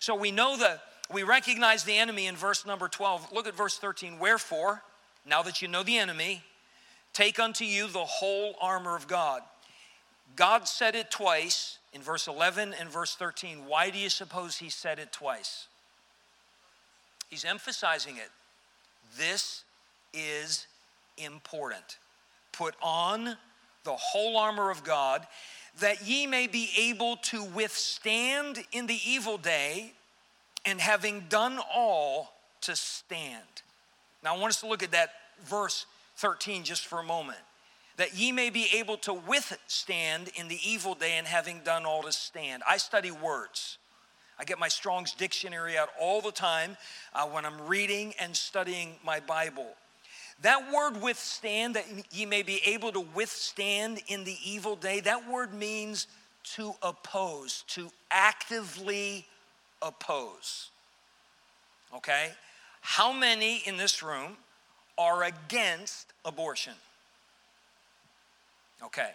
So 0.01 0.15
we 0.15 0.31
know 0.31 0.57
that 0.59 0.83
we 1.13 1.23
recognize 1.23 1.85
the 1.85 1.97
enemy 1.97 2.27
in 2.27 2.37
verse 2.37 2.67
number 2.67 2.89
12. 2.89 3.33
Look 3.33 3.47
at 3.47 3.57
verse 3.57 3.79
13. 3.79 4.19
Wherefore, 4.19 4.83
now 5.27 5.43
that 5.43 5.63
you 5.63 5.69
know 5.69 5.83
the 5.83 5.99
enemy, 5.99 6.43
take 7.13 7.39
unto 7.39 7.65
you 7.65 7.89
the 7.89 8.05
whole 8.05 8.55
armor 8.61 8.97
of 8.97 9.07
God. 9.07 9.43
God 10.37 10.67
said 10.67 10.95
it 10.95 11.11
twice 11.11 11.79
in 11.93 12.01
verse 12.01 12.27
11 12.27 12.75
and 12.79 12.89
verse 12.89 13.15
13. 13.15 13.67
Why 13.67 13.91
do 13.91 13.99
you 13.99 14.09
suppose 14.09 14.57
he 14.57 14.71
said 14.71 14.99
it 14.99 15.13
twice? 15.13 15.67
He's 17.29 17.45
emphasizing 17.45 18.17
it. 18.17 18.31
This 19.17 19.65
is 20.15 20.67
important. 21.19 21.99
Put 22.53 22.75
on 22.83 23.37
the 23.85 23.95
whole 23.95 24.37
armor 24.37 24.71
of 24.71 24.85
God 24.85 25.27
that 25.81 26.07
ye 26.07 26.27
may 26.27 26.47
be 26.47 26.71
able 26.79 27.17
to 27.17 27.43
withstand 27.43 28.65
in 28.73 28.87
the 28.87 28.99
evil 29.07 29.39
day 29.39 29.93
and 30.65 30.81
having 30.81 31.25
done 31.29 31.59
all 31.75 32.33
to 32.63 32.77
stand. 32.77 33.43
Now, 34.23 34.37
I 34.37 34.39
want 34.39 34.51
us 34.51 34.61
to 34.61 34.69
look 34.69 34.83
at 34.83 34.93
that 34.93 35.11
verse 35.45 35.87
13 36.17 36.65
just 36.65 36.87
for 36.87 37.01
a 37.01 37.05
moment. 37.05 37.39
That 37.97 38.15
ye 38.15 38.33
may 38.33 38.51
be 38.51 38.67
able 38.75 38.97
to 38.99 39.13
withstand 39.13 40.31
in 40.37 40.49
the 40.49 40.59
evil 40.65 40.95
day 40.95 41.13
and 41.19 41.27
having 41.27 41.61
done 41.65 41.85
all 41.85 42.03
to 42.03 42.13
stand. 42.13 42.63
I 42.69 42.79
study 42.79 43.11
words. 43.11 43.79
I 44.39 44.45
get 44.45 44.59
my 44.59 44.69
Strong's 44.69 45.13
dictionary 45.13 45.77
out 45.77 45.91
all 46.01 46.21
the 46.21 46.33
time 46.33 46.77
uh, 47.15 47.27
when 47.27 47.45
I'm 47.45 47.67
reading 47.67 48.15
and 48.19 48.35
studying 48.35 48.95
my 49.05 49.21
Bible. 49.21 49.67
That 50.41 50.73
word 50.73 51.01
withstand, 51.03 51.77
that 51.77 51.85
ye 52.11 52.27
may 52.27 52.43
be 52.43 52.61
able 52.67 52.91
to 52.93 53.01
withstand 53.01 54.01
in 54.09 54.25
the 54.25 54.37
evil 54.45 54.75
day, 54.75 55.01
that 55.01 55.31
word 55.31 55.55
means 55.55 56.09
to 56.55 56.75
oppose, 56.83 57.63
to 57.69 57.91
actively 58.11 59.27
oppose. 59.83 60.71
Okay? 61.95 62.31
How 62.81 63.13
many 63.13 63.63
in 63.67 63.77
this 63.77 64.03
room 64.03 64.37
are 64.99 65.25
against 65.25 66.13
abortion? 66.25 66.75
Okay. 68.85 69.11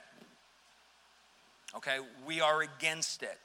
Okay, 1.76 1.97
we 2.26 2.41
are 2.41 2.61
against 2.61 3.24
it. 3.24 3.38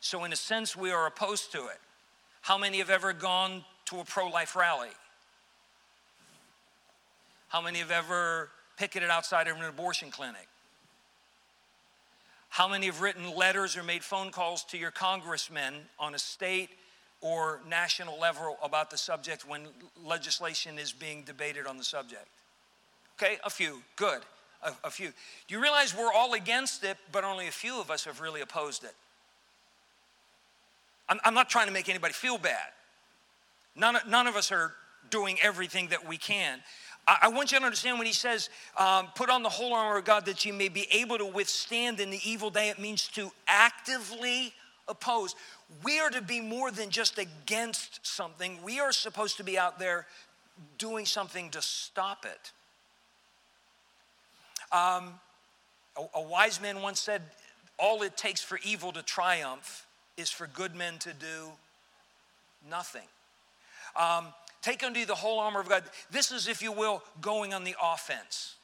So, 0.00 0.24
in 0.24 0.32
a 0.32 0.36
sense, 0.36 0.76
we 0.76 0.90
are 0.90 1.06
opposed 1.06 1.52
to 1.52 1.66
it. 1.66 1.78
How 2.42 2.58
many 2.58 2.78
have 2.78 2.90
ever 2.90 3.12
gone 3.12 3.64
to 3.86 4.00
a 4.00 4.04
pro 4.04 4.28
life 4.28 4.56
rally? 4.56 4.88
How 7.48 7.60
many 7.60 7.78
have 7.78 7.90
ever 7.90 8.50
picketed 8.76 9.10
outside 9.10 9.46
of 9.48 9.56
an 9.56 9.64
abortion 9.64 10.10
clinic? 10.10 10.48
How 12.50 12.66
many 12.68 12.86
have 12.86 13.00
written 13.00 13.34
letters 13.34 13.76
or 13.76 13.82
made 13.84 14.02
phone 14.02 14.30
calls 14.32 14.64
to 14.64 14.76
your 14.76 14.90
congressmen 14.90 15.74
on 15.98 16.14
a 16.14 16.18
state 16.18 16.70
or 17.20 17.60
national 17.66 18.18
level 18.18 18.58
about 18.62 18.90
the 18.90 18.98
subject 18.98 19.48
when 19.48 19.68
legislation 20.04 20.78
is 20.78 20.92
being 20.92 21.22
debated 21.22 21.66
on 21.66 21.78
the 21.78 21.84
subject? 21.84 22.26
Okay, 23.16 23.38
a 23.44 23.50
few. 23.50 23.82
Good. 23.94 24.20
A, 24.62 24.72
a, 24.84 24.90
few. 24.90 25.06
Do 25.06 25.54
you 25.54 25.62
realize 25.62 25.96
we're 25.96 26.12
all 26.12 26.34
against 26.34 26.84
it, 26.84 26.98
but 27.12 27.24
only 27.24 27.46
a 27.46 27.52
few 27.52 27.80
of 27.80 27.90
us 27.90 28.04
have 28.04 28.20
really 28.20 28.40
opposed 28.40 28.82
it? 28.84 28.94
I'm, 31.08 31.20
I'm 31.24 31.34
not 31.34 31.48
trying 31.48 31.68
to 31.68 31.72
make 31.72 31.88
anybody 31.88 32.12
feel 32.12 32.36
bad. 32.36 32.72
None, 33.76 33.96
none 34.08 34.26
of 34.26 34.36
us 34.36 34.50
are 34.50 34.74
doing 35.08 35.38
everything 35.42 35.88
that 35.88 36.06
we 36.06 36.16
can. 36.16 36.60
I, 37.06 37.28
want 37.28 37.50
you 37.50 37.58
to 37.58 37.64
understand 37.64 37.98
when 37.98 38.06
he 38.06 38.12
says, 38.12 38.50
um, 38.76 39.08
put 39.14 39.30
on 39.30 39.42
the 39.42 39.48
whole 39.48 39.74
armor 39.74 39.98
of 39.98 40.04
God 40.04 40.26
that 40.26 40.44
you 40.44 40.52
may 40.52 40.68
be 40.68 40.86
able 40.92 41.18
to 41.18 41.26
withstand 41.26 41.98
in 41.98 42.10
the 42.10 42.20
evil 42.24 42.50
day, 42.50 42.68
it 42.68 42.78
means 42.78 43.08
to 43.08 43.32
actively 43.48 44.52
oppose. 44.86 45.34
We 45.82 45.98
are 46.00 46.10
to 46.10 46.22
be 46.22 46.40
more 46.40 46.70
than 46.70 46.90
just 46.90 47.18
against 47.18 48.06
something, 48.06 48.58
we 48.62 48.80
are 48.80 48.92
supposed 48.92 49.36
to 49.38 49.44
be 49.44 49.58
out 49.58 49.78
there 49.78 50.06
doing 50.78 51.06
something 51.06 51.50
to 51.50 51.62
stop 51.62 52.24
it. 52.24 52.52
Um, 54.72 55.14
a, 55.96 56.18
a 56.18 56.22
wise 56.22 56.60
man 56.60 56.82
once 56.82 57.00
said, 57.00 57.22
All 57.78 58.02
it 58.02 58.16
takes 58.16 58.42
for 58.42 58.60
evil 58.64 58.92
to 58.92 59.02
triumph 59.02 59.86
is 60.16 60.30
for 60.30 60.46
good 60.46 60.74
men 60.74 60.98
to 60.98 61.12
do 61.12 61.48
nothing. 62.68 63.06
Um, 63.96 64.26
take 64.62 64.82
unto 64.82 65.00
you 65.00 65.06
the 65.06 65.14
whole 65.14 65.38
armor 65.38 65.60
of 65.60 65.68
God. 65.68 65.84
This 66.10 66.30
is, 66.30 66.48
if 66.48 66.62
you 66.62 66.72
will, 66.72 67.02
going 67.20 67.54
on 67.54 67.64
the 67.64 67.74
offense. 67.82 68.56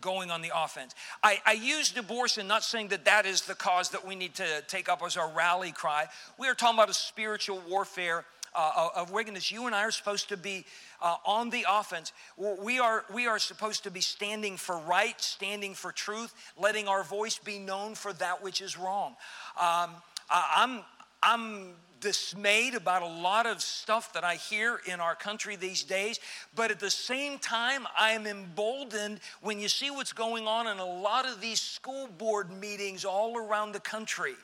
Going 0.00 0.30
on 0.30 0.42
the 0.42 0.52
offense. 0.54 0.94
I, 1.22 1.40
I 1.46 1.52
used 1.52 1.96
abortion, 1.96 2.46
not 2.46 2.62
saying 2.62 2.88
that 2.88 3.06
that 3.06 3.24
is 3.26 3.42
the 3.42 3.54
cause 3.54 3.90
that 3.90 4.06
we 4.06 4.14
need 4.14 4.34
to 4.34 4.62
take 4.68 4.88
up 4.88 5.02
as 5.04 5.16
our 5.16 5.30
rally 5.30 5.72
cry. 5.72 6.06
We 6.38 6.48
are 6.48 6.54
talking 6.54 6.78
about 6.78 6.90
a 6.90 6.94
spiritual 6.94 7.62
warfare 7.68 8.24
uh, 8.54 8.88
of 8.96 9.10
wickedness. 9.10 9.50
You 9.52 9.66
and 9.66 9.74
I 9.74 9.82
are 9.82 9.90
supposed 9.90 10.28
to 10.30 10.36
be 10.36 10.64
uh, 11.00 11.16
on 11.26 11.50
the 11.50 11.66
offense. 11.68 12.12
We 12.36 12.78
are, 12.78 13.04
we 13.12 13.26
are 13.26 13.38
supposed 13.38 13.84
to 13.84 13.90
be 13.90 14.00
standing 14.00 14.56
for 14.56 14.78
right, 14.78 15.20
standing 15.20 15.74
for 15.74 15.92
truth, 15.92 16.34
letting 16.58 16.88
our 16.88 17.04
voice 17.04 17.38
be 17.38 17.58
known 17.58 17.94
for 17.94 18.12
that 18.14 18.42
which 18.42 18.60
is 18.60 18.78
wrong. 18.78 19.14
Um, 19.60 19.90
I'm, 20.30 20.80
I'm 21.22 21.74
dismayed 22.00 22.74
about 22.74 23.02
a 23.02 23.06
lot 23.06 23.46
of 23.46 23.62
stuff 23.62 24.12
that 24.12 24.24
I 24.24 24.36
hear 24.36 24.80
in 24.86 25.00
our 25.00 25.14
country 25.14 25.56
these 25.56 25.82
days, 25.82 26.20
but 26.54 26.70
at 26.70 26.80
the 26.80 26.90
same 26.90 27.38
time, 27.38 27.86
I 27.98 28.12
am 28.12 28.26
emboldened 28.26 29.20
when 29.40 29.60
you 29.60 29.68
see 29.68 29.90
what's 29.90 30.12
going 30.12 30.46
on 30.46 30.66
in 30.66 30.78
a 30.78 30.84
lot 30.84 31.26
of 31.26 31.40
these 31.40 31.60
school 31.60 32.06
board 32.06 32.50
meetings 32.50 33.04
all 33.04 33.36
around 33.36 33.72
the 33.72 33.80
country. 33.80 34.34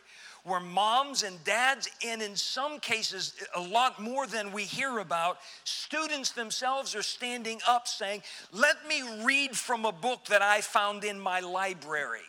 Where 0.45 0.59
moms 0.59 1.23
and 1.23 1.43
dads, 1.45 1.89
and 2.05 2.21
in 2.21 2.35
some 2.35 2.81
cases, 2.81 3.35
a 3.55 3.61
lot 3.61 4.03
more 4.03 4.27
than 4.27 4.51
we 4.51 4.65
hear 4.65 4.99
about, 4.99 5.39
students 5.63 6.33
themselves 6.33 6.97
are 6.97 7.03
standing 7.03 7.61
up 7.69 7.87
saying, 7.87 8.23
Let 8.51 8.77
me 8.89 9.23
read 9.23 9.57
from 9.57 9.85
a 9.85 9.93
book 9.93 10.25
that 10.27 10.43
I 10.43 10.61
found 10.61 11.05
in 11.05 11.21
my 11.21 11.39
library 11.39 12.23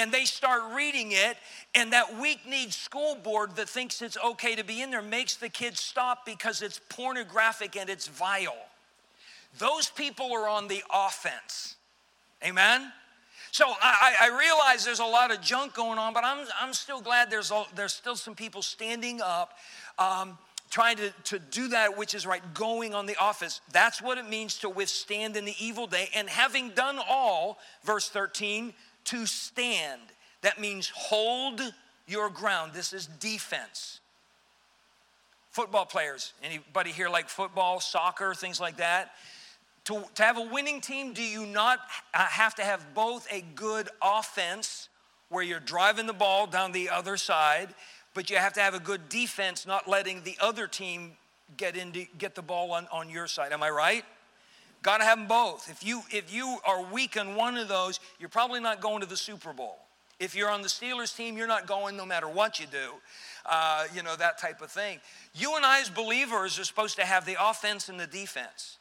and 0.00 0.10
they 0.10 0.24
start 0.24 0.62
reading 0.74 1.12
it, 1.12 1.36
and 1.74 1.92
that 1.92 2.18
weak 2.18 2.48
kneed 2.48 2.72
school 2.72 3.14
board 3.16 3.54
that 3.56 3.68
thinks 3.68 4.00
it's 4.00 4.16
okay 4.24 4.56
to 4.56 4.64
be 4.64 4.80
in 4.80 4.90
there 4.90 5.02
makes 5.02 5.36
the 5.36 5.50
kids 5.50 5.78
stop 5.78 6.24
because 6.24 6.62
it's 6.62 6.80
pornographic 6.88 7.76
and 7.76 7.90
it's 7.90 8.08
vile. 8.08 8.56
Those 9.58 9.90
people 9.90 10.32
are 10.32 10.48
on 10.48 10.68
the 10.68 10.82
offense. 10.90 11.76
Amen? 12.42 12.90
So 13.50 13.66
I, 13.68 14.14
I, 14.22 14.38
realize 14.38 14.86
there's 14.86 15.00
a 15.00 15.04
lot 15.04 15.30
of 15.32 15.42
junk 15.42 15.74
going 15.74 15.98
on, 15.98 16.14
but 16.14 16.24
I'm, 16.24 16.46
I'm 16.58 16.72
still 16.72 17.02
glad 17.02 17.30
there's, 17.30 17.50
a, 17.50 17.64
there's 17.74 17.92
still 17.92 18.16
some 18.16 18.34
people 18.34 18.62
standing 18.62 19.20
up. 19.20 19.52
Um, 19.98 20.38
trying 20.70 20.96
to, 20.96 21.12
to 21.24 21.38
do 21.38 21.68
that 21.68 21.98
which 21.98 22.14
is 22.14 22.24
right, 22.24 22.42
going 22.54 22.94
on 22.94 23.04
the 23.04 23.16
office. 23.16 23.60
That's 23.72 24.00
what 24.00 24.18
it 24.18 24.28
means 24.28 24.58
to 24.58 24.68
withstand 24.70 25.36
in 25.36 25.44
the 25.44 25.54
evil 25.58 25.88
day. 25.88 26.08
And 26.14 26.28
having 26.28 26.70
done 26.70 27.00
all, 27.08 27.58
verse 27.84 28.08
13, 28.08 28.72
to 29.10 29.26
stand. 29.26 30.00
That 30.42 30.60
means 30.60 30.90
hold 30.94 31.60
your 32.06 32.30
ground. 32.30 32.72
This 32.72 32.92
is 32.92 33.06
defense. 33.06 34.00
Football 35.50 35.86
players, 35.86 36.32
anybody 36.42 36.90
here 36.90 37.08
like 37.08 37.28
football, 37.28 37.80
soccer, 37.80 38.34
things 38.34 38.60
like 38.60 38.76
that? 38.76 39.12
To, 39.84 40.04
to 40.14 40.22
have 40.22 40.38
a 40.38 40.42
winning 40.42 40.80
team, 40.80 41.12
do 41.12 41.22
you 41.22 41.44
not 41.44 41.80
have 42.12 42.54
to 42.56 42.62
have 42.62 42.94
both 42.94 43.26
a 43.32 43.42
good 43.54 43.88
offense 44.02 44.88
where 45.28 45.42
you're 45.42 45.60
driving 45.60 46.06
the 46.06 46.12
ball 46.12 46.46
down 46.46 46.70
the 46.72 46.90
other 46.90 47.16
side, 47.16 47.74
but 48.14 48.30
you 48.30 48.36
have 48.36 48.52
to 48.54 48.60
have 48.60 48.74
a 48.74 48.80
good 48.80 49.08
defense, 49.08 49.66
not 49.66 49.88
letting 49.88 50.22
the 50.22 50.36
other 50.40 50.66
team 50.66 51.12
get 51.56 51.76
into 51.76 52.06
get 52.18 52.36
the 52.36 52.42
ball 52.42 52.72
on, 52.72 52.86
on 52.92 53.10
your 53.10 53.26
side. 53.26 53.52
Am 53.52 53.62
I 53.62 53.70
right? 53.70 54.04
Got 54.82 54.98
to 54.98 55.04
have 55.04 55.18
them 55.18 55.28
both. 55.28 55.70
If 55.70 55.84
you 55.84 56.02
if 56.10 56.32
you 56.32 56.58
are 56.66 56.82
weak 56.82 57.16
in 57.16 57.34
one 57.34 57.56
of 57.56 57.68
those, 57.68 58.00
you're 58.18 58.30
probably 58.30 58.60
not 58.60 58.80
going 58.80 59.00
to 59.00 59.06
the 59.06 59.16
Super 59.16 59.52
Bowl. 59.52 59.78
If 60.18 60.34
you're 60.34 60.50
on 60.50 60.62
the 60.62 60.68
Steelers 60.68 61.16
team, 61.16 61.36
you're 61.36 61.46
not 61.46 61.66
going 61.66 61.96
no 61.96 62.04
matter 62.04 62.28
what 62.28 62.60
you 62.60 62.66
do. 62.66 62.92
Uh, 63.46 63.84
you 63.94 64.02
know 64.02 64.16
that 64.16 64.38
type 64.38 64.60
of 64.60 64.70
thing. 64.70 65.00
You 65.34 65.56
and 65.56 65.64
I, 65.64 65.80
as 65.80 65.90
believers, 65.90 66.58
are 66.58 66.64
supposed 66.64 66.96
to 66.96 67.04
have 67.04 67.24
the 67.24 67.36
offense 67.40 67.88
and 67.88 67.98
the 67.98 68.06
defense. 68.06 68.78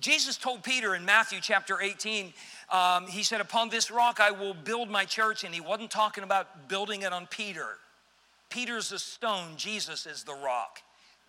Jesus 0.00 0.38
told 0.38 0.62
Peter 0.62 0.94
in 0.94 1.04
Matthew 1.04 1.40
chapter 1.42 1.80
18, 1.80 2.32
um, 2.70 3.06
he 3.06 3.22
said, 3.22 3.40
Upon 3.40 3.68
this 3.68 3.90
rock 3.90 4.18
I 4.18 4.30
will 4.30 4.54
build 4.54 4.88
my 4.88 5.04
church. 5.04 5.44
And 5.44 5.54
he 5.54 5.60
wasn't 5.60 5.90
talking 5.90 6.24
about 6.24 6.68
building 6.68 7.02
it 7.02 7.12
on 7.12 7.26
Peter. 7.26 7.66
Peter's 8.48 8.92
a 8.92 8.98
stone, 8.98 9.56
Jesus 9.56 10.06
is 10.06 10.24
the 10.24 10.34
rock. 10.34 10.80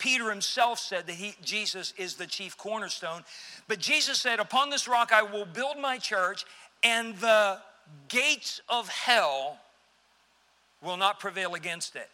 Peter 0.02 0.32
himself 0.32 0.80
said 0.80 1.06
that 1.06 1.14
he, 1.14 1.36
Jesus 1.44 1.94
is 1.96 2.16
the 2.16 2.26
chief 2.26 2.58
cornerstone. 2.58 3.24
But 3.68 3.78
Jesus 3.78 4.20
said, 4.20 4.40
Upon 4.40 4.72
this 4.72 4.88
rock 4.88 5.12
I 5.14 5.22
will 5.22 5.46
build 5.46 5.78
my 5.78 6.00
church, 6.00 6.44
and 6.84 7.16
the 7.18 7.60
gates 8.08 8.62
of 8.68 8.90
hell 8.90 9.60
will 10.84 10.98
not 10.98 11.20
prevail 11.20 11.54
against 11.54 11.96
it. 11.96 12.10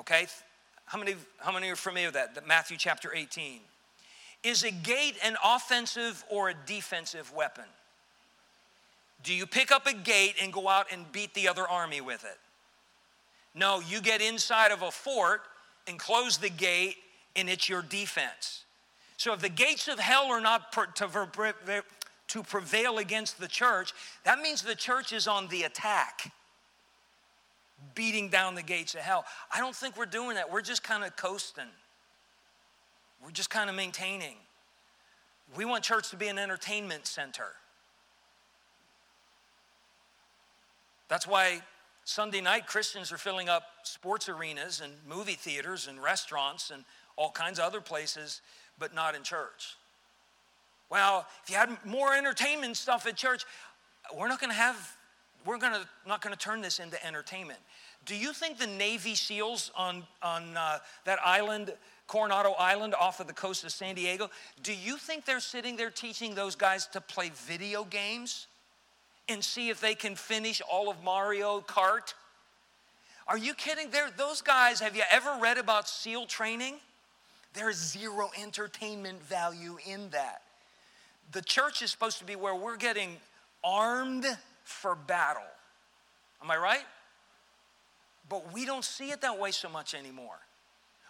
Okay? 0.00 0.26
How 0.86 0.98
many, 0.98 1.14
how 1.38 1.52
many 1.52 1.70
are 1.70 1.76
familiar 1.76 2.08
with 2.08 2.14
that? 2.14 2.48
Matthew 2.48 2.76
chapter 2.76 3.14
18. 3.14 3.60
Is 4.42 4.64
a 4.64 4.72
gate 4.72 5.14
an 5.24 5.36
offensive 5.44 6.24
or 6.28 6.48
a 6.48 6.54
defensive 6.66 7.32
weapon? 7.32 7.64
Do 9.22 9.32
you 9.32 9.46
pick 9.46 9.70
up 9.70 9.86
a 9.86 9.94
gate 9.94 10.34
and 10.42 10.52
go 10.52 10.68
out 10.68 10.86
and 10.92 11.10
beat 11.12 11.34
the 11.34 11.46
other 11.46 11.66
army 11.66 12.00
with 12.00 12.24
it? 12.24 12.38
No, 13.54 13.80
you 13.80 14.00
get 14.00 14.20
inside 14.20 14.72
of 14.72 14.82
a 14.82 14.90
fort 14.90 15.42
and 15.88 15.98
close 15.98 16.38
the 16.38 16.50
gate, 16.50 16.96
and 17.34 17.48
it's 17.48 17.68
your 17.68 17.82
defense. 17.82 18.64
So 19.16 19.32
if 19.32 19.40
the 19.40 19.48
gates 19.48 19.88
of 19.88 19.98
hell 19.98 20.26
are 20.26 20.40
not 20.40 20.72
to, 20.72 21.82
to 22.28 22.42
prevail 22.42 22.98
against 22.98 23.40
the 23.40 23.48
church, 23.48 23.92
that 24.24 24.38
means 24.38 24.62
the 24.62 24.74
church 24.74 25.12
is 25.12 25.26
on 25.26 25.48
the 25.48 25.64
attack, 25.64 26.32
beating 27.94 28.28
down 28.28 28.54
the 28.54 28.62
gates 28.62 28.94
of 28.94 29.00
hell. 29.00 29.24
I 29.52 29.58
don't 29.58 29.74
think 29.74 29.96
we're 29.96 30.06
doing 30.06 30.36
that. 30.36 30.52
We're 30.52 30.60
just 30.60 30.82
kind 30.82 31.02
of 31.02 31.16
coasting, 31.16 31.64
we're 33.24 33.30
just 33.30 33.50
kind 33.50 33.68
of 33.68 33.74
maintaining. 33.74 34.36
We 35.56 35.64
want 35.64 35.82
church 35.82 36.10
to 36.10 36.16
be 36.16 36.28
an 36.28 36.38
entertainment 36.38 37.06
center. 37.06 37.46
That's 41.08 41.26
why 41.26 41.62
Sunday 42.08 42.40
night, 42.40 42.66
Christians 42.66 43.12
are 43.12 43.18
filling 43.18 43.50
up 43.50 43.64
sports 43.82 44.30
arenas 44.30 44.80
and 44.80 44.94
movie 45.06 45.34
theaters 45.34 45.88
and 45.88 46.02
restaurants 46.02 46.70
and 46.70 46.84
all 47.16 47.30
kinds 47.30 47.58
of 47.58 47.66
other 47.66 47.82
places, 47.82 48.40
but 48.78 48.94
not 48.94 49.14
in 49.14 49.22
church. 49.22 49.76
Well, 50.88 51.26
if 51.44 51.50
you 51.50 51.56
had 51.56 51.68
more 51.84 52.14
entertainment 52.14 52.78
stuff 52.78 53.06
at 53.06 53.14
church, 53.14 53.44
we're 54.16 54.26
not 54.26 54.40
going 54.40 54.48
to 54.48 54.56
have, 54.56 54.96
we're 55.44 55.58
gonna, 55.58 55.86
not 56.06 56.22
going 56.22 56.34
to 56.34 56.38
turn 56.38 56.62
this 56.62 56.78
into 56.78 56.96
entertainment. 57.06 57.58
Do 58.06 58.16
you 58.16 58.32
think 58.32 58.58
the 58.58 58.66
Navy 58.66 59.14
SEALs 59.14 59.70
on, 59.76 60.02
on 60.22 60.56
uh, 60.56 60.78
that 61.04 61.18
island, 61.22 61.74
Coronado 62.06 62.52
Island 62.52 62.94
off 62.98 63.20
of 63.20 63.26
the 63.26 63.34
coast 63.34 63.64
of 63.64 63.70
San 63.70 63.94
Diego, 63.94 64.30
do 64.62 64.72
you 64.72 64.96
think 64.96 65.26
they're 65.26 65.40
sitting 65.40 65.76
there 65.76 65.90
teaching 65.90 66.34
those 66.34 66.56
guys 66.56 66.86
to 66.86 67.02
play 67.02 67.30
video 67.34 67.84
games? 67.84 68.46
And 69.28 69.44
see 69.44 69.68
if 69.68 69.80
they 69.80 69.94
can 69.94 70.14
finish 70.14 70.60
all 70.70 70.90
of 70.90 71.02
Mario 71.02 71.60
Kart? 71.60 72.14
Are 73.26 73.38
you 73.38 73.54
kidding? 73.54 73.90
They're, 73.90 74.10
those 74.16 74.40
guys, 74.40 74.80
have 74.80 74.96
you 74.96 75.02
ever 75.10 75.38
read 75.40 75.58
about 75.58 75.88
SEAL 75.88 76.26
training? 76.26 76.76
There's 77.54 77.76
zero 77.76 78.30
entertainment 78.40 79.22
value 79.22 79.78
in 79.86 80.10
that. 80.10 80.42
The 81.32 81.42
church 81.42 81.82
is 81.82 81.90
supposed 81.90 82.18
to 82.18 82.24
be 82.24 82.36
where 82.36 82.54
we're 82.54 82.76
getting 82.76 83.16
armed 83.62 84.26
for 84.64 84.94
battle. 84.94 85.42
Am 86.42 86.50
I 86.50 86.56
right? 86.56 86.84
But 88.28 88.52
we 88.52 88.64
don't 88.64 88.84
see 88.84 89.10
it 89.10 89.20
that 89.20 89.38
way 89.38 89.50
so 89.50 89.68
much 89.68 89.94
anymore. 89.94 90.38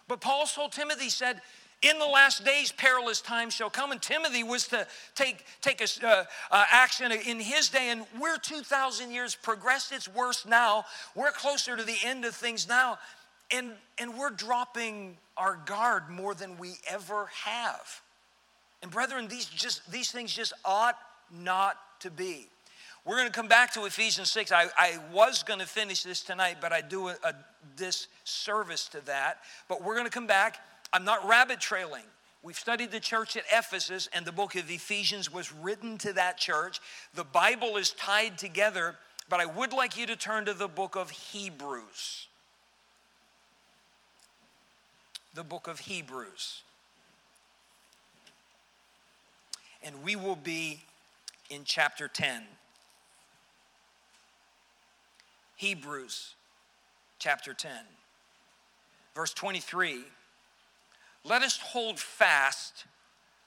But 0.07 0.21
Paul 0.21 0.45
told 0.45 0.71
Timothy, 0.71 1.09
said, 1.09 1.41
in 1.81 1.97
the 1.97 2.05
last 2.05 2.43
days, 2.43 2.71
perilous 2.73 3.21
times 3.21 3.53
shall 3.53 3.69
come. 3.69 3.91
And 3.91 4.01
Timothy 4.01 4.43
was 4.43 4.67
to 4.67 4.85
take, 5.15 5.45
take 5.61 5.81
a, 5.81 6.07
uh, 6.07 6.25
uh, 6.51 6.65
action 6.71 7.11
in 7.11 7.39
his 7.39 7.69
day. 7.69 7.89
And 7.89 8.05
we're 8.19 8.37
2,000 8.37 9.11
years 9.11 9.35
progressed. 9.35 9.93
It's 9.93 10.07
worse 10.07 10.45
now. 10.45 10.85
We're 11.15 11.31
closer 11.31 11.77
to 11.77 11.83
the 11.83 11.95
end 12.03 12.25
of 12.25 12.35
things 12.35 12.67
now. 12.67 12.99
And, 13.51 13.71
and 13.97 14.17
we're 14.17 14.29
dropping 14.29 15.17
our 15.37 15.57
guard 15.65 16.09
more 16.09 16.33
than 16.33 16.57
we 16.57 16.73
ever 16.89 17.29
have. 17.45 18.01
And 18.81 18.91
brethren, 18.91 19.27
these, 19.27 19.45
just, 19.45 19.89
these 19.89 20.11
things 20.11 20.33
just 20.33 20.53
ought 20.65 20.97
not 21.31 21.77
to 22.01 22.11
be. 22.11 22.47
We're 23.05 23.15
going 23.15 23.27
to 23.27 23.33
come 23.33 23.47
back 23.47 23.73
to 23.73 23.85
Ephesians 23.85 24.29
6. 24.31 24.51
I, 24.51 24.65
I 24.77 24.97
was 25.13 25.43
going 25.43 25.59
to 25.59 25.65
finish 25.65 26.03
this 26.03 26.21
tonight, 26.21 26.57
but 26.59 26.73
I 26.73 26.81
do 26.81 27.07
a, 27.07 27.15
a 27.23 27.33
disservice 27.77 28.87
to 28.89 29.03
that. 29.05 29.39
But 29.67 29.83
we're 29.83 29.95
going 29.95 30.05
to 30.05 30.11
come 30.11 30.27
back. 30.27 30.59
I'm 30.91 31.03
not 31.03 31.27
rabbit 31.27 31.59
trailing. 31.59 32.03
We've 32.41 32.57
studied 32.57 32.91
the 32.91 32.99
church 32.99 33.35
at 33.35 33.43
Ephesus, 33.51 34.07
and 34.13 34.25
the 34.25 34.31
book 34.31 34.55
of 34.55 34.69
Ephesians 34.71 35.31
was 35.31 35.53
written 35.53 35.97
to 35.99 36.13
that 36.13 36.37
church. 36.37 36.79
The 37.13 37.25
Bible 37.25 37.75
is 37.77 37.91
tied 37.91 38.37
together, 38.37 38.95
but 39.29 39.39
I 39.39 39.45
would 39.45 39.73
like 39.73 39.97
you 39.97 40.05
to 40.07 40.15
turn 40.15 40.45
to 40.45 40.53
the 40.53 40.69
book 40.69 40.95
of 40.95 41.09
Hebrews. 41.09 42.27
The 45.35 45.43
book 45.43 45.67
of 45.67 45.79
Hebrews. 45.79 46.61
And 49.83 50.03
we 50.03 50.15
will 50.15 50.37
be 50.37 50.81
in 51.49 51.63
chapter 51.65 52.07
10. 52.07 52.43
Hebrews 55.59 56.35
chapter 57.19 57.53
10, 57.53 57.71
verse 59.13 59.33
23. 59.33 60.05
Let 61.23 61.41
us 61.41 61.59
hold 61.59 61.99
fast 61.99 62.85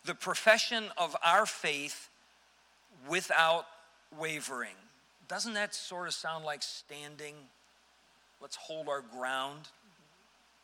the 0.05 0.15
profession 0.15 0.85
of 0.97 1.17
our 1.25 1.47
faith 1.47 2.11
without 3.09 3.67
wavering. 4.19 4.75
Doesn't 5.29 5.55
that 5.55 5.75
sort 5.75 6.09
of 6.09 6.15
sound 6.15 6.45
like 6.45 6.63
standing? 6.63 7.35
Let's 8.41 8.57
hold 8.57 8.89
our 8.89 9.01
ground. 9.01 9.69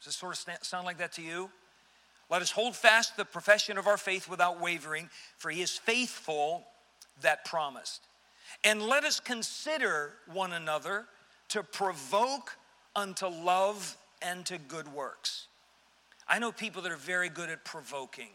Does 0.02 0.14
it 0.14 0.16
sort 0.16 0.38
of 0.38 0.56
sound 0.62 0.84
like 0.84 0.98
that 0.98 1.12
to 1.12 1.22
you? 1.22 1.50
Let 2.30 2.42
us 2.42 2.50
hold 2.50 2.76
fast 2.76 3.16
the 3.16 3.24
profession 3.24 3.78
of 3.78 3.86
our 3.86 3.96
faith 3.96 4.28
without 4.28 4.60
wavering, 4.60 5.08
for 5.38 5.50
he 5.50 5.62
is 5.62 5.78
faithful 5.78 6.64
that 7.22 7.44
promised. 7.44 8.02
And 8.64 8.82
let 8.82 9.04
us 9.04 9.18
consider 9.20 10.12
one 10.26 10.52
another 10.52 11.06
to 11.48 11.62
provoke 11.62 12.56
unto 12.94 13.26
love 13.26 13.96
and 14.20 14.44
to 14.46 14.58
good 14.58 14.92
works. 14.92 15.46
I 16.28 16.38
know 16.38 16.52
people 16.52 16.82
that 16.82 16.92
are 16.92 16.96
very 16.96 17.28
good 17.28 17.48
at 17.48 17.64
provoking. 17.64 18.28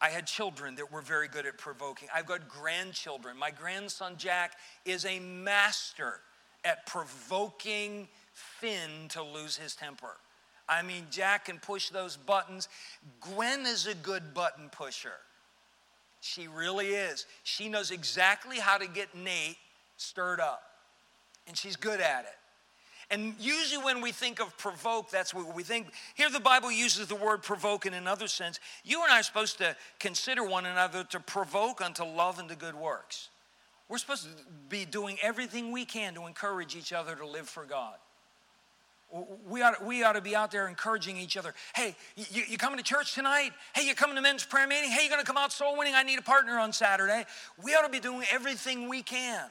I 0.00 0.08
had 0.08 0.26
children 0.26 0.74
that 0.76 0.90
were 0.90 1.00
very 1.00 1.28
good 1.28 1.46
at 1.46 1.56
provoking. 1.56 2.08
I've 2.12 2.26
got 2.26 2.48
grandchildren. 2.48 3.36
My 3.38 3.52
grandson 3.52 4.16
Jack 4.16 4.58
is 4.84 5.04
a 5.04 5.20
master 5.20 6.18
at 6.64 6.86
provoking 6.86 8.08
Finn 8.32 9.08
to 9.10 9.22
lose 9.22 9.56
his 9.56 9.76
temper. 9.76 10.16
I 10.68 10.82
mean, 10.82 11.06
Jack 11.10 11.44
can 11.44 11.58
push 11.58 11.90
those 11.90 12.16
buttons. 12.16 12.68
Gwen 13.20 13.60
is 13.60 13.86
a 13.86 13.94
good 13.94 14.34
button 14.34 14.70
pusher. 14.70 15.20
She 16.20 16.48
really 16.48 16.88
is. 16.88 17.26
She 17.44 17.68
knows 17.68 17.92
exactly 17.92 18.58
how 18.58 18.78
to 18.78 18.88
get 18.88 19.14
Nate 19.14 19.56
stirred 19.96 20.40
up, 20.40 20.62
and 21.46 21.56
she's 21.56 21.76
good 21.76 22.00
at 22.00 22.24
it. 22.24 22.38
And 23.12 23.34
usually, 23.38 23.84
when 23.84 24.00
we 24.00 24.10
think 24.10 24.40
of 24.40 24.56
provoke, 24.56 25.10
that's 25.10 25.34
what 25.34 25.54
we 25.54 25.62
think. 25.62 25.92
Here, 26.14 26.30
the 26.30 26.40
Bible 26.40 26.72
uses 26.72 27.08
the 27.08 27.14
word 27.14 27.42
provoke 27.42 27.84
in 27.84 27.92
another 27.92 28.26
sense. 28.26 28.58
You 28.84 29.04
and 29.04 29.12
I 29.12 29.20
are 29.20 29.22
supposed 29.22 29.58
to 29.58 29.76
consider 30.00 30.42
one 30.42 30.64
another 30.64 31.04
to 31.04 31.20
provoke 31.20 31.82
unto 31.82 32.04
love 32.04 32.38
and 32.38 32.48
to 32.48 32.56
good 32.56 32.74
works. 32.74 33.28
We're 33.90 33.98
supposed 33.98 34.24
to 34.24 34.30
be 34.70 34.86
doing 34.86 35.18
everything 35.22 35.72
we 35.72 35.84
can 35.84 36.14
to 36.14 36.26
encourage 36.26 36.74
each 36.74 36.94
other 36.94 37.14
to 37.14 37.26
live 37.26 37.46
for 37.46 37.66
God. 37.66 37.96
We 39.46 39.60
ought, 39.60 39.84
we 39.84 40.02
ought 40.02 40.14
to 40.14 40.22
be 40.22 40.34
out 40.34 40.50
there 40.50 40.66
encouraging 40.66 41.18
each 41.18 41.36
other. 41.36 41.52
Hey, 41.76 41.94
you, 42.16 42.44
you 42.48 42.56
coming 42.56 42.78
to 42.78 42.82
church 42.82 43.14
tonight? 43.14 43.50
Hey, 43.74 43.86
you 43.86 43.94
coming 43.94 44.16
to 44.16 44.22
men's 44.22 44.42
prayer 44.42 44.66
meeting? 44.66 44.90
Hey, 44.90 45.04
you 45.04 45.10
going 45.10 45.20
to 45.20 45.26
come 45.26 45.36
out 45.36 45.52
soul 45.52 45.76
winning? 45.76 45.92
I 45.94 46.02
need 46.02 46.18
a 46.18 46.22
partner 46.22 46.58
on 46.58 46.72
Saturday. 46.72 47.26
We 47.62 47.74
ought 47.74 47.82
to 47.82 47.90
be 47.90 48.00
doing 48.00 48.24
everything 48.32 48.88
we 48.88 49.02
can, 49.02 49.50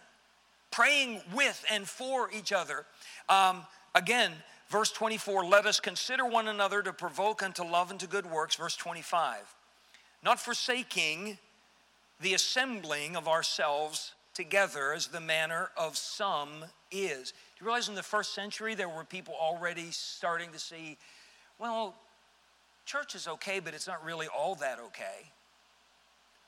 praying 0.72 1.22
with 1.34 1.64
and 1.70 1.88
for 1.88 2.30
each 2.32 2.52
other 2.52 2.86
um, 3.32 3.66
again, 3.96 4.34
verse 4.70 4.92
24, 4.92 5.46
let 5.46 5.66
us 5.66 5.80
consider 5.80 6.26
one 6.26 6.50
another 6.50 6.82
to 6.82 6.92
provoke 6.92 7.42
unto 7.42 7.64
love 7.64 7.92
and 7.92 8.00
to 8.02 8.08
good 8.08 8.26
works. 8.26 8.56
Verse 8.56 8.76
25, 8.76 9.56
not 10.24 10.40
forsaking 10.40 11.38
the 12.20 12.34
assembling 12.34 13.16
of 13.16 13.28
ourselves 13.28 14.14
together 14.34 14.94
as 14.94 15.08
the 15.08 15.22
manner 15.22 15.70
of 15.78 15.98
some 15.98 16.66
is. 16.92 17.32
Do 17.32 17.38
you 17.62 17.66
realize 17.66 17.90
in 17.90 17.96
the 17.96 18.04
first 18.04 18.36
century 18.36 18.76
there 18.76 18.90
were 18.90 19.04
people 19.04 19.34
already 19.40 19.92
starting 19.92 20.52
to 20.52 20.60
see, 20.60 20.98
well, 21.58 21.96
church 22.86 23.16
is 23.16 23.28
okay, 23.28 23.60
but 23.60 23.74
it's 23.74 23.88
not 23.88 24.04
really 24.04 24.28
all 24.28 24.56
that 24.56 24.80
okay. 24.80 25.32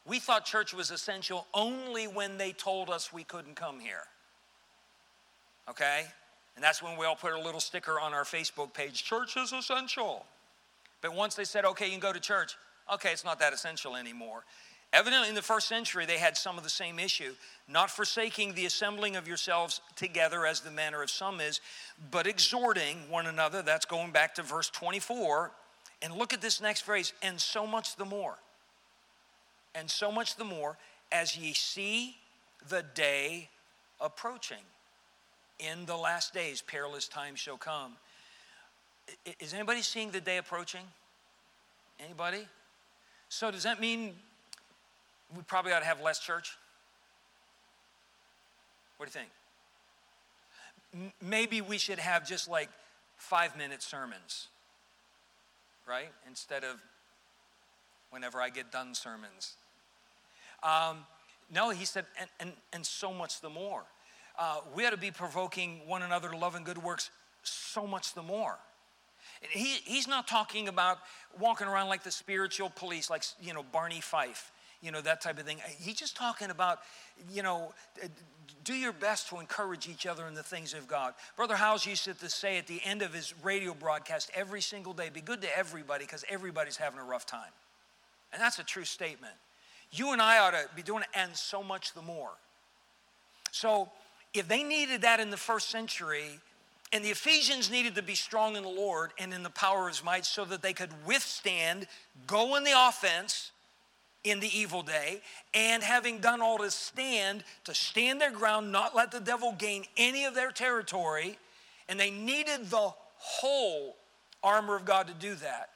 We 0.06 0.20
thought 0.20 0.44
church 0.44 0.74
was 0.74 0.92
essential 0.92 1.48
only 1.54 2.08
when 2.08 2.38
they 2.38 2.52
told 2.52 2.90
us 2.90 3.14
we 3.14 3.24
couldn't 3.24 3.56
come 3.56 3.80
here. 3.80 4.04
Okay? 5.70 6.06
And 6.56 6.64
that's 6.64 6.84
when 6.84 6.98
we 6.98 7.06
all 7.06 7.16
put 7.16 7.34
a 7.34 7.40
little 7.40 7.60
sticker 7.60 8.00
on 8.00 8.14
our 8.14 8.24
Facebook 8.24 8.74
page 8.74 9.04
church 9.04 9.38
is 9.38 9.54
essential. 9.54 10.26
But 11.02 11.16
once 11.16 11.36
they 11.36 11.44
said, 11.44 11.66
okay, 11.66 11.86
you 11.86 11.92
can 11.92 12.00
go 12.00 12.14
to 12.14 12.20
church, 12.20 12.56
okay, 12.94 13.12
it's 13.12 13.26
not 13.26 13.40
that 13.40 13.54
essential 13.54 13.96
anymore. 13.96 14.44
Evidently, 14.94 15.28
in 15.28 15.36
the 15.36 15.42
first 15.42 15.68
century, 15.68 16.06
they 16.06 16.20
had 16.20 16.38
some 16.38 16.56
of 16.56 16.64
the 16.64 16.70
same 16.70 17.00
issue, 17.00 17.34
not 17.68 17.90
forsaking 17.90 18.54
the 18.54 18.68
assembling 18.68 19.16
of 19.16 19.28
yourselves 19.28 19.82
together 19.96 20.46
as 20.46 20.62
the 20.62 20.70
manner 20.70 21.02
of 21.02 21.10
some 21.10 21.42
is, 21.42 21.62
but 22.12 22.28
exhorting 22.28 22.98
one 23.10 23.26
another. 23.26 23.64
That's 23.64 23.86
going 23.86 24.12
back 24.12 24.36
to 24.36 24.44
verse 24.44 24.70
24. 24.70 25.52
And 26.04 26.14
look 26.14 26.32
at 26.32 26.42
this 26.42 26.62
next 26.62 26.82
phrase, 26.82 27.12
and 27.24 27.42
so 27.42 27.66
much 27.66 27.96
the 27.96 28.06
more. 28.06 28.38
And 29.74 29.90
so 29.90 30.12
much 30.12 30.36
the 30.36 30.44
more 30.44 30.78
as 31.12 31.36
ye 31.36 31.54
see 31.54 32.18
the 32.70 32.84
day 32.94 33.50
approaching 34.00 34.58
in 35.60 35.86
the 35.86 35.96
last 35.96 36.34
days, 36.34 36.62
perilous 36.62 37.08
times 37.08 37.40
shall 37.40 37.58
come. 37.58 37.94
Is 39.40 39.54
anybody 39.54 39.82
seeing 39.82 40.12
the 40.12 40.22
day 40.22 40.38
approaching? 40.38 40.86
Anybody? 42.00 42.48
So, 43.30 43.52
does 43.52 43.64
that 43.64 43.80
mean 43.80 44.14
we 45.36 45.44
probably 45.44 45.74
ought 45.74 45.80
to 45.80 45.86
have 45.86 46.02
less 46.02 46.20
church? 46.20 46.58
What 48.98 49.12
do 49.12 49.20
you 49.20 49.24
think? 49.24 49.32
maybe 51.22 51.62
we 51.62 51.78
should 51.78 52.00
have 52.00 52.28
just 52.28 52.50
like 52.50 52.70
five 53.18 53.58
minute 53.58 53.82
sermons, 53.82 54.48
right? 55.88 56.10
Instead 56.28 56.64
of 56.64 56.82
whenever 58.12 58.42
I 58.42 58.50
get 58.50 58.72
done 58.72 58.94
sermons. 58.94 59.54
Um, 60.62 61.00
no, 61.52 61.72
he 61.72 61.86
said, 61.86 62.06
and, 62.20 62.30
and, 62.40 62.52
and 62.72 62.86
so 62.86 63.12
much 63.12 63.42
the 63.42 63.50
more 63.50 63.84
uh, 64.38 64.58
we 64.76 64.86
ought 64.86 64.92
to 64.92 64.98
be 64.98 65.12
provoking 65.12 65.82
one 65.86 66.02
another 66.02 66.30
to 66.30 66.38
love 66.38 66.56
and 66.56 66.66
good 66.66 66.78
works 66.78 67.10
so 67.44 67.86
much 67.86 68.14
the 68.14 68.24
more. 68.24 68.58
He, 69.52 69.78
he's 69.84 70.08
not 70.08 70.28
talking 70.28 70.68
about 70.68 71.00
walking 71.40 71.68
around 71.68 71.90
like 71.90 72.04
the 72.04 72.12
spiritual 72.12 72.70
police, 72.70 73.10
like, 73.10 73.24
you 73.42 73.54
know, 73.54 73.64
Barney 73.72 74.02
Fife, 74.02 74.52
you 74.82 74.92
know, 74.92 75.02
that 75.02 75.22
type 75.22 75.40
of 75.40 75.46
thing. 75.46 75.60
He's 75.80 75.96
just 75.96 76.16
talking 76.16 76.50
about, 76.50 76.80
you 77.32 77.44
know, 77.44 77.74
do 78.64 78.74
your 78.74 78.94
best 78.94 79.30
to 79.30 79.40
encourage 79.40 79.88
each 79.90 80.06
other 80.06 80.28
in 80.28 80.34
the 80.34 80.44
things 80.44 80.74
of 80.74 80.88
God. 80.88 81.14
Brother 81.36 81.56
Howes 81.56 81.86
used 81.86 82.06
to 82.06 82.30
say 82.30 82.58
at 82.58 82.68
the 82.68 82.82
end 82.84 83.02
of 83.02 83.14
his 83.14 83.34
radio 83.44 83.74
broadcast 83.74 84.32
every 84.34 84.62
single 84.62 84.94
day, 84.94 85.10
be 85.10 85.22
good 85.22 85.42
to 85.42 85.58
everybody 85.58 86.06
because 86.06 86.24
everybody's 86.30 86.78
having 86.78 87.00
a 87.00 87.04
rough 87.04 87.26
time. 87.26 87.52
And 88.32 88.42
that's 88.42 88.60
a 88.60 88.64
true 88.64 88.86
statement. 88.86 89.34
You 89.92 90.12
and 90.12 90.22
I 90.22 90.40
ought 90.40 90.52
to 90.52 90.66
be 90.76 90.82
doing 90.82 91.04
it, 91.04 91.10
and 91.14 91.36
so 91.36 91.62
much 91.62 91.94
the 91.94 92.02
more. 92.02 92.32
So, 93.52 93.92
if 94.34 94.48
they 94.48 94.64
needed 94.64 95.02
that 95.02 95.20
in 95.20 95.30
the 95.30 95.38
first 95.38 95.70
century, 95.70 96.40
and 96.92 97.04
the 97.04 97.10
Ephesians 97.10 97.72
needed 97.72 97.96
to 97.96 98.04
be 98.04 98.16
strong 98.16 98.56
in 98.56 98.64
the 98.64 98.70
Lord 98.70 99.12
and 99.18 99.34
in 99.34 99.42
the 99.42 99.50
power 99.50 99.84
of 99.84 99.96
his 99.96 100.04
might 100.04 100.26
so 100.26 100.46
that 100.46 100.62
they 100.62 100.74
could 100.74 100.92
withstand, 101.06 101.88
go 102.28 102.56
in 102.56 102.64
the 102.64 102.74
offense 102.76 103.52
in 104.24 104.40
the 104.40 104.58
evil 104.58 104.84
day, 104.84 105.22
and 105.54 105.84
having 105.84 106.20
done 106.20 106.40
all 106.40 106.58
to 106.60 106.72
stand, 106.72 107.44
to 107.66 107.74
stand 107.74 108.22
their 108.22 108.32
ground, 108.32 108.72
not 108.72 108.96
let 108.96 109.12
the 109.12 109.20
devil 109.20 109.54
gain 109.58 109.84
any 109.98 110.24
of 110.24 110.34
their 110.34 110.52
territory, 110.52 111.38
and 111.90 112.00
they 112.00 112.10
needed 112.10 112.70
the 112.70 112.94
whole 113.18 113.98
armor 114.42 114.76
of 114.76 114.86
God 114.86 115.08
to 115.08 115.14
do 115.14 115.36
that. 115.36 115.70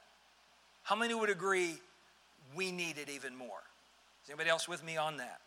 How 0.84 0.96
many 0.96 1.14
would 1.14 1.30
agree 1.30 1.76
we 2.56 2.72
need 2.72 2.98
it 2.98 3.10
even 3.10 3.36
more? 3.36 3.64
Is 4.24 4.30
anybody 4.30 4.50
else 4.50 4.68
with 4.68 4.84
me 4.84 4.96
on 4.96 5.18
that? 5.18 5.42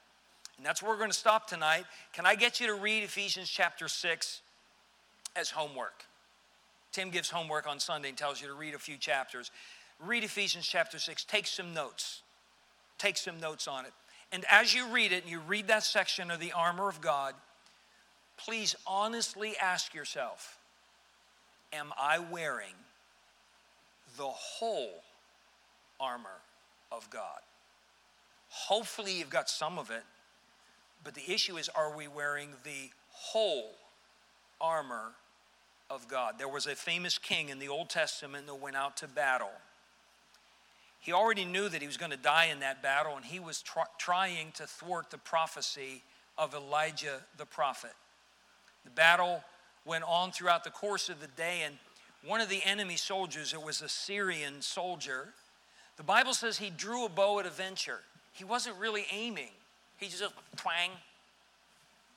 And 0.60 0.66
that's 0.66 0.82
where 0.82 0.92
we're 0.92 0.98
going 0.98 1.10
to 1.10 1.16
stop 1.16 1.46
tonight. 1.46 1.86
Can 2.12 2.26
I 2.26 2.34
get 2.34 2.60
you 2.60 2.66
to 2.66 2.74
read 2.74 3.02
Ephesians 3.02 3.48
chapter 3.48 3.88
6 3.88 4.42
as 5.34 5.48
homework? 5.48 6.04
Tim 6.92 7.08
gives 7.08 7.30
homework 7.30 7.66
on 7.66 7.80
Sunday 7.80 8.10
and 8.10 8.18
tells 8.18 8.42
you 8.42 8.48
to 8.48 8.52
read 8.52 8.74
a 8.74 8.78
few 8.78 8.98
chapters. 8.98 9.50
Read 10.04 10.22
Ephesians 10.22 10.66
chapter 10.66 10.98
6. 10.98 11.24
Take 11.24 11.46
some 11.46 11.72
notes. 11.72 12.20
Take 12.98 13.16
some 13.16 13.40
notes 13.40 13.66
on 13.66 13.86
it. 13.86 13.92
And 14.32 14.44
as 14.50 14.74
you 14.74 14.86
read 14.88 15.12
it 15.12 15.22
and 15.22 15.32
you 15.32 15.40
read 15.40 15.66
that 15.68 15.82
section 15.82 16.30
of 16.30 16.40
the 16.40 16.52
armor 16.52 16.90
of 16.90 17.00
God, 17.00 17.34
please 18.36 18.76
honestly 18.86 19.54
ask 19.62 19.94
yourself 19.94 20.58
Am 21.72 21.90
I 21.98 22.18
wearing 22.18 22.74
the 24.18 24.24
whole 24.24 25.02
armor 25.98 26.28
of 26.92 27.08
God? 27.08 27.40
Hopefully, 28.50 29.18
you've 29.18 29.30
got 29.30 29.48
some 29.48 29.78
of 29.78 29.90
it, 29.90 30.02
but 31.04 31.14
the 31.14 31.32
issue 31.32 31.56
is 31.56 31.68
are 31.70 31.96
we 31.96 32.08
wearing 32.08 32.50
the 32.64 32.90
whole 33.10 33.72
armor 34.60 35.12
of 35.88 36.08
God? 36.08 36.34
There 36.38 36.48
was 36.48 36.66
a 36.66 36.74
famous 36.74 37.18
king 37.18 37.48
in 37.48 37.58
the 37.58 37.68
Old 37.68 37.88
Testament 37.88 38.46
that 38.46 38.54
went 38.54 38.76
out 38.76 38.96
to 38.98 39.08
battle. 39.08 39.50
He 41.00 41.12
already 41.12 41.46
knew 41.46 41.68
that 41.68 41.80
he 41.80 41.86
was 41.86 41.96
going 41.96 42.10
to 42.10 42.18
die 42.18 42.46
in 42.46 42.60
that 42.60 42.82
battle, 42.82 43.16
and 43.16 43.24
he 43.24 43.40
was 43.40 43.62
tr- 43.62 43.80
trying 43.98 44.52
to 44.52 44.66
thwart 44.66 45.10
the 45.10 45.18
prophecy 45.18 46.02
of 46.36 46.54
Elijah 46.54 47.20
the 47.38 47.46
prophet. 47.46 47.94
The 48.84 48.90
battle 48.90 49.42
went 49.86 50.04
on 50.04 50.30
throughout 50.30 50.64
the 50.64 50.70
course 50.70 51.08
of 51.08 51.20
the 51.20 51.26
day, 51.28 51.62
and 51.64 51.76
one 52.24 52.42
of 52.42 52.50
the 52.50 52.62
enemy 52.64 52.96
soldiers, 52.96 53.54
it 53.54 53.62
was 53.62 53.80
a 53.80 53.88
Syrian 53.88 54.60
soldier, 54.60 55.28
the 55.96 56.02
Bible 56.02 56.34
says 56.34 56.58
he 56.58 56.70
drew 56.70 57.06
a 57.06 57.08
bow 57.08 57.40
at 57.40 57.46
a 57.46 57.50
venture. 57.50 58.00
He 58.32 58.44
wasn't 58.44 58.76
really 58.76 59.06
aiming, 59.10 59.50
he 60.00 60.08
just 60.08 60.32
twang. 60.56 60.90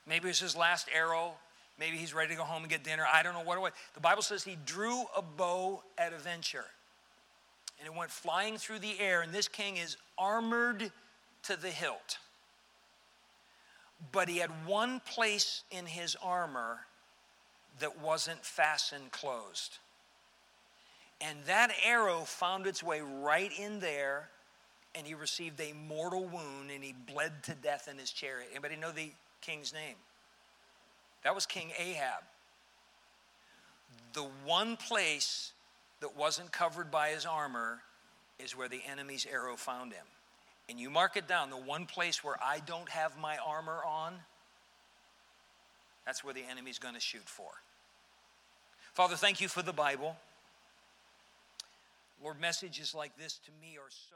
Maybe 0.07 0.25
it 0.25 0.31
was 0.31 0.39
his 0.39 0.55
last 0.55 0.87
arrow. 0.93 1.33
Maybe 1.79 1.97
he's 1.97 2.13
ready 2.13 2.29
to 2.29 2.35
go 2.35 2.43
home 2.43 2.63
and 2.63 2.69
get 2.69 2.83
dinner. 2.83 3.05
I 3.11 3.23
don't 3.23 3.33
know 3.33 3.43
what 3.43 3.57
it 3.57 3.61
was. 3.61 3.71
The 3.93 3.99
Bible 3.99 4.21
says 4.21 4.43
he 4.43 4.57
drew 4.65 5.03
a 5.15 5.21
bow 5.21 5.83
at 5.97 6.13
a 6.13 6.17
venture. 6.17 6.65
And 7.79 7.87
it 7.87 7.97
went 7.97 8.11
flying 8.11 8.57
through 8.57 8.79
the 8.79 8.99
air, 8.99 9.21
and 9.21 9.33
this 9.33 9.47
king 9.47 9.77
is 9.77 9.97
armored 10.17 10.91
to 11.43 11.59
the 11.59 11.69
hilt. 11.69 12.19
But 14.11 14.29
he 14.29 14.37
had 14.37 14.51
one 14.65 15.01
place 15.01 15.63
in 15.71 15.85
his 15.85 16.15
armor 16.21 16.79
that 17.79 17.99
wasn't 18.01 18.45
fastened 18.45 19.11
closed. 19.11 19.79
And 21.19 21.39
that 21.47 21.71
arrow 21.85 22.21
found 22.21 22.67
its 22.67 22.83
way 22.83 23.01
right 23.01 23.51
in 23.57 23.79
there, 23.79 24.29
and 24.95 25.07
he 25.07 25.13
received 25.13 25.59
a 25.59 25.73
mortal 25.73 26.25
wound 26.25 26.71
and 26.73 26.83
he 26.83 26.93
bled 26.93 27.43
to 27.43 27.55
death 27.55 27.87
in 27.89 27.97
his 27.97 28.11
chariot. 28.11 28.49
Anybody 28.51 28.75
know 28.75 28.91
the 28.91 29.11
king's 29.41 29.73
name? 29.73 29.95
That 31.23 31.33
was 31.33 31.45
King 31.45 31.71
Ahab. 31.77 32.23
The 34.13 34.25
one 34.45 34.77
place 34.77 35.53
that 36.01 36.15
wasn't 36.17 36.51
covered 36.51 36.91
by 36.91 37.09
his 37.09 37.25
armor 37.25 37.79
is 38.39 38.55
where 38.55 38.67
the 38.67 38.81
enemy's 38.89 39.25
arrow 39.31 39.55
found 39.55 39.93
him. 39.93 40.05
And 40.69 40.79
you 40.79 40.89
mark 40.89 41.17
it 41.17 41.27
down 41.27 41.49
the 41.49 41.57
one 41.57 41.85
place 41.85 42.23
where 42.23 42.35
I 42.41 42.59
don't 42.65 42.89
have 42.89 43.17
my 43.17 43.37
armor 43.45 43.81
on, 43.85 44.13
that's 46.05 46.23
where 46.23 46.33
the 46.33 46.43
enemy's 46.49 46.79
going 46.79 46.95
to 46.95 46.99
shoot 46.99 47.27
for. 47.27 47.49
Father, 48.93 49.15
thank 49.15 49.41
you 49.41 49.47
for 49.47 49.61
the 49.61 49.73
Bible. 49.73 50.15
Lord, 52.21 52.39
messages 52.39 52.93
like 52.93 53.17
this 53.17 53.39
to 53.45 53.51
me 53.61 53.77
are 53.77 53.89
so. 53.89 54.15